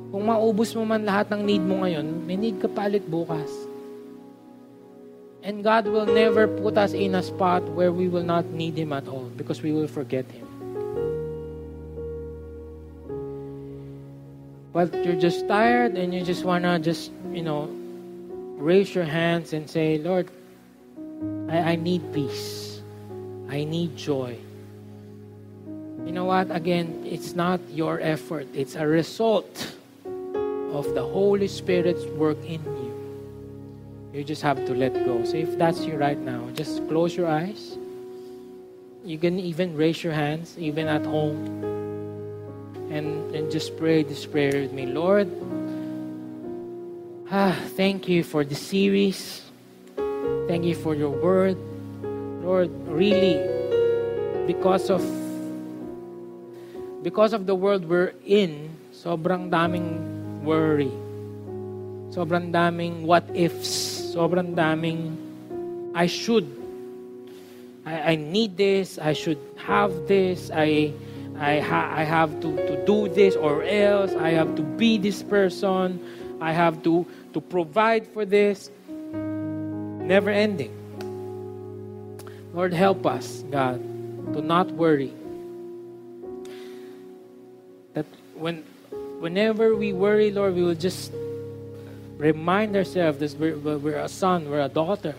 Kung 0.09 0.25
maubos 0.25 0.73
mo 0.73 0.89
man 0.89 1.05
lahat 1.05 1.29
ng 1.37 1.45
need 1.45 1.61
mo 1.61 1.85
ngayon, 1.85 2.25
may 2.25 2.33
need 2.33 2.57
ka 2.57 2.65
palit 2.65 3.05
bukas. 3.05 3.53
And 5.45 5.63
God 5.63 5.85
will 5.85 6.07
never 6.07 6.47
put 6.47 6.75
us 6.75 6.93
in 6.93 7.13
a 7.13 7.21
spot 7.21 7.61
where 7.77 7.91
we 7.91 8.07
will 8.09 8.23
not 8.23 8.45
need 8.45 8.75
Him 8.75 8.91
at 8.91 9.07
all 9.07 9.29
because 9.37 9.61
we 9.61 9.71
will 9.71 9.87
forget 9.87 10.25
Him. 10.25 10.49
But 14.73 15.05
you're 15.05 15.21
just 15.21 15.47
tired 15.47 15.93
and 15.93 16.15
you 16.15 16.25
just 16.25 16.43
want 16.43 16.63
to 16.65 16.79
just, 16.79 17.11
you 17.31 17.43
know, 17.43 17.69
raise 18.57 18.95
your 18.95 19.05
hands 19.05 19.53
and 19.53 19.69
say, 19.69 19.99
Lord, 19.99 20.31
I, 21.47 21.57
I 21.57 21.75
need 21.75 22.01
peace. 22.11 22.81
I 23.47 23.65
need 23.65 23.95
joy. 23.95 24.35
You 26.07 26.11
know 26.11 26.25
what? 26.25 26.49
Again, 26.49 27.05
it's 27.05 27.35
not 27.35 27.61
your 27.69 28.01
effort. 28.01 28.47
It's 28.55 28.73
a 28.73 28.87
result 28.87 29.77
of 30.73 30.91
the 30.95 31.05
Holy 31.05 31.47
Spirit's 31.47 32.03
work 32.17 32.43
in 32.45 32.65
you. 34.15 34.23
Just 34.23 34.41
have 34.41 34.63
to 34.65 34.73
let 34.73 34.93
go. 35.05 35.23
So 35.25 35.35
if 35.35 35.57
that's 35.57 35.83
you 35.83 35.97
right 35.99 36.17
now, 36.17 36.47
just 36.55 36.87
close 36.87 37.15
your 37.15 37.27
eyes. 37.27 37.77
You 39.03 39.19
can 39.19 39.37
even 39.37 39.75
raise 39.75 40.03
your 40.03 40.13
hands, 40.13 40.55
even 40.57 40.87
at 40.87 41.05
home. 41.05 41.35
And, 42.89 43.35
and 43.35 43.51
just 43.51 43.77
pray 43.77 44.03
this 44.03 44.25
prayer 44.25 44.61
with 44.61 44.71
me. 44.71 44.85
Lord, 44.87 45.27
ah, 47.29 47.59
thank 47.75 48.07
you 48.07 48.23
for 48.23 48.45
the 48.45 48.55
series. 48.55 49.43
Thank 50.47 50.63
you 50.63 50.75
for 50.75 50.95
your 50.95 51.11
word. 51.11 51.57
Lord, 52.41 52.71
really, 52.87 53.41
because 54.47 54.89
of 54.89 55.03
because 57.03 57.33
of 57.33 57.45
the 57.45 57.53
world 57.53 57.85
we're 57.85 58.13
in, 58.25 58.69
sobrang 58.93 59.49
daming 59.49 60.41
worry. 60.41 60.89
Sobrang 62.09 62.49
daming 62.49 63.05
what 63.05 63.25
ifs 63.33 63.94
sobrang 64.15 64.55
daming 64.55 65.11
I 65.95 66.07
should. 66.07 66.47
I, 67.85 68.11
I 68.11 68.15
need 68.15 68.57
this. 68.57 68.99
I 68.99 69.13
should 69.13 69.39
have 69.55 70.07
this. 70.07 70.51
I 70.51 70.91
I 71.39 71.59
ha- 71.59 71.91
I 71.91 72.03
have 72.03 72.39
to, 72.41 72.55
to 72.55 72.85
do 72.85 73.07
this 73.07 73.35
or 73.35 73.63
else 73.63 74.15
I 74.15 74.31
have 74.31 74.55
to 74.55 74.61
be 74.63 74.97
this 74.97 75.23
person. 75.23 75.99
I 76.39 76.51
have 76.51 76.83
to, 76.83 77.05
to 77.33 77.41
provide 77.41 78.07
for 78.07 78.23
this. 78.23 78.71
Never 79.11 80.29
ending. 80.29 80.71
Lord, 82.53 82.73
help 82.73 83.05
us, 83.05 83.43
God, 83.51 83.83
to 84.33 84.41
not 84.41 84.71
worry. 84.71 85.11
That 87.93 88.05
when 88.35 88.63
whenever 89.19 89.75
we 89.75 89.91
worry, 89.91 90.31
Lord, 90.31 90.55
we 90.55 90.63
will 90.63 90.75
just 90.75 91.11
remind 92.17 92.75
ourselves 92.75 93.19
that 93.19 93.39
we're, 93.39 93.77
we're 93.77 93.99
a 93.99 94.09
son, 94.09 94.49
we're 94.49 94.61
a 94.61 94.69
daughter. 94.69 95.15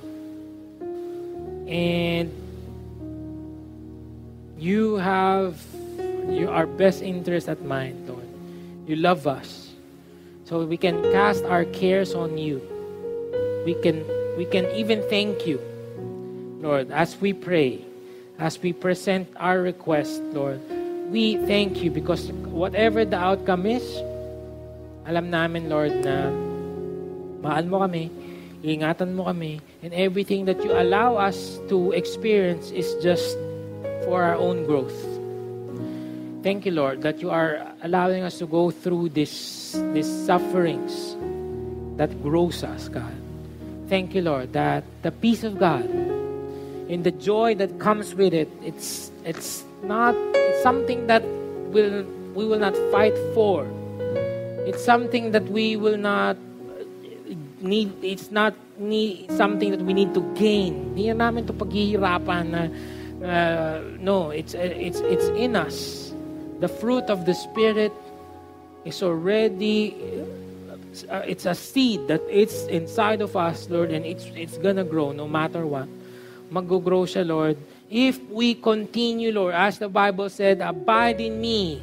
And 1.69 2.33
you 4.59 4.97
have 4.97 5.61
you, 6.29 6.51
our 6.51 6.67
best 6.67 7.03
interest 7.03 7.49
at 7.49 7.63
mind, 7.63 8.09
Lord. 8.09 8.27
You 8.87 8.97
love 8.97 9.27
us. 9.27 9.71
So 10.45 10.65
we 10.65 10.77
can 10.77 11.03
cast 11.13 11.45
our 11.45 11.65
cares 11.65 12.15
on 12.15 12.39
you. 12.39 12.63
We 13.65 13.75
can 13.75 14.05
we 14.37 14.45
can 14.45 14.71
even 14.77 15.03
thank 15.09 15.47
you, 15.47 15.61
Lord, 16.61 16.91
as 16.91 17.19
we 17.21 17.33
pray, 17.33 17.83
as 18.39 18.61
we 18.63 18.73
present 18.73 19.29
our 19.37 19.61
request, 19.61 20.23
Lord. 20.31 20.61
We 21.11 21.37
thank 21.47 21.83
you 21.83 21.91
because 21.91 22.31
whatever 22.47 23.05
the 23.05 23.19
outcome 23.19 23.67
is, 23.67 23.83
alam 25.07 25.31
namin, 25.31 25.69
Lord, 25.69 25.95
na 26.05 26.31
mahal 27.43 27.64
mo 27.66 27.80
kami, 27.80 28.11
ingatan 28.62 29.14
mo 29.14 29.24
kami, 29.26 29.61
and 29.82 29.93
everything 29.95 30.45
that 30.47 30.62
you 30.64 30.72
allow 30.72 31.16
us 31.16 31.61
to 31.68 31.93
experience 31.93 32.70
is 32.70 32.95
just 33.03 33.37
for 34.05 34.22
our 34.22 34.37
own 34.37 34.64
growth. 34.64 34.97
Thank 36.43 36.64
you, 36.64 36.72
Lord, 36.72 37.03
that 37.03 37.18
you 37.20 37.30
are 37.30 37.59
allowing 37.82 38.22
us 38.22 38.39
to 38.39 38.47
go 38.47 38.70
through 38.70 39.11
this, 39.11 39.74
these 39.93 40.07
sufferings 40.07 41.16
that 41.97 42.11
grows 42.22 42.62
us, 42.62 42.89
God. 42.89 43.14
Thank 43.89 44.14
you, 44.14 44.22
Lord, 44.22 44.53
that 44.53 44.84
the 45.03 45.11
peace 45.11 45.43
of 45.43 45.59
God 45.59 45.84
and 46.89 47.03
the 47.03 47.11
joy 47.11 47.55
that 47.57 47.78
comes 47.78 48.14
with 48.14 48.34
it, 48.34 48.51
it's 48.62 49.11
it's 49.24 49.64
not 49.82 50.14
it's 50.34 50.62
something 50.62 51.07
that 51.07 51.22
will 51.70 52.07
we 52.34 52.47
will 52.47 52.59
not 52.59 52.76
fight 52.91 53.14
for. 53.34 53.66
It's 54.66 54.84
something 54.84 55.30
that 55.32 55.47
we 55.51 55.76
will 55.76 55.99
not 55.99 56.37
need 57.61 57.93
it's 58.03 58.31
not 58.31 58.55
need 58.79 59.31
something 59.33 59.71
that 59.71 59.83
we 59.83 59.93
need 59.93 60.13
to 60.15 60.23
gain. 60.35 60.93
Hindi 60.93 61.09
na 61.13 61.29
namin 61.29 61.47
to 61.47 61.53
paghihirapan 61.53 62.45
na 62.53 62.63
uh, 63.25 63.81
no, 64.01 64.31
it's 64.31 64.55
it's 64.55 65.01
it's 65.01 65.29
in 65.37 65.57
us. 65.57 66.13
The 66.61 66.69
fruit 66.69 67.09
of 67.09 67.25
the 67.25 67.35
spirit 67.35 67.93
is 68.85 69.03
already 69.03 69.97
uh, 71.11 71.25
it's 71.27 71.45
a 71.47 71.55
seed 71.55 72.09
that 72.09 72.23
it's 72.29 72.65
inside 72.67 73.21
of 73.21 73.37
us, 73.37 73.69
Lord, 73.69 73.91
and 73.91 74.05
it's 74.05 74.27
it's 74.35 74.59
gonna 74.59 74.85
grow 74.85 75.13
no 75.13 75.29
matter 75.29 75.67
what. 75.67 75.89
Mag-grow 76.51 77.05
siya, 77.05 77.27
Lord. 77.27 77.57
If 77.91 78.23
we 78.31 78.55
continue, 78.55 79.33
Lord, 79.33 79.55
as 79.55 79.79
the 79.79 79.89
Bible 79.89 80.31
said, 80.31 80.61
abide 80.61 81.21
in 81.21 81.41
me. 81.41 81.83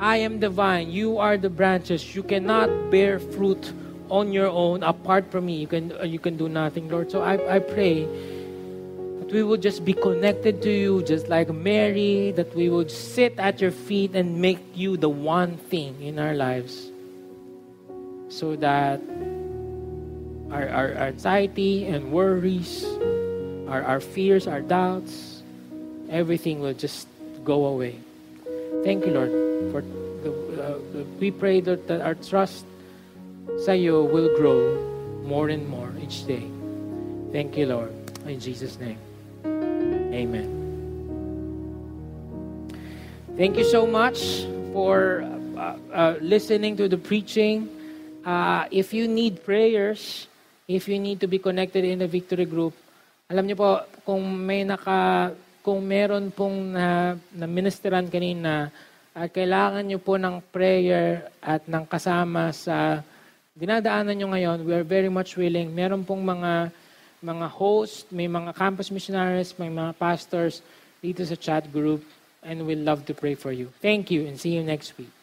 I 0.00 0.18
am 0.26 0.40
the 0.42 0.50
vine, 0.50 0.90
you 0.90 1.18
are 1.18 1.38
the 1.38 1.48
branches. 1.48 2.02
You 2.14 2.22
cannot 2.26 2.90
bear 2.90 3.22
fruit 3.22 3.72
on 4.10 4.32
your 4.32 4.48
own 4.48 4.82
apart 4.82 5.30
from 5.30 5.46
me. 5.46 5.56
You 5.56 5.66
can 5.66 5.92
uh, 5.92 6.04
you 6.04 6.18
can 6.18 6.36
do 6.36 6.48
nothing, 6.48 6.88
Lord. 6.88 7.10
So 7.10 7.22
I 7.22 7.56
I 7.56 7.58
pray 7.58 8.04
that 8.04 9.32
we 9.32 9.42
will 9.42 9.60
just 9.60 9.84
be 9.84 9.92
connected 9.92 10.62
to 10.62 10.70
you, 10.70 11.02
just 11.02 11.28
like 11.28 11.52
Mary. 11.52 12.32
That 12.32 12.54
we 12.54 12.68
would 12.68 12.90
sit 12.90 13.38
at 13.38 13.60
your 13.60 13.72
feet 13.72 14.14
and 14.14 14.40
make 14.40 14.60
you 14.74 14.96
the 14.96 15.08
one 15.08 15.56
thing 15.70 16.00
in 16.02 16.18
our 16.18 16.34
lives 16.34 16.90
so 18.34 18.56
that 18.56 19.00
our, 20.50 20.68
our, 20.68 20.90
anxiety 20.94 21.86
and 21.86 22.10
worries, 22.10 22.84
our, 23.68 23.82
our 23.82 24.00
fears, 24.00 24.46
our 24.46 24.60
doubts, 24.60 25.42
everything 26.10 26.58
will 26.58 26.74
just 26.74 27.06
go 27.44 27.66
away. 27.66 27.98
Thank 28.82 29.06
you, 29.06 29.12
Lord, 29.12 29.30
for 29.70 29.82
the, 30.22 30.30
uh, 30.58 31.04
we 31.20 31.30
pray 31.30 31.60
that, 31.60 31.86
that 31.86 32.00
our 32.00 32.14
trust 32.14 32.64
sa 33.60 33.72
iyo 33.72 34.04
will 34.04 34.32
grow 34.36 34.76
more 35.24 35.48
and 35.48 35.64
more 35.68 35.90
each 36.00 36.28
day. 36.28 36.44
Thank 37.32 37.56
you, 37.56 37.66
Lord. 37.66 37.92
In 38.24 38.38
Jesus' 38.38 38.78
name. 38.78 39.00
Amen. 40.14 40.48
Thank 43.34 43.58
you 43.58 43.66
so 43.66 43.82
much 43.82 44.46
for 44.70 45.26
uh, 45.58 45.76
uh, 45.90 46.14
listening 46.22 46.78
to 46.78 46.86
the 46.86 46.96
preaching. 46.96 47.66
Uh, 48.22 48.70
if 48.70 48.94
you 48.94 49.10
need 49.10 49.42
prayers, 49.42 50.30
if 50.70 50.86
you 50.86 51.02
need 51.02 51.18
to 51.20 51.26
be 51.26 51.42
connected 51.42 51.82
in 51.82 51.98
the 51.98 52.06
victory 52.06 52.46
group, 52.46 52.72
alam 53.26 53.50
niyo 53.50 53.58
po, 53.58 53.70
kung 54.06 54.22
may 54.22 54.62
naka, 54.62 55.34
kung 55.66 55.82
meron 55.82 56.30
pong 56.30 56.78
na, 56.78 57.18
na 57.34 57.46
ministeran 57.50 58.06
kanina, 58.06 58.70
at 59.14 59.34
kailangan 59.34 59.82
niyo 59.82 59.98
po 59.98 60.14
ng 60.14 60.38
prayer 60.54 61.26
at 61.42 61.66
ng 61.66 61.84
kasama 61.90 62.54
sa 62.54 63.02
dinadaanan 63.54 64.18
niyo 64.18 64.28
ngayon, 64.34 64.66
we 64.66 64.74
are 64.74 64.82
very 64.82 65.08
much 65.08 65.38
willing. 65.38 65.70
Meron 65.70 66.02
pong 66.02 66.26
mga 66.26 66.74
mga 67.24 67.46
host, 67.48 68.10
may 68.10 68.26
mga 68.26 68.52
campus 68.52 68.90
missionaries, 68.90 69.54
may 69.56 69.70
mga 69.70 69.96
pastors 69.96 70.60
dito 70.98 71.22
sa 71.22 71.38
chat 71.38 71.64
group, 71.70 72.02
and 72.42 72.60
we'd 72.66 72.82
love 72.82 73.06
to 73.06 73.14
pray 73.14 73.38
for 73.38 73.54
you. 73.54 73.70
Thank 73.78 74.10
you, 74.10 74.26
and 74.26 74.36
see 74.36 74.58
you 74.58 74.66
next 74.66 74.98
week. 74.98 75.13